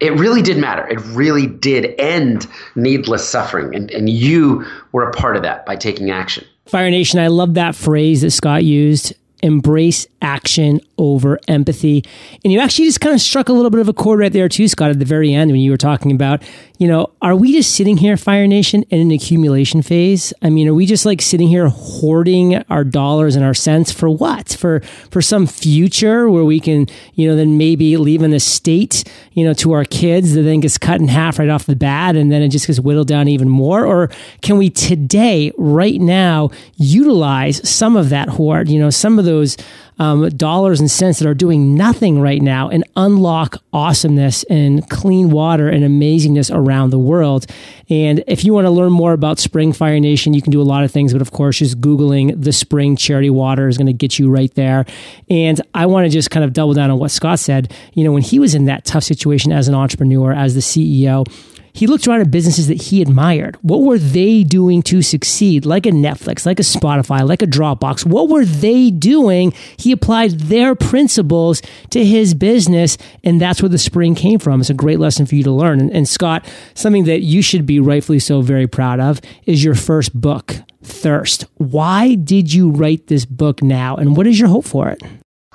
it 0.00 0.12
really 0.12 0.42
did 0.42 0.58
matter. 0.58 0.86
It 0.86 1.00
really 1.06 1.48
did 1.48 1.92
end 1.98 2.46
needless 2.76 3.28
suffering 3.28 3.74
and, 3.74 3.90
and 3.90 4.08
you 4.08 4.64
were 4.92 5.08
a 5.08 5.12
part 5.12 5.36
of 5.36 5.42
that 5.42 5.66
by 5.66 5.74
taking 5.74 6.10
action. 6.10 6.44
Fire 6.66 6.90
nation 6.90 7.18
i 7.18 7.28
love 7.28 7.54
that 7.54 7.74
phrase 7.74 8.20
that 8.20 8.30
scott 8.30 8.62
used 8.62 9.14
embrace 9.42 10.06
action 10.20 10.80
over 10.98 11.38
empathy. 11.46 12.04
And 12.44 12.52
you 12.52 12.58
actually 12.58 12.86
just 12.86 13.00
kind 13.00 13.14
of 13.14 13.20
struck 13.20 13.48
a 13.48 13.52
little 13.52 13.70
bit 13.70 13.80
of 13.80 13.88
a 13.88 13.92
chord 13.92 14.18
right 14.18 14.32
there 14.32 14.48
too, 14.48 14.66
Scott, 14.68 14.90
at 14.90 14.98
the 14.98 15.04
very 15.04 15.32
end 15.32 15.50
when 15.52 15.60
you 15.60 15.70
were 15.70 15.76
talking 15.76 16.10
about, 16.10 16.42
you 16.78 16.88
know, 16.88 17.10
are 17.22 17.36
we 17.36 17.52
just 17.52 17.74
sitting 17.74 17.96
here, 17.96 18.16
Fire 18.16 18.46
Nation, 18.46 18.82
in 18.90 19.00
an 19.00 19.10
accumulation 19.10 19.82
phase? 19.82 20.32
I 20.42 20.50
mean, 20.50 20.68
are 20.68 20.74
we 20.74 20.86
just 20.86 21.06
like 21.06 21.22
sitting 21.22 21.48
here 21.48 21.68
hoarding 21.68 22.56
our 22.68 22.84
dollars 22.84 23.36
and 23.36 23.44
our 23.44 23.54
cents 23.54 23.92
for 23.92 24.08
what? 24.08 24.50
For 24.50 24.80
for 25.10 25.22
some 25.22 25.46
future 25.46 26.28
where 26.28 26.44
we 26.44 26.60
can, 26.60 26.86
you 27.14 27.28
know, 27.28 27.36
then 27.36 27.58
maybe 27.58 27.96
leave 27.96 28.22
an 28.22 28.32
estate, 28.32 29.04
you 29.32 29.44
know, 29.44 29.54
to 29.54 29.72
our 29.72 29.84
kids 29.84 30.34
that 30.34 30.42
then 30.42 30.60
gets 30.60 30.78
cut 30.78 31.00
in 31.00 31.08
half 31.08 31.38
right 31.38 31.48
off 31.48 31.66
the 31.66 31.76
bat 31.76 32.16
and 32.16 32.30
then 32.30 32.42
it 32.42 32.48
just 32.48 32.66
gets 32.66 32.80
whittled 32.80 33.08
down 33.08 33.28
even 33.28 33.48
more? 33.48 33.84
Or 33.84 34.10
can 34.42 34.58
we 34.58 34.70
today, 34.70 35.52
right 35.58 36.00
now, 36.00 36.50
utilize 36.76 37.68
some 37.68 37.96
of 37.96 38.08
that 38.10 38.28
hoard, 38.28 38.68
you 38.68 38.78
know, 38.78 38.90
some 38.90 39.18
of 39.18 39.24
those 39.28 39.56
um, 39.98 40.28
dollars 40.30 40.80
and 40.80 40.90
cents 40.90 41.18
that 41.18 41.28
are 41.28 41.34
doing 41.34 41.74
nothing 41.74 42.20
right 42.20 42.40
now 42.40 42.68
and 42.68 42.84
unlock 42.96 43.56
awesomeness 43.72 44.44
and 44.44 44.88
clean 44.88 45.30
water 45.30 45.68
and 45.68 45.84
amazingness 45.84 46.54
around 46.54 46.90
the 46.90 46.98
world. 46.98 47.46
And 47.88 48.22
if 48.26 48.44
you 48.44 48.52
want 48.52 48.66
to 48.66 48.70
learn 48.70 48.92
more 48.92 49.12
about 49.12 49.38
Spring 49.38 49.72
Fire 49.72 49.98
Nation, 49.98 50.34
you 50.34 50.42
can 50.42 50.52
do 50.52 50.60
a 50.60 50.64
lot 50.64 50.84
of 50.84 50.90
things, 50.90 51.12
but 51.12 51.22
of 51.22 51.32
course, 51.32 51.58
just 51.58 51.80
Googling 51.80 52.42
the 52.42 52.52
Spring 52.52 52.96
Charity 52.96 53.30
Water 53.30 53.68
is 53.68 53.76
going 53.76 53.86
to 53.86 53.92
get 53.92 54.18
you 54.18 54.30
right 54.30 54.52
there. 54.54 54.86
And 55.28 55.60
I 55.74 55.86
want 55.86 56.04
to 56.06 56.10
just 56.10 56.30
kind 56.30 56.44
of 56.44 56.52
double 56.52 56.74
down 56.74 56.90
on 56.90 56.98
what 56.98 57.10
Scott 57.10 57.38
said. 57.38 57.72
You 57.94 58.04
know, 58.04 58.12
when 58.12 58.22
he 58.22 58.38
was 58.38 58.54
in 58.54 58.66
that 58.66 58.84
tough 58.84 59.04
situation 59.04 59.52
as 59.52 59.68
an 59.68 59.74
entrepreneur, 59.74 60.32
as 60.32 60.54
the 60.54 60.60
CEO, 60.60 61.26
he 61.72 61.86
looked 61.86 62.06
around 62.06 62.20
at 62.20 62.30
businesses 62.30 62.66
that 62.68 62.82
he 62.82 63.02
admired. 63.02 63.56
What 63.62 63.82
were 63.82 63.98
they 63.98 64.42
doing 64.42 64.82
to 64.82 65.02
succeed? 65.02 65.66
Like 65.66 65.86
a 65.86 65.90
Netflix, 65.90 66.46
like 66.46 66.58
a 66.58 66.62
Spotify, 66.62 67.26
like 67.26 67.42
a 67.42 67.46
Dropbox. 67.46 68.04
What 68.04 68.28
were 68.28 68.44
they 68.44 68.90
doing? 68.90 69.52
He 69.76 69.92
applied 69.92 70.32
their 70.32 70.74
principles 70.74 71.62
to 71.90 72.04
his 72.04 72.34
business, 72.34 72.98
and 73.24 73.40
that's 73.40 73.62
where 73.62 73.68
the 73.68 73.78
spring 73.78 74.14
came 74.14 74.38
from. 74.38 74.60
It's 74.60 74.70
a 74.70 74.74
great 74.74 74.98
lesson 74.98 75.26
for 75.26 75.34
you 75.34 75.44
to 75.44 75.50
learn. 75.50 75.80
And, 75.80 75.90
and 75.92 76.08
Scott, 76.08 76.46
something 76.74 77.04
that 77.04 77.20
you 77.20 77.42
should 77.42 77.66
be 77.66 77.80
rightfully 77.80 78.18
so 78.18 78.42
very 78.42 78.66
proud 78.66 79.00
of 79.00 79.20
is 79.46 79.64
your 79.64 79.74
first 79.74 80.18
book, 80.18 80.56
Thirst. 80.82 81.44
Why 81.56 82.14
did 82.14 82.52
you 82.52 82.70
write 82.70 83.08
this 83.08 83.24
book 83.24 83.62
now, 83.62 83.96
and 83.96 84.16
what 84.16 84.26
is 84.26 84.38
your 84.38 84.48
hope 84.48 84.64
for 84.64 84.88
it? 84.88 85.02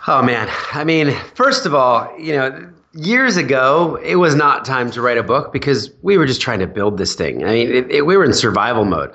Oh 0.06 0.22
man, 0.22 0.50
I 0.74 0.84
mean, 0.84 1.16
first 1.34 1.66
of 1.66 1.74
all, 1.74 2.14
you 2.20 2.34
know, 2.34 2.70
years 2.94 3.38
ago, 3.38 3.96
it 4.04 4.16
was 4.18 4.36
not 4.36 4.66
time 4.66 4.92
to 4.92 5.02
write 5.02 5.18
a 5.18 5.24
book 5.24 5.52
because 5.52 5.92
we 6.04 6.18
were 6.18 6.28
just 6.28 6.42
trying 6.42 6.60
to 6.60 6.68
build 6.68 6.98
this 6.98 7.16
thing. 7.16 7.44
I 7.44 7.52
mean, 7.52 7.72
it, 7.72 7.92
it, 7.92 8.06
we 8.06 8.16
were 8.16 8.24
in 8.24 8.34
survival 8.34 8.86
mode. 8.86 9.12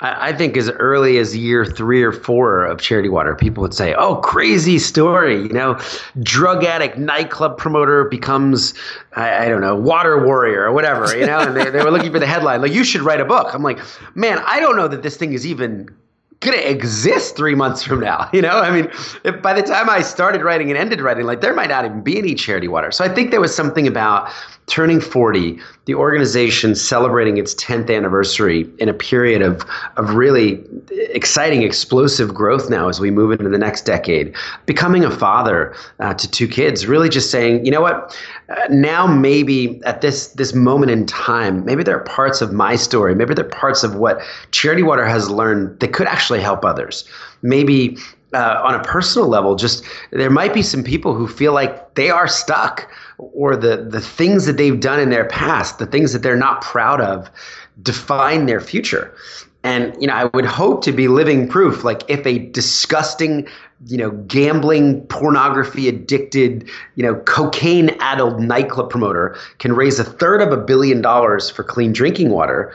I, 0.00 0.30
I, 0.30 0.32
think 0.32 0.56
as 0.56 0.68
early 0.70 1.18
as 1.18 1.36
year 1.36 1.64
three 1.64 2.02
or 2.02 2.10
four 2.10 2.64
of 2.64 2.80
Charity 2.80 3.08
Water, 3.08 3.36
people 3.36 3.60
would 3.62 3.74
say, 3.74 3.94
"Oh, 3.94 4.16
crazy 4.16 4.78
story! 4.78 5.42
You 5.42 5.50
know, 5.50 5.78
drug 6.22 6.64
addict 6.64 6.98
nightclub 6.98 7.56
promoter 7.56 8.04
becomes, 8.04 8.74
I, 9.14 9.44
I 9.44 9.48
don't 9.48 9.60
know, 9.60 9.76
water 9.76 10.24
warrior 10.24 10.64
or 10.64 10.72
whatever." 10.72 11.16
You 11.16 11.26
know, 11.26 11.38
and 11.40 11.56
they, 11.56 11.70
they 11.70 11.84
were 11.84 11.90
looking 11.90 12.12
for 12.12 12.18
the 12.18 12.26
headline, 12.26 12.62
like, 12.62 12.72
"You 12.72 12.82
should 12.82 13.02
write 13.02 13.20
a 13.20 13.24
book." 13.24 13.54
I'm 13.54 13.62
like, 13.62 13.78
man, 14.14 14.42
I 14.44 14.58
don't 14.58 14.76
know 14.76 14.88
that 14.88 15.02
this 15.02 15.16
thing 15.16 15.34
is 15.34 15.46
even 15.46 15.88
going 16.40 16.56
to 16.56 16.70
exist 16.70 17.36
three 17.36 17.54
months 17.54 17.82
from 17.82 18.00
now. 18.00 18.28
You 18.40 18.42
know, 18.42 18.60
I 18.60 18.70
mean, 18.70 18.90
if 19.24 19.42
by 19.42 19.52
the 19.52 19.62
time 19.62 19.90
I 19.90 20.00
started 20.00 20.42
writing 20.42 20.70
and 20.70 20.78
ended 20.78 21.00
writing, 21.02 21.26
like 21.26 21.42
there 21.42 21.52
might 21.52 21.68
not 21.68 21.84
even 21.84 22.00
be 22.00 22.16
any 22.16 22.34
charity 22.34 22.68
water. 22.68 22.90
So 22.90 23.04
I 23.04 23.08
think 23.08 23.32
there 23.32 23.40
was 23.40 23.54
something 23.54 23.86
about 23.86 24.30
turning 24.70 25.00
40, 25.00 25.58
the 25.86 25.94
organization 25.94 26.76
celebrating 26.76 27.38
its 27.38 27.54
10th 27.56 27.94
anniversary 27.94 28.70
in 28.78 28.88
a 28.88 28.94
period 28.94 29.42
of, 29.42 29.64
of 29.96 30.14
really 30.14 30.64
exciting, 31.10 31.62
explosive 31.62 32.32
growth 32.32 32.70
now 32.70 32.88
as 32.88 33.00
we 33.00 33.10
move 33.10 33.32
into 33.32 33.48
the 33.48 33.58
next 33.58 33.82
decade, 33.82 34.32
becoming 34.66 35.04
a 35.04 35.10
father 35.10 35.74
uh, 35.98 36.14
to 36.14 36.30
two 36.30 36.46
kids, 36.46 36.86
really 36.86 37.08
just 37.08 37.32
saying, 37.32 37.64
you 37.64 37.72
know 37.72 37.80
what, 37.80 38.16
uh, 38.48 38.66
now 38.70 39.08
maybe 39.08 39.82
at 39.84 40.02
this, 40.02 40.28
this 40.34 40.54
moment 40.54 40.92
in 40.92 41.04
time, 41.04 41.64
maybe 41.64 41.82
there 41.82 41.96
are 41.96 42.04
parts 42.04 42.40
of 42.40 42.52
my 42.52 42.76
story, 42.76 43.12
maybe 43.12 43.34
there 43.34 43.46
are 43.46 43.48
parts 43.48 43.82
of 43.82 43.96
what 43.96 44.22
Charity 44.52 44.84
Water 44.84 45.04
has 45.04 45.28
learned 45.28 45.80
that 45.80 45.92
could 45.92 46.06
actually 46.06 46.29
help 46.38 46.64
others. 46.64 47.04
Maybe 47.42 47.96
uh, 48.32 48.60
on 48.62 48.74
a 48.74 48.82
personal 48.84 49.28
level, 49.28 49.56
just 49.56 49.84
there 50.12 50.30
might 50.30 50.54
be 50.54 50.62
some 50.62 50.84
people 50.84 51.14
who 51.14 51.26
feel 51.26 51.52
like 51.52 51.94
they 51.94 52.10
are 52.10 52.28
stuck 52.28 52.88
or 53.18 53.56
the 53.56 53.76
the 53.76 54.00
things 54.00 54.46
that 54.46 54.56
they've 54.56 54.78
done 54.78 55.00
in 55.00 55.10
their 55.10 55.24
past, 55.26 55.78
the 55.78 55.86
things 55.86 56.12
that 56.12 56.22
they're 56.22 56.36
not 56.36 56.62
proud 56.62 57.00
of, 57.00 57.30
define 57.82 58.46
their 58.46 58.60
future. 58.60 59.12
And 59.62 59.94
you 60.00 60.06
know, 60.06 60.14
I 60.14 60.24
would 60.26 60.46
hope 60.46 60.82
to 60.84 60.92
be 60.92 61.08
living 61.08 61.48
proof. 61.48 61.84
Like 61.84 62.02
if 62.08 62.24
a 62.24 62.38
disgusting, 62.38 63.46
you 63.86 63.98
know, 63.98 64.10
gambling, 64.10 65.02
pornography 65.08 65.86
addicted, 65.86 66.68
you 66.94 67.02
know, 67.02 67.16
cocaine 67.16 67.90
addled 68.00 68.40
nightclub 68.40 68.88
promoter 68.88 69.36
can 69.58 69.74
raise 69.74 69.98
a 69.98 70.04
third 70.04 70.40
of 70.40 70.52
a 70.52 70.56
billion 70.56 71.02
dollars 71.02 71.50
for 71.50 71.62
clean 71.62 71.92
drinking 71.92 72.30
water, 72.30 72.72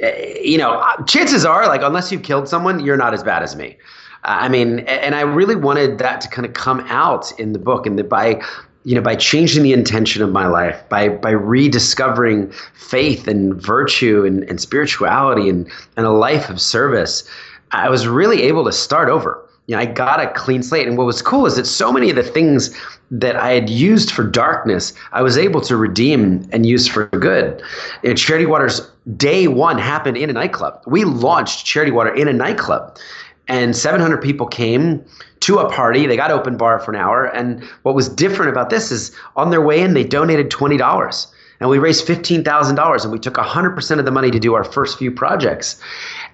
Eh, 0.00 0.40
you 0.42 0.58
know, 0.58 0.72
uh, 0.72 1.02
chances 1.04 1.44
are, 1.44 1.66
like, 1.66 1.82
unless 1.82 2.10
you've 2.10 2.22
killed 2.22 2.48
someone, 2.48 2.84
you're 2.84 2.96
not 2.96 3.14
as 3.14 3.22
bad 3.22 3.42
as 3.42 3.54
me. 3.54 3.76
Uh, 4.24 4.38
I 4.40 4.48
mean, 4.48 4.80
and 4.80 5.14
I 5.14 5.20
really 5.20 5.54
wanted 5.56 5.98
that 5.98 6.20
to 6.22 6.28
kind 6.28 6.46
of 6.46 6.54
come 6.54 6.80
out 6.88 7.38
in 7.38 7.52
the 7.52 7.58
book, 7.58 7.86
and 7.86 7.98
that 7.98 8.08
by 8.08 8.42
you 8.86 8.94
know, 8.94 9.00
by 9.00 9.16
changing 9.16 9.62
the 9.62 9.72
intention 9.72 10.22
of 10.22 10.30
my 10.30 10.46
life, 10.46 10.86
by 10.88 11.08
by 11.08 11.30
rediscovering 11.30 12.50
faith 12.74 13.26
and 13.26 13.54
virtue 13.54 14.24
and, 14.24 14.44
and 14.44 14.60
spirituality 14.60 15.48
and, 15.48 15.70
and 15.96 16.06
a 16.06 16.10
life 16.10 16.50
of 16.50 16.60
service, 16.60 17.26
I 17.70 17.88
was 17.88 18.06
really 18.06 18.42
able 18.42 18.64
to 18.64 18.72
start 18.72 19.08
over. 19.08 19.43
You 19.66 19.76
know, 19.76 19.80
I 19.80 19.86
got 19.86 20.20
a 20.20 20.30
clean 20.32 20.62
slate. 20.62 20.86
And 20.86 20.98
what 20.98 21.06
was 21.06 21.22
cool 21.22 21.46
is 21.46 21.56
that 21.56 21.66
so 21.66 21.90
many 21.90 22.10
of 22.10 22.16
the 22.16 22.22
things 22.22 22.76
that 23.10 23.36
I 23.36 23.52
had 23.52 23.70
used 23.70 24.10
for 24.10 24.22
darkness, 24.22 24.92
I 25.12 25.22
was 25.22 25.38
able 25.38 25.60
to 25.62 25.76
redeem 25.76 26.46
and 26.52 26.66
use 26.66 26.86
for 26.86 27.06
good. 27.06 27.62
And 28.02 28.18
Charity 28.18 28.46
Water's 28.46 28.80
day 29.16 29.48
one 29.48 29.78
happened 29.78 30.16
in 30.16 30.28
a 30.28 30.34
nightclub. 30.34 30.82
We 30.86 31.04
launched 31.04 31.64
Charity 31.64 31.92
Water 31.92 32.14
in 32.14 32.28
a 32.28 32.32
nightclub 32.32 32.98
and 33.48 33.76
700 33.76 34.22
people 34.22 34.46
came 34.46 35.04
to 35.40 35.58
a 35.58 35.70
party. 35.70 36.06
They 36.06 36.16
got 36.16 36.30
open 36.30 36.56
bar 36.56 36.78
for 36.78 36.92
an 36.92 37.00
hour. 37.00 37.26
And 37.26 37.62
what 37.82 37.94
was 37.94 38.08
different 38.08 38.50
about 38.50 38.70
this 38.70 38.90
is 38.90 39.14
on 39.36 39.50
their 39.50 39.60
way 39.60 39.82
in, 39.82 39.94
they 39.94 40.04
donated 40.04 40.50
$20. 40.50 41.26
And 41.60 41.70
we 41.70 41.78
raised 41.78 42.06
$15,000 42.06 43.02
and 43.02 43.12
we 43.12 43.18
took 43.18 43.34
100% 43.34 43.98
of 43.98 44.04
the 44.04 44.10
money 44.10 44.30
to 44.30 44.40
do 44.40 44.54
our 44.54 44.64
first 44.64 44.98
few 44.98 45.10
projects. 45.10 45.80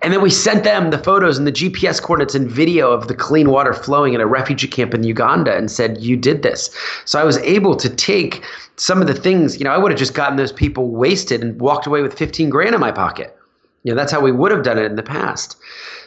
And 0.02 0.12
then 0.12 0.22
we 0.22 0.30
sent 0.30 0.64
them 0.64 0.90
the 0.90 0.98
photos 0.98 1.36
and 1.36 1.46
the 1.46 1.52
GPS 1.52 2.00
coordinates 2.00 2.34
and 2.34 2.50
video 2.50 2.90
of 2.90 3.08
the 3.08 3.14
clean 3.14 3.50
water 3.50 3.74
flowing 3.74 4.14
in 4.14 4.20
a 4.20 4.26
refugee 4.26 4.68
camp 4.68 4.94
in 4.94 5.02
Uganda 5.04 5.54
and 5.54 5.70
said, 5.70 6.00
You 6.00 6.16
did 6.16 6.42
this. 6.42 6.74
So 7.04 7.20
I 7.20 7.24
was 7.24 7.36
able 7.38 7.76
to 7.76 7.88
take 7.88 8.42
some 8.76 9.00
of 9.02 9.06
the 9.06 9.14
things, 9.14 9.58
you 9.58 9.64
know, 9.64 9.70
I 9.70 9.78
would 9.78 9.92
have 9.92 9.98
just 9.98 10.14
gotten 10.14 10.36
those 10.36 10.52
people 10.52 10.88
wasted 10.88 11.42
and 11.42 11.60
walked 11.60 11.86
away 11.86 12.00
with 12.02 12.16
15 12.16 12.48
grand 12.48 12.74
in 12.74 12.80
my 12.80 12.92
pocket. 12.92 13.36
You 13.82 13.92
know, 13.92 13.96
that's 13.96 14.12
how 14.12 14.20
we 14.20 14.32
would 14.32 14.52
have 14.52 14.62
done 14.62 14.78
it 14.78 14.84
in 14.84 14.96
the 14.96 15.02
past. 15.02 15.56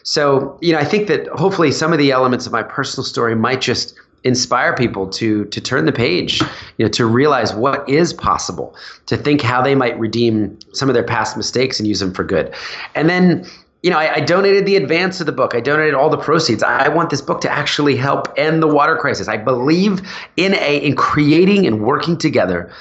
So, 0.03 0.57
you 0.61 0.73
know, 0.73 0.79
I 0.79 0.85
think 0.85 1.07
that 1.07 1.27
hopefully 1.27 1.71
some 1.71 1.93
of 1.93 1.99
the 1.99 2.11
elements 2.11 2.45
of 2.45 2.51
my 2.51 2.63
personal 2.63 3.03
story 3.03 3.35
might 3.35 3.61
just 3.61 3.95
inspire 4.23 4.73
people 4.73 5.07
to 5.09 5.45
to 5.45 5.59
turn 5.59 5.85
the 5.85 5.91
page, 5.91 6.41
you 6.77 6.85
know, 6.85 6.87
to 6.89 7.05
realize 7.05 7.53
what 7.53 7.87
is 7.89 8.13
possible, 8.13 8.75
to 9.05 9.17
think 9.17 9.41
how 9.41 9.61
they 9.61 9.75
might 9.75 9.99
redeem 9.99 10.57
some 10.73 10.89
of 10.89 10.93
their 10.93 11.03
past 11.03 11.35
mistakes 11.35 11.79
and 11.79 11.87
use 11.87 11.99
them 11.99 12.13
for 12.13 12.23
good. 12.23 12.53
And 12.95 13.09
then 13.09 13.45
you 13.83 13.89
know, 13.89 13.99
I, 13.99 14.15
I, 14.15 14.19
donated 14.21 14.65
the 14.65 14.77
advance 14.77 15.19
of 15.19 15.25
the 15.25 15.33
book. 15.33 15.53
I 15.53 15.59
donated 15.59 15.93
all 15.93 16.09
the 16.09 16.17
proceeds. 16.17 16.63
I, 16.63 16.87
want 16.87 17.09
this 17.09 17.21
book 17.21 17.41
to 17.41 17.51
actually 17.51 17.97
help 17.97 18.33
end 18.37 18.63
the 18.63 18.67
water 18.67 18.95
crisis. 18.95 19.27
I 19.27 19.35
believe 19.35 20.01
in 20.37 20.55
a 20.55 20.77
in 20.77 20.95
creating 20.95 21.67
and 21.67 21.83
working 21.83 22.17
together 22.17 22.71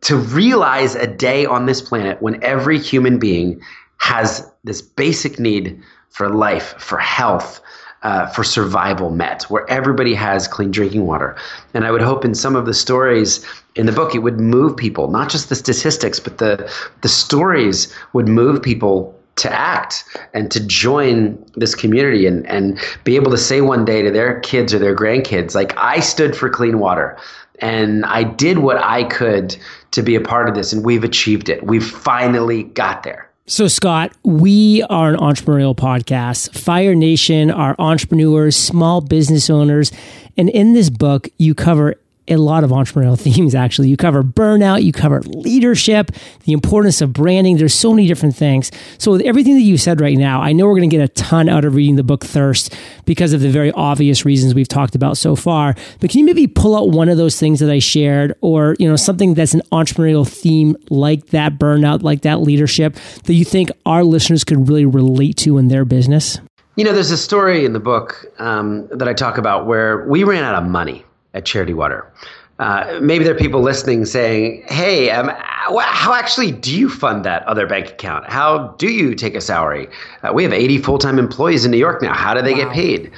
to 0.00 0.16
realize 0.16 0.94
a 0.94 1.06
day 1.06 1.44
on 1.44 1.66
this 1.66 1.82
planet 1.82 2.22
when 2.22 2.42
every 2.42 2.78
human 2.78 3.18
being 3.18 3.60
has 3.98 4.50
this 4.64 4.80
basic 4.80 5.38
need 5.38 5.78
for 6.08 6.30
life, 6.30 6.74
for 6.78 6.96
health, 6.96 7.60
uh, 8.02 8.26
for 8.28 8.42
survival 8.42 9.10
met, 9.10 9.42
where 9.44 9.68
everybody 9.68 10.14
has 10.14 10.48
clean 10.48 10.70
drinking 10.70 11.06
water. 11.06 11.36
And 11.74 11.84
I 11.84 11.90
would 11.90 12.00
hope 12.00 12.24
in 12.24 12.34
some 12.34 12.56
of 12.56 12.64
the 12.64 12.72
stories 12.72 13.44
in 13.76 13.84
the 13.84 13.92
book, 13.92 14.14
it 14.14 14.20
would 14.20 14.40
move 14.40 14.74
people, 14.74 15.08
not 15.10 15.28
just 15.28 15.50
the 15.50 15.54
statistics, 15.54 16.18
but 16.18 16.38
the, 16.38 16.72
the 17.02 17.08
stories 17.08 17.94
would 18.14 18.26
move 18.26 18.62
people 18.62 19.14
to 19.36 19.52
act 19.52 20.04
and 20.34 20.50
to 20.50 20.60
join 20.66 21.42
this 21.54 21.74
community 21.74 22.26
and, 22.26 22.46
and 22.46 22.78
be 23.04 23.16
able 23.16 23.30
to 23.30 23.38
say 23.38 23.60
one 23.60 23.84
day 23.84 24.02
to 24.02 24.10
their 24.10 24.40
kids 24.40 24.74
or 24.74 24.78
their 24.78 24.94
grandkids, 24.94 25.54
like, 25.54 25.76
I 25.76 26.00
stood 26.00 26.36
for 26.36 26.50
clean 26.50 26.78
water 26.78 27.16
and 27.60 28.04
I 28.06 28.24
did 28.24 28.58
what 28.58 28.78
I 28.78 29.04
could 29.04 29.56
to 29.92 30.02
be 30.02 30.14
a 30.14 30.20
part 30.20 30.48
of 30.48 30.54
this, 30.54 30.72
and 30.72 30.84
we've 30.84 31.04
achieved 31.04 31.48
it. 31.48 31.64
We've 31.64 31.86
finally 31.86 32.64
got 32.64 33.02
there. 33.02 33.28
So, 33.46 33.66
Scott, 33.66 34.12
we 34.22 34.82
are 34.84 35.12
an 35.12 35.16
entrepreneurial 35.16 35.74
podcast. 35.74 36.56
Fire 36.56 36.94
Nation 36.94 37.50
are 37.50 37.74
entrepreneurs, 37.78 38.56
small 38.56 39.00
business 39.00 39.50
owners. 39.50 39.90
And 40.36 40.48
in 40.50 40.72
this 40.72 40.88
book, 40.88 41.28
you 41.38 41.54
cover 41.54 41.96
a 42.30 42.36
lot 42.36 42.64
of 42.64 42.70
entrepreneurial 42.70 43.18
themes, 43.20 43.54
actually. 43.54 43.88
You 43.88 43.96
cover 43.96 44.22
burnout, 44.22 44.82
you 44.82 44.92
cover 44.92 45.20
leadership, 45.22 46.12
the 46.44 46.52
importance 46.52 47.00
of 47.00 47.12
branding. 47.12 47.56
There's 47.56 47.74
so 47.74 47.92
many 47.92 48.06
different 48.06 48.36
things. 48.36 48.70
So, 48.98 49.12
with 49.12 49.22
everything 49.22 49.54
that 49.54 49.62
you 49.62 49.76
said 49.76 50.00
right 50.00 50.16
now, 50.16 50.40
I 50.40 50.52
know 50.52 50.66
we're 50.66 50.78
going 50.78 50.90
to 50.90 50.96
get 50.96 51.02
a 51.02 51.12
ton 51.12 51.48
out 51.48 51.64
of 51.64 51.74
reading 51.74 51.96
the 51.96 52.02
book 52.02 52.24
Thirst 52.24 52.74
because 53.04 53.32
of 53.32 53.40
the 53.40 53.50
very 53.50 53.72
obvious 53.72 54.24
reasons 54.24 54.54
we've 54.54 54.68
talked 54.68 54.94
about 54.94 55.16
so 55.16 55.34
far. 55.36 55.74
But 56.00 56.10
can 56.10 56.20
you 56.20 56.24
maybe 56.24 56.46
pull 56.46 56.76
out 56.76 56.90
one 56.90 57.08
of 57.08 57.16
those 57.16 57.38
things 57.38 57.60
that 57.60 57.70
I 57.70 57.78
shared 57.78 58.34
or, 58.40 58.76
you 58.78 58.88
know, 58.88 58.96
something 58.96 59.34
that's 59.34 59.54
an 59.54 59.62
entrepreneurial 59.72 60.28
theme 60.28 60.76
like 60.90 61.26
that 61.28 61.58
burnout, 61.58 62.02
like 62.02 62.22
that 62.22 62.40
leadership 62.40 62.96
that 63.24 63.34
you 63.34 63.44
think 63.44 63.70
our 63.86 64.04
listeners 64.04 64.44
could 64.44 64.68
really 64.68 64.86
relate 64.86 65.36
to 65.38 65.58
in 65.58 65.68
their 65.68 65.84
business? 65.84 66.38
You 66.76 66.84
know, 66.84 66.92
there's 66.92 67.10
a 67.10 67.16
story 67.16 67.64
in 67.64 67.72
the 67.72 67.80
book 67.80 68.26
um, 68.38 68.86
that 68.88 69.08
I 69.08 69.12
talk 69.12 69.38
about 69.38 69.66
where 69.66 70.06
we 70.08 70.24
ran 70.24 70.44
out 70.44 70.62
of 70.62 70.68
money 70.68 71.04
at 71.34 71.44
Charity 71.44 71.74
Water. 71.74 72.10
Uh, 72.58 72.98
maybe 73.00 73.24
there 73.24 73.34
are 73.34 73.38
people 73.38 73.62
listening 73.62 74.04
saying, 74.04 74.62
"Hey, 74.66 75.10
um, 75.10 75.30
how 75.38 76.12
actually 76.12 76.52
do 76.52 76.78
you 76.78 76.90
fund 76.90 77.24
that 77.24 77.42
other 77.44 77.66
bank 77.66 77.88
account? 77.88 78.28
How 78.28 78.74
do 78.76 78.88
you 78.88 79.14
take 79.14 79.34
a 79.34 79.40
salary? 79.40 79.88
Uh, 80.22 80.32
we 80.34 80.42
have 80.42 80.52
80 80.52 80.76
full-time 80.76 81.18
employees 81.18 81.64
in 81.64 81.70
New 81.70 81.78
York 81.78 82.02
now. 82.02 82.12
How 82.12 82.34
do 82.34 82.42
they 82.42 82.52
wow. 82.52 82.64
get 82.64 82.72
paid?" 82.72 83.10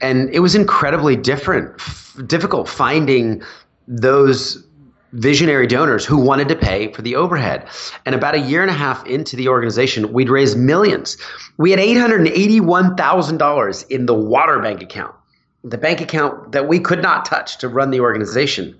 And 0.00 0.28
it 0.30 0.40
was 0.40 0.56
incredibly 0.56 1.14
different, 1.14 1.72
f- 1.78 2.16
difficult 2.26 2.68
finding 2.68 3.40
those 3.86 4.64
visionary 5.12 5.68
donors 5.68 6.04
who 6.04 6.18
wanted 6.18 6.48
to 6.48 6.56
pay 6.56 6.92
for 6.92 7.02
the 7.02 7.14
overhead. 7.14 7.68
And 8.04 8.12
about 8.14 8.34
a 8.34 8.40
year 8.40 8.62
and 8.62 8.70
a 8.70 8.74
half 8.74 9.06
into 9.06 9.36
the 9.36 9.48
organization, 9.48 10.12
we'd 10.12 10.28
raised 10.28 10.58
millions. 10.58 11.16
We 11.56 11.70
had 11.70 11.80
$881,000 11.80 13.90
in 13.90 14.06
the 14.06 14.14
water 14.14 14.58
bank 14.58 14.82
account 14.82 15.14
the 15.64 15.78
bank 15.78 16.00
account 16.00 16.52
that 16.52 16.68
we 16.68 16.78
could 16.78 17.02
not 17.02 17.24
touch 17.24 17.58
to 17.58 17.68
run 17.68 17.90
the 17.90 18.00
organization. 18.00 18.76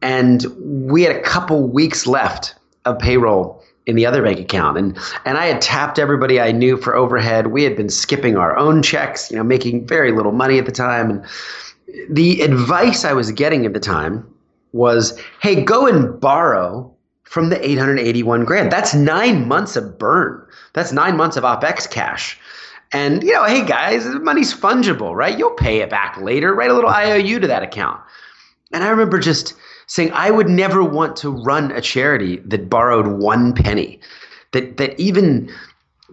And 0.00 0.46
we 0.60 1.02
had 1.02 1.14
a 1.14 1.20
couple 1.20 1.64
weeks 1.64 2.06
left 2.06 2.54
of 2.84 2.98
payroll 2.98 3.62
in 3.86 3.96
the 3.96 4.06
other 4.06 4.22
bank 4.22 4.38
account. 4.38 4.78
And 4.78 4.98
and 5.24 5.38
I 5.38 5.46
had 5.46 5.60
tapped 5.60 5.98
everybody 5.98 6.40
I 6.40 6.52
knew 6.52 6.76
for 6.76 6.94
overhead. 6.94 7.48
We 7.48 7.64
had 7.64 7.76
been 7.76 7.88
skipping 7.88 8.36
our 8.36 8.56
own 8.56 8.82
checks, 8.82 9.30
you 9.30 9.36
know, 9.36 9.42
making 9.42 9.86
very 9.86 10.12
little 10.12 10.32
money 10.32 10.58
at 10.58 10.66
the 10.66 10.72
time. 10.72 11.10
And 11.10 11.26
the 12.08 12.42
advice 12.42 13.04
I 13.04 13.12
was 13.12 13.32
getting 13.32 13.66
at 13.66 13.72
the 13.72 13.80
time 13.80 14.26
was, 14.72 15.18
hey, 15.40 15.62
go 15.62 15.86
and 15.86 16.20
borrow 16.20 16.94
from 17.24 17.48
the 17.48 17.66
881 17.66 18.44
grand. 18.44 18.70
That's 18.70 18.94
nine 18.94 19.48
months 19.48 19.76
of 19.76 19.98
burn. 19.98 20.46
That's 20.74 20.92
nine 20.92 21.16
months 21.16 21.36
of 21.36 21.44
OPEX 21.44 21.90
cash. 21.90 22.38
And, 22.92 23.22
you 23.22 23.32
know, 23.32 23.44
hey 23.44 23.64
guys, 23.64 24.06
money's 24.06 24.54
fungible, 24.54 25.14
right? 25.14 25.38
You'll 25.38 25.50
pay 25.50 25.80
it 25.80 25.90
back 25.90 26.16
later. 26.20 26.54
Write 26.54 26.70
a 26.70 26.74
little 26.74 26.90
IOU 26.90 27.40
to 27.40 27.46
that 27.46 27.62
account. 27.62 28.00
And 28.72 28.82
I 28.82 28.88
remember 28.88 29.18
just 29.18 29.54
saying, 29.86 30.12
I 30.12 30.30
would 30.30 30.48
never 30.48 30.82
want 30.82 31.16
to 31.16 31.30
run 31.30 31.70
a 31.72 31.80
charity 31.80 32.36
that 32.38 32.68
borrowed 32.68 33.06
one 33.22 33.54
penny, 33.54 34.00
that, 34.52 34.76
that 34.78 34.98
even 34.98 35.50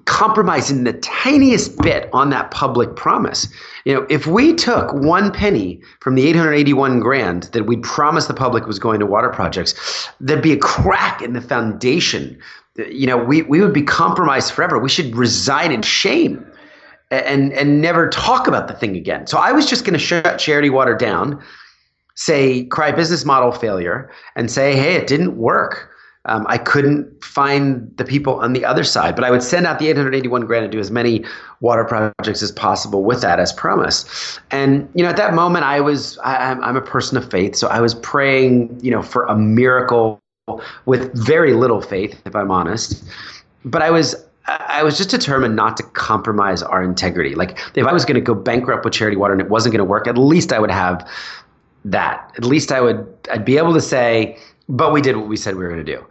compromised 0.06 0.70
in 0.70 0.84
the 0.84 0.94
tiniest 0.94 1.78
bit 1.82 2.10
on 2.14 2.30
that 2.30 2.52
public 2.52 2.96
promise. 2.96 3.48
You 3.86 3.96
know, 3.96 4.08
if 4.10 4.28
we 4.28 4.54
took 4.54 4.94
one 4.94 5.32
penny 5.32 5.82
from 6.00 6.16
the 6.16 6.28
881 6.28 7.00
grand 7.00 7.44
that 7.54 7.66
we 7.66 7.78
promised 7.78 8.28
the 8.28 8.34
public 8.34 8.68
was 8.68 8.80
going 8.80 9.00
to 9.00 9.06
water 9.06 9.30
projects, 9.30 10.10
there'd 10.20 10.44
be 10.44 10.54
a 10.54 10.58
crack 10.58 11.22
in 11.22 11.34
the 11.34 11.42
foundation. 11.42 12.38
You 12.76 13.08
know, 13.08 13.18
we, 13.18 13.42
we 13.44 13.62
would 13.62 13.74
be 13.74 13.82
compromised 13.82 14.54
forever. 14.54 14.78
We 14.78 14.90
should 14.90 15.16
reside 15.16 15.72
in 15.72 15.82
shame 15.82 16.46
and 17.12 17.54
and 17.54 17.82
never 17.82 18.10
talk 18.10 18.48
about 18.48 18.68
the 18.68 18.74
thing 18.74 18.96
again. 18.96 19.28
So 19.28 19.38
I 19.38 19.52
was 19.52 19.66
just 19.66 19.86
going 19.86 19.94
to 19.94 20.00
shut 20.00 20.40
Charity 20.40 20.70
Water 20.70 20.96
down, 20.96 21.42
say 22.16 22.66
cry 22.66 22.92
business 22.92 23.26
model 23.26 23.52
failure, 23.52 24.10
and 24.36 24.50
say, 24.50 24.76
hey, 24.76 24.96
it 24.96 25.08
didn't 25.08 25.38
work. 25.38 25.92
Um, 26.28 26.46
I 26.50 26.58
couldn't 26.58 27.24
find 27.24 27.96
the 27.98 28.06
people 28.06 28.40
on 28.40 28.54
the 28.54 28.66
other 28.66 28.84
side, 28.84 29.16
but 29.16 29.24
I 29.24 29.30
would 29.30 29.44
send 29.44 29.68
out 29.68 29.78
the 29.78 29.90
881 29.90 30.48
grand 30.48 30.64
and 30.64 30.72
do 30.72 30.80
as 30.80 30.90
many 30.90 31.24
water 31.62 31.84
projects 31.84 32.42
as 32.42 32.52
possible 32.52 33.04
with 33.04 33.22
that 33.22 33.40
as 33.40 33.54
promise. 33.54 34.40
And 34.50 34.90
you 34.96 35.04
know, 35.04 35.10
at 35.10 35.18
that 35.18 35.36
moment, 35.36 35.66
I 35.66 35.82
was 35.82 36.18
I, 36.20 36.54
I'm 36.54 36.76
a 36.76 36.82
person 36.82 37.16
of 37.18 37.30
faith, 37.30 37.56
so 37.56 37.68
I 37.68 37.80
was 37.80 37.94
praying, 37.94 38.80
you 38.82 38.90
know, 38.90 39.04
for 39.04 39.26
a 39.26 39.38
miracle 39.38 40.20
with 40.86 41.14
very 41.14 41.54
little 41.54 41.82
faith, 41.82 42.20
if 42.26 42.36
I'm 42.36 42.50
honest. 42.50 43.04
But 43.64 43.82
I 43.82 43.92
was 43.92 44.16
I 44.48 44.84
was 44.84 44.98
just 44.98 45.10
determined 45.10 45.56
not 45.56 45.78
to 45.78 45.84
compromise 45.84 46.62
our 46.62 46.84
integrity. 46.84 47.36
Like 47.36 47.58
if 47.76 47.86
I 47.86 47.94
was 47.94 48.06
going 48.06 48.16
to 48.16 48.22
go 48.22 48.36
bankrupt 48.36 48.86
with 48.86 48.94
Charity 48.94 49.18
Water 49.18 49.34
and 49.34 49.42
it 49.42 49.50
wasn't 49.50 49.74
going 49.74 49.80
to 49.80 49.90
work, 49.90 50.08
at 50.08 50.18
least 50.18 50.54
I 50.54 50.60
would 50.60 50.72
have 50.72 51.10
that. 51.84 52.32
At 52.38 52.46
least 52.46 52.72
I 52.72 52.82
would 52.82 53.08
I'd 53.32 53.46
be 53.46 53.58
able 53.58 53.74
to 53.74 53.82
say, 53.82 54.38
but 54.70 54.94
we 54.94 55.02
did 55.02 55.18
what 55.18 55.28
we 55.28 55.38
said 55.38 55.56
we 55.56 55.64
were 55.64 55.70
going 55.70 55.86
to 55.86 55.96
do. 55.96 56.06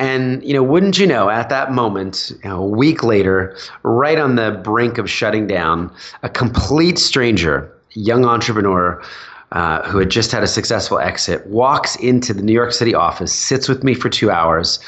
And 0.00 0.42
you 0.44 0.54
know, 0.54 0.62
wouldn't 0.62 0.98
you 0.98 1.06
know, 1.06 1.28
at 1.28 1.48
that 1.48 1.72
moment, 1.72 2.32
you 2.42 2.50
know, 2.50 2.62
a 2.62 2.66
week 2.66 3.02
later, 3.02 3.56
right 3.82 4.18
on 4.18 4.36
the 4.36 4.60
brink 4.62 4.98
of 4.98 5.10
shutting 5.10 5.46
down, 5.46 5.92
a 6.22 6.28
complete 6.28 6.98
stranger, 6.98 7.72
young 7.92 8.24
entrepreneur 8.24 9.02
uh, 9.52 9.82
who 9.88 9.98
had 9.98 10.10
just 10.10 10.30
had 10.30 10.42
a 10.42 10.46
successful 10.46 10.98
exit, 10.98 11.44
walks 11.46 11.96
into 11.96 12.32
the 12.32 12.42
New 12.42 12.52
York 12.52 12.72
City 12.72 12.94
office, 12.94 13.32
sits 13.32 13.68
with 13.68 13.82
me 13.82 13.94
for 13.94 14.08
two 14.08 14.30
hours 14.30 14.78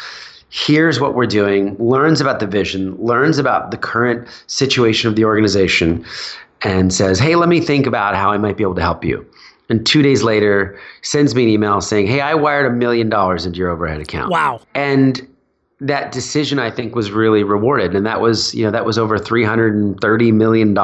hears 0.50 1.00
what 1.00 1.14
we're 1.14 1.26
doing, 1.26 1.76
learns 1.78 2.20
about 2.20 2.40
the 2.40 2.46
vision, 2.46 2.96
learns 2.96 3.38
about 3.38 3.70
the 3.70 3.76
current 3.76 4.28
situation 4.48 5.08
of 5.08 5.16
the 5.16 5.24
organization, 5.24 6.04
and 6.62 6.92
says, 6.92 7.18
Hey, 7.18 7.36
let 7.36 7.48
me 7.48 7.60
think 7.60 7.86
about 7.86 8.14
how 8.14 8.30
I 8.30 8.38
might 8.38 8.56
be 8.56 8.62
able 8.62 8.74
to 8.74 8.82
help 8.82 9.04
you. 9.04 9.24
And 9.68 9.86
two 9.86 10.02
days 10.02 10.24
later, 10.24 10.78
sends 11.02 11.34
me 11.34 11.44
an 11.44 11.48
email 11.48 11.80
saying, 11.80 12.08
Hey, 12.08 12.20
I 12.20 12.34
wired 12.34 12.66
a 12.66 12.74
million 12.74 13.08
dollars 13.08 13.46
into 13.46 13.58
your 13.58 13.70
overhead 13.70 14.00
account. 14.00 14.30
Wow. 14.30 14.60
And 14.74 15.26
that 15.80 16.12
decision 16.12 16.58
I 16.58 16.70
think 16.70 16.94
was 16.94 17.10
really 17.10 17.42
rewarded. 17.42 17.94
And 17.94 18.04
that 18.04 18.20
was, 18.20 18.54
you 18.54 18.64
know, 18.64 18.70
that 18.70 18.84
was 18.84 18.98
over 18.98 19.18
$330 19.18 20.32
million 20.32 20.74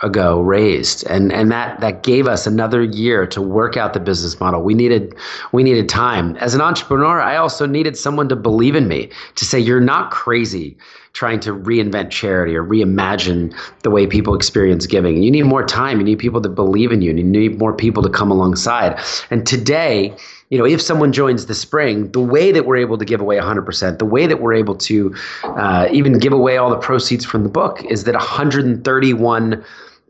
ago 0.00 0.40
raised. 0.40 1.06
And 1.06 1.32
and 1.32 1.50
that 1.50 1.80
that 1.80 2.02
gave 2.02 2.26
us 2.26 2.46
another 2.46 2.82
year 2.82 3.26
to 3.28 3.40
work 3.40 3.76
out 3.76 3.94
the 3.94 4.00
business 4.00 4.38
model. 4.40 4.62
We 4.62 4.74
needed 4.74 5.14
we 5.52 5.62
needed 5.62 5.88
time. 5.88 6.36
As 6.36 6.54
an 6.54 6.60
entrepreneur 6.60 7.20
i 7.20 7.36
also 7.36 7.66
needed 7.66 7.96
someone 7.96 8.28
to 8.28 8.36
believe 8.36 8.74
in 8.74 8.88
me 8.88 9.10
to 9.36 9.44
say 9.44 9.58
you're 9.58 9.80
not 9.80 10.10
crazy 10.10 10.76
trying 11.12 11.38
to 11.38 11.52
reinvent 11.52 12.10
charity 12.10 12.56
or 12.56 12.64
reimagine 12.64 13.56
the 13.82 13.90
way 13.90 14.04
people 14.04 14.34
experience 14.34 14.84
giving. 14.84 15.22
You 15.22 15.30
need 15.30 15.44
more 15.44 15.64
time. 15.64 16.00
You 16.00 16.04
need 16.04 16.18
people 16.18 16.40
to 16.42 16.48
believe 16.48 16.90
in 16.90 17.02
you 17.02 17.10
and 17.10 17.18
you 17.18 17.24
need 17.24 17.56
more 17.56 17.72
people 17.72 18.02
to 18.02 18.10
come 18.10 18.32
alongside. 18.32 19.00
And 19.30 19.46
today 19.46 20.14
you 20.50 20.58
know, 20.58 20.66
if 20.66 20.80
someone 20.80 21.12
joins 21.12 21.46
the 21.46 21.54
spring, 21.54 22.12
the 22.12 22.20
way 22.20 22.52
that 22.52 22.66
we're 22.66 22.76
able 22.76 22.98
to 22.98 23.04
give 23.04 23.20
away 23.20 23.38
100%, 23.38 23.98
the 23.98 24.04
way 24.04 24.26
that 24.26 24.40
we're 24.40 24.52
able 24.52 24.76
to 24.76 25.12
uh, 25.42 25.88
even 25.90 26.18
give 26.18 26.32
away 26.32 26.58
all 26.58 26.70
the 26.70 26.76
proceeds 26.76 27.24
from 27.24 27.42
the 27.42 27.48
book 27.48 27.82
is 27.86 28.04
that 28.04 28.14
131 28.14 29.64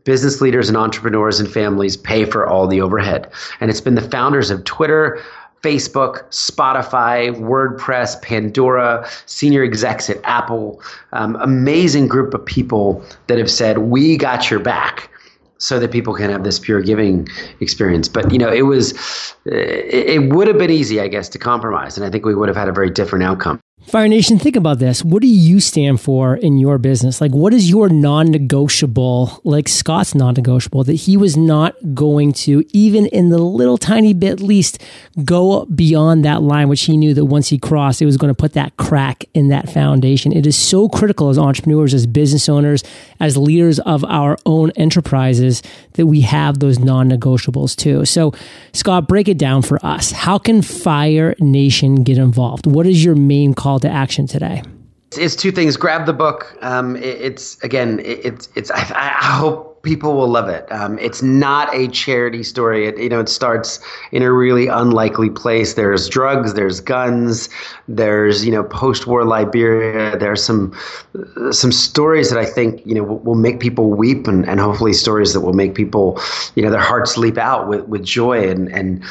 business 0.05 0.39
leaders 0.39 0.69
and 0.69 0.77
entrepreneurs 0.77 1.39
and 1.39 1.51
families 1.51 1.97
pay 1.97 2.23
for 2.23 2.47
all 2.47 2.67
the 2.67 2.79
overhead. 2.79 3.29
And 3.59 3.69
it's 3.69 3.81
been 3.81 3.95
the 3.95 4.09
founders 4.09 4.49
of 4.49 4.63
Twitter, 4.63 5.21
Facebook, 5.61 6.23
Spotify, 6.29 7.33
WordPress, 7.35 8.21
Pandora, 8.21 9.07
senior 9.25 9.63
execs 9.63 10.09
at 10.09 10.23
Apple, 10.23 10.81
um, 11.11 11.35
amazing 11.37 12.07
group 12.07 12.33
of 12.33 12.45
people 12.45 13.03
that 13.27 13.37
have 13.37 13.51
said, 13.51 13.79
We 13.79 14.15
got 14.15 14.49
your 14.49 14.59
back 14.59 15.09
so 15.57 15.79
that 15.79 15.91
people 15.91 16.13
can 16.13 16.29
have 16.29 16.43
this 16.43 16.59
pure 16.59 16.81
giving 16.81 17.27
experience. 17.59 18.07
But 18.07 18.31
you 18.31 18.37
know, 18.37 18.51
it 18.51 18.63
was 18.63 18.91
it, 19.45 20.09
it 20.09 20.33
would 20.33 20.47
have 20.47 20.59
been 20.59 20.69
easy, 20.69 21.01
I 21.01 21.07
guess, 21.07 21.29
to 21.29 21.39
compromise, 21.39 21.97
and 21.97 22.05
I 22.05 22.09
think 22.11 22.25
we 22.25 22.35
would 22.35 22.47
have 22.47 22.57
had 22.57 22.69
a 22.69 22.73
very 22.73 22.91
different 22.91 23.23
outcome. 23.23 23.59
Fire 23.87 24.07
Nation, 24.07 24.39
think 24.39 24.55
about 24.55 24.79
this. 24.79 25.03
What 25.03 25.21
do 25.21 25.27
you 25.27 25.59
stand 25.59 26.01
for 26.01 26.35
in 26.35 26.57
your 26.57 26.79
business? 26.79 27.21
Like, 27.21 27.31
what 27.31 27.53
is 27.53 27.69
your 27.69 27.87
non 27.87 28.31
negotiable, 28.31 29.39
like 29.43 29.67
Scott's 29.67 30.15
non 30.15 30.33
negotiable, 30.33 30.83
that 30.85 30.93
he 30.93 31.17
was 31.17 31.37
not 31.37 31.75
going 31.93 32.33
to, 32.33 32.65
even 32.73 33.05
in 33.05 33.29
the 33.29 33.37
little 33.37 33.77
tiny 33.77 34.13
bit 34.13 34.39
least, 34.39 34.81
go 35.23 35.65
beyond 35.65 36.25
that 36.25 36.41
line, 36.41 36.67
which 36.67 36.81
he 36.81 36.97
knew 36.97 37.13
that 37.13 37.25
once 37.25 37.49
he 37.49 37.59
crossed, 37.59 38.01
it 38.01 38.07
was 38.07 38.17
going 38.17 38.33
to 38.33 38.37
put 38.37 38.53
that 38.53 38.75
crack 38.77 39.23
in 39.35 39.49
that 39.49 39.69
foundation. 39.69 40.31
It 40.33 40.47
is 40.47 40.57
so 40.57 40.89
critical 40.89 41.29
as 41.29 41.37
entrepreneurs, 41.37 41.93
as 41.93 42.07
business 42.07 42.49
owners, 42.49 42.83
as 43.19 43.37
leaders 43.37 43.79
of 43.79 44.03
our 44.05 44.35
own 44.47 44.71
enterprises 44.71 45.61
that 45.93 46.07
we 46.07 46.21
have 46.21 46.57
those 46.57 46.79
non 46.79 47.07
negotiables 47.07 47.75
too. 47.75 48.03
So, 48.05 48.33
Scott, 48.73 49.07
break 49.07 49.27
it 49.27 49.37
down 49.37 49.61
for 49.61 49.83
us. 49.85 50.11
How 50.11 50.39
can 50.39 50.63
Fire 50.63 51.35
Nation 51.39 52.03
get 52.03 52.17
involved? 52.17 52.65
What 52.65 52.87
is 52.87 53.05
your 53.05 53.15
main 53.15 53.53
call? 53.53 53.74
Call 53.75 53.79
to 53.89 53.93
action 53.93 54.27
today? 54.27 54.63
It's 55.17 55.35
two 55.35 55.51
things. 55.51 55.77
Grab 55.77 56.05
the 56.05 56.13
book. 56.13 56.57
Um, 56.61 56.95
it, 56.97 57.21
it's 57.21 57.63
again, 57.63 57.99
it, 57.99 58.25
it's 58.25 58.49
it's. 58.55 58.71
I, 58.71 58.81
I, 58.95 59.07
hope 59.37 59.81
people 59.83 60.15
will 60.15 60.27
love 60.27 60.49
it. 60.49 60.69
Um, 60.71 60.97
it's 60.99 61.21
not 61.21 61.73
a 61.73 61.87
charity 61.87 62.43
story. 62.43 62.87
It 62.87 62.97
you 62.97 63.07
know 63.07 63.21
it 63.21 63.29
starts 63.29 63.79
in 64.11 64.23
a 64.23 64.31
really 64.31 64.67
unlikely 64.67 65.29
place. 65.29 65.75
There's 65.75 66.09
drugs. 66.09 66.53
There's 66.53 66.81
guns. 66.81 67.49
There's 67.87 68.45
you 68.45 68.51
know 68.51 68.63
post-war 68.63 69.23
Liberia. 69.23 70.17
There's 70.17 70.43
some 70.43 70.73
some 71.51 71.71
stories 71.71 72.29
that 72.29 72.39
I 72.39 72.45
think 72.45 72.85
you 72.85 72.95
know 72.95 73.03
will, 73.03 73.35
make 73.35 73.59
people 73.61 73.91
weep, 73.91 74.27
and, 74.27 74.45
and 74.49 74.59
hopefully 74.59 74.91
stories 74.91 75.33
that 75.33 75.41
will 75.41 75.53
make 75.53 75.75
people 75.75 76.19
you 76.55 76.63
know 76.63 76.71
their 76.71 76.87
hearts 76.91 77.15
leap 77.15 77.37
out 77.37 77.69
with 77.69 77.87
with 77.87 78.03
joy 78.03 78.49
and 78.49 78.69
and 78.73 79.01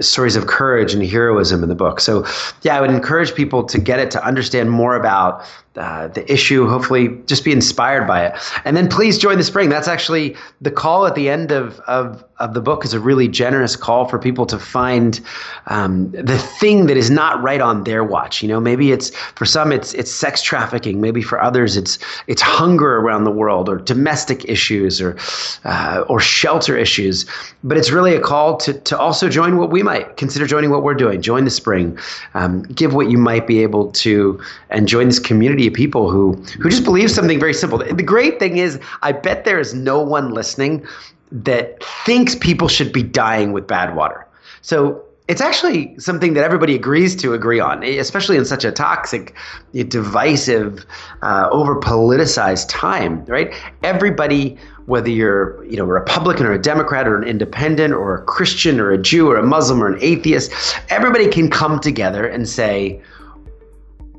stories 0.00 0.36
of 0.36 0.46
courage 0.46 0.94
and 0.94 1.04
heroism 1.04 1.62
in 1.62 1.68
the 1.68 1.74
book. 1.74 2.00
So, 2.00 2.26
yeah, 2.62 2.76
I 2.76 2.80
would 2.80 2.90
encourage 2.90 3.34
people 3.34 3.64
to 3.64 3.78
get 3.78 3.98
it 3.98 4.10
to 4.12 4.24
understand 4.24 4.70
more 4.70 4.96
about 4.96 5.44
uh, 5.76 6.08
the 6.08 6.30
issue, 6.30 6.68
hopefully 6.68 7.08
just 7.26 7.44
be 7.44 7.52
inspired 7.52 8.06
by 8.06 8.26
it. 8.26 8.34
And 8.64 8.76
then 8.76 8.88
please 8.88 9.16
join 9.18 9.38
the 9.38 9.44
spring. 9.44 9.70
That's 9.70 9.88
actually 9.88 10.36
the 10.60 10.70
call 10.70 11.06
at 11.06 11.14
the 11.14 11.30
end 11.30 11.50
of, 11.50 11.80
of, 11.80 12.24
of 12.42 12.54
the 12.54 12.60
book 12.60 12.84
is 12.84 12.92
a 12.92 12.98
really 12.98 13.28
generous 13.28 13.76
call 13.76 14.08
for 14.08 14.18
people 14.18 14.44
to 14.46 14.58
find 14.58 15.20
um, 15.68 16.10
the 16.10 16.38
thing 16.38 16.86
that 16.86 16.96
is 16.96 17.08
not 17.08 17.40
right 17.40 17.60
on 17.60 17.84
their 17.84 18.02
watch. 18.02 18.42
You 18.42 18.48
know, 18.48 18.60
maybe 18.60 18.90
it's 18.90 19.14
for 19.36 19.46
some 19.46 19.70
it's 19.70 19.94
it's 19.94 20.10
sex 20.10 20.42
trafficking. 20.42 21.00
Maybe 21.00 21.22
for 21.22 21.40
others 21.40 21.76
it's 21.76 22.00
it's 22.26 22.42
hunger 22.42 22.96
around 22.96 23.24
the 23.24 23.30
world 23.30 23.68
or 23.68 23.76
domestic 23.76 24.44
issues 24.46 25.00
or 25.00 25.16
uh, 25.64 26.04
or 26.08 26.18
shelter 26.18 26.76
issues. 26.76 27.26
But 27.62 27.78
it's 27.78 27.92
really 27.92 28.14
a 28.14 28.20
call 28.20 28.56
to 28.58 28.72
to 28.74 28.98
also 28.98 29.28
join 29.28 29.56
what 29.56 29.70
we 29.70 29.84
might 29.84 30.16
consider 30.16 30.44
joining 30.44 30.70
what 30.70 30.82
we're 30.82 30.94
doing. 30.94 31.22
Join 31.22 31.44
the 31.44 31.50
spring. 31.50 31.96
Um, 32.34 32.64
give 32.64 32.92
what 32.92 33.08
you 33.08 33.18
might 33.18 33.46
be 33.46 33.62
able 33.62 33.92
to 33.92 34.42
and 34.70 34.88
join 34.88 35.06
this 35.06 35.20
community 35.20 35.68
of 35.68 35.74
people 35.74 36.10
who 36.10 36.32
who 36.60 36.68
just 36.68 36.82
believe 36.82 37.08
something 37.08 37.38
very 37.38 37.54
simple. 37.54 37.78
The 37.78 38.02
great 38.02 38.40
thing 38.40 38.56
is, 38.56 38.80
I 39.02 39.12
bet 39.12 39.44
there 39.44 39.60
is 39.60 39.74
no 39.74 40.02
one 40.02 40.32
listening 40.32 40.84
that 41.32 41.82
thinks 42.04 42.34
people 42.34 42.68
should 42.68 42.92
be 42.92 43.02
dying 43.02 43.52
with 43.52 43.66
bad 43.66 43.96
water. 43.96 44.26
So 44.60 45.02
it's 45.28 45.40
actually 45.40 45.98
something 45.98 46.34
that 46.34 46.44
everybody 46.44 46.74
agrees 46.74 47.16
to 47.16 47.32
agree 47.32 47.58
on, 47.58 47.82
especially 47.82 48.36
in 48.36 48.44
such 48.44 48.64
a 48.64 48.72
toxic, 48.72 49.34
divisive, 49.72 50.84
uh, 51.22 51.48
over 51.50 51.80
politicized 51.80 52.68
time, 52.68 53.24
right? 53.24 53.54
Everybody, 53.82 54.58
whether 54.86 55.08
you're 55.08 55.64
you 55.64 55.76
know 55.76 55.84
a 55.84 55.92
Republican 55.92 56.44
or 56.44 56.52
a 56.52 56.60
Democrat 56.60 57.08
or 57.08 57.16
an 57.16 57.26
independent 57.26 57.94
or 57.94 58.16
a 58.16 58.22
Christian 58.24 58.78
or 58.78 58.90
a 58.90 58.98
Jew 58.98 59.30
or 59.30 59.36
a 59.36 59.42
Muslim 59.42 59.82
or 59.82 59.86
an 59.86 59.98
atheist, 60.02 60.52
everybody 60.90 61.28
can 61.28 61.48
come 61.48 61.80
together 61.80 62.26
and 62.26 62.48
say, 62.48 63.00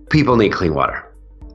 people 0.10 0.36
need 0.36 0.54
clean 0.54 0.74
water. 0.74 1.06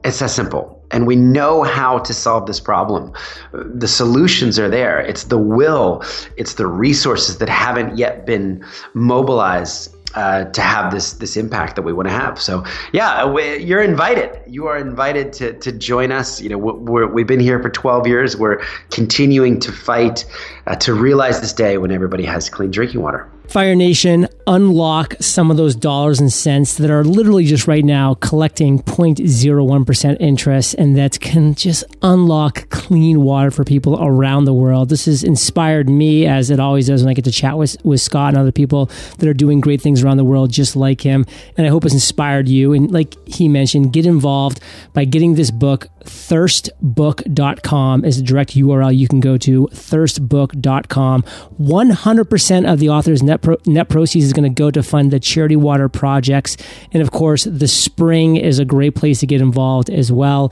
It's 0.05 0.19
that 0.19 0.29
simple 0.29 0.78
and 0.91 1.05
we 1.05 1.15
know 1.15 1.63
how 1.63 1.99
to 1.99 2.13
solve 2.13 2.45
this 2.45 2.59
problem. 2.59 3.13
The 3.51 3.87
solutions 3.87 4.57
are 4.57 4.69
there. 4.69 4.99
It's 4.99 5.25
the 5.25 5.37
will, 5.37 6.03
it's 6.37 6.55
the 6.55 6.67
resources 6.67 7.37
that 7.37 7.49
haven't 7.49 7.97
yet 7.97 8.25
been 8.25 8.65
mobilized 8.93 9.95
uh, 10.15 10.45
to 10.45 10.61
have 10.61 10.91
this 10.91 11.13
this 11.13 11.37
impact 11.37 11.75
that 11.75 11.83
we 11.83 11.93
want 11.93 12.07
to 12.07 12.13
have. 12.13 12.41
So 12.41 12.63
yeah, 12.93 13.25
we, 13.25 13.57
you're 13.57 13.83
invited. 13.83 14.41
You 14.47 14.67
are 14.67 14.77
invited 14.77 15.33
to 15.33 15.53
to 15.53 15.71
join 15.71 16.11
us. 16.11 16.41
You 16.41 16.49
know, 16.49 16.57
we 16.57 17.21
have 17.21 17.27
been 17.27 17.39
here 17.39 17.61
for 17.61 17.69
12 17.69 18.07
years. 18.07 18.35
We're 18.35 18.61
continuing 18.89 19.59
to 19.59 19.71
fight 19.71 20.25
uh, 20.65 20.75
to 20.77 20.93
realize 20.93 21.41
this 21.41 21.53
day 21.53 21.77
when 21.77 21.91
everybody 21.91 22.25
has 22.25 22.49
clean 22.49 22.71
drinking 22.71 23.01
water. 23.01 23.29
Fire 23.49 23.75
Nation, 23.75 24.27
unlock 24.47 25.15
some 25.19 25.51
of 25.51 25.57
those 25.57 25.75
dollars 25.75 26.19
and 26.19 26.31
cents 26.31 26.75
that 26.77 26.89
are 26.89 27.03
literally 27.03 27.45
just 27.45 27.67
right 27.67 27.83
now 27.83 28.15
collecting 28.15 28.79
0.01% 28.79 30.17
interest 30.19 30.73
and 30.75 30.97
that 30.97 31.19
can 31.19 31.53
just 31.55 31.83
unlock 32.01 32.69
clean 32.69 33.21
water 33.21 33.51
for 33.51 33.63
people 33.63 33.97
around 34.01 34.45
the 34.45 34.53
world. 34.53 34.89
This 34.89 35.05
has 35.05 35.23
inspired 35.23 35.89
me, 35.89 36.25
as 36.25 36.49
it 36.49 36.59
always 36.59 36.87
does 36.87 37.03
when 37.03 37.09
I 37.09 37.13
get 37.13 37.25
to 37.25 37.31
chat 37.31 37.57
with, 37.57 37.77
with 37.83 38.01
Scott 38.01 38.29
and 38.29 38.37
other 38.37 38.51
people 38.51 38.89
that 39.17 39.27
are 39.27 39.33
doing 39.33 39.59
great 39.59 39.81
things 39.81 39.89
things 39.89 40.03
around 40.03 40.17
the 40.17 40.23
world 40.23 40.51
just 40.51 40.75
like 40.75 41.01
him. 41.01 41.25
And 41.57 41.65
I 41.65 41.69
hope 41.69 41.85
it's 41.85 41.93
inspired 41.93 42.47
you. 42.47 42.73
And 42.73 42.91
like 42.91 43.15
he 43.27 43.47
mentioned, 43.47 43.91
get 43.91 44.05
involved 44.05 44.59
by 44.93 45.05
getting 45.05 45.35
this 45.35 45.51
book. 45.51 45.87
Thirstbook.com 46.09 48.03
is 48.05 48.17
a 48.19 48.23
direct 48.23 48.55
URL 48.55 48.95
you 48.95 49.07
can 49.07 49.19
go 49.19 49.37
to. 49.37 49.67
Thirstbook.com. 49.71 51.23
100% 51.23 52.71
of 52.71 52.79
the 52.79 52.89
author's 52.89 53.23
net, 53.23 53.41
pro- 53.41 53.57
net 53.65 53.89
proceeds 53.89 54.25
is 54.25 54.33
going 54.33 54.43
to 54.43 54.61
go 54.61 54.71
to 54.71 54.83
fund 54.83 55.11
the 55.11 55.19
charity 55.19 55.55
water 55.55 55.87
projects. 55.87 56.57
And 56.91 57.01
of 57.01 57.11
course, 57.11 57.43
the 57.45 57.67
spring 57.67 58.35
is 58.35 58.59
a 58.59 58.65
great 58.65 58.95
place 58.95 59.19
to 59.19 59.27
get 59.27 59.41
involved 59.41 59.89
as 59.89 60.11
well. 60.11 60.51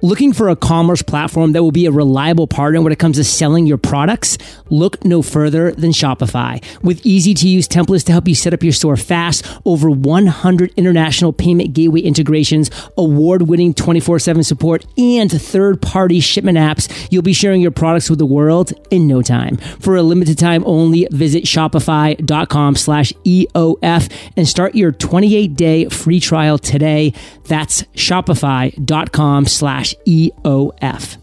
Looking 0.00 0.32
for 0.32 0.48
a 0.48 0.54
commerce 0.54 1.02
platform 1.02 1.50
that 1.52 1.62
will 1.64 1.72
be 1.72 1.86
a 1.86 1.90
reliable 1.90 2.46
partner 2.46 2.80
when 2.80 2.92
it 2.92 3.00
comes 3.00 3.16
to 3.16 3.24
selling 3.24 3.66
your 3.66 3.78
products? 3.78 4.38
Look 4.70 5.04
no 5.04 5.22
further 5.22 5.72
than 5.72 5.90
Shopify. 5.90 6.62
With 6.84 7.04
easy 7.04 7.34
to 7.34 7.48
use 7.48 7.66
templates 7.66 8.04
to 8.04 8.12
help 8.12 8.28
you 8.28 8.36
set 8.36 8.54
up 8.54 8.62
your 8.62 8.72
store 8.72 8.96
fast, 8.96 9.44
over 9.64 9.90
100 9.90 10.72
international 10.76 11.32
payment 11.32 11.72
gateway 11.72 12.02
integrations, 12.02 12.70
award 12.96 13.48
winning 13.48 13.74
24 13.74 14.20
7 14.20 14.44
support, 14.44 14.86
and 14.96 15.32
third 15.32 15.82
party 15.82 16.20
shipment 16.20 16.58
apps, 16.58 17.08
you'll 17.10 17.22
be 17.22 17.32
sharing 17.32 17.60
your 17.60 17.72
products 17.72 18.08
with 18.08 18.20
the 18.20 18.26
world 18.26 18.72
in 18.92 19.08
no 19.08 19.20
time. 19.20 19.56
For 19.80 19.96
a 19.96 20.02
limited 20.04 20.38
time 20.38 20.62
only, 20.64 21.08
visit 21.10 21.42
shopify.com 21.42 22.76
slash 22.76 23.12
EOF 23.24 24.12
and 24.36 24.46
start 24.46 24.76
your 24.76 24.92
28 24.92 25.54
day 25.54 25.88
free 25.88 26.20
trial 26.20 26.56
today. 26.56 27.14
That's 27.46 27.82
shopify.com 27.94 29.46
slash 29.46 29.87
EOF. 30.06 31.18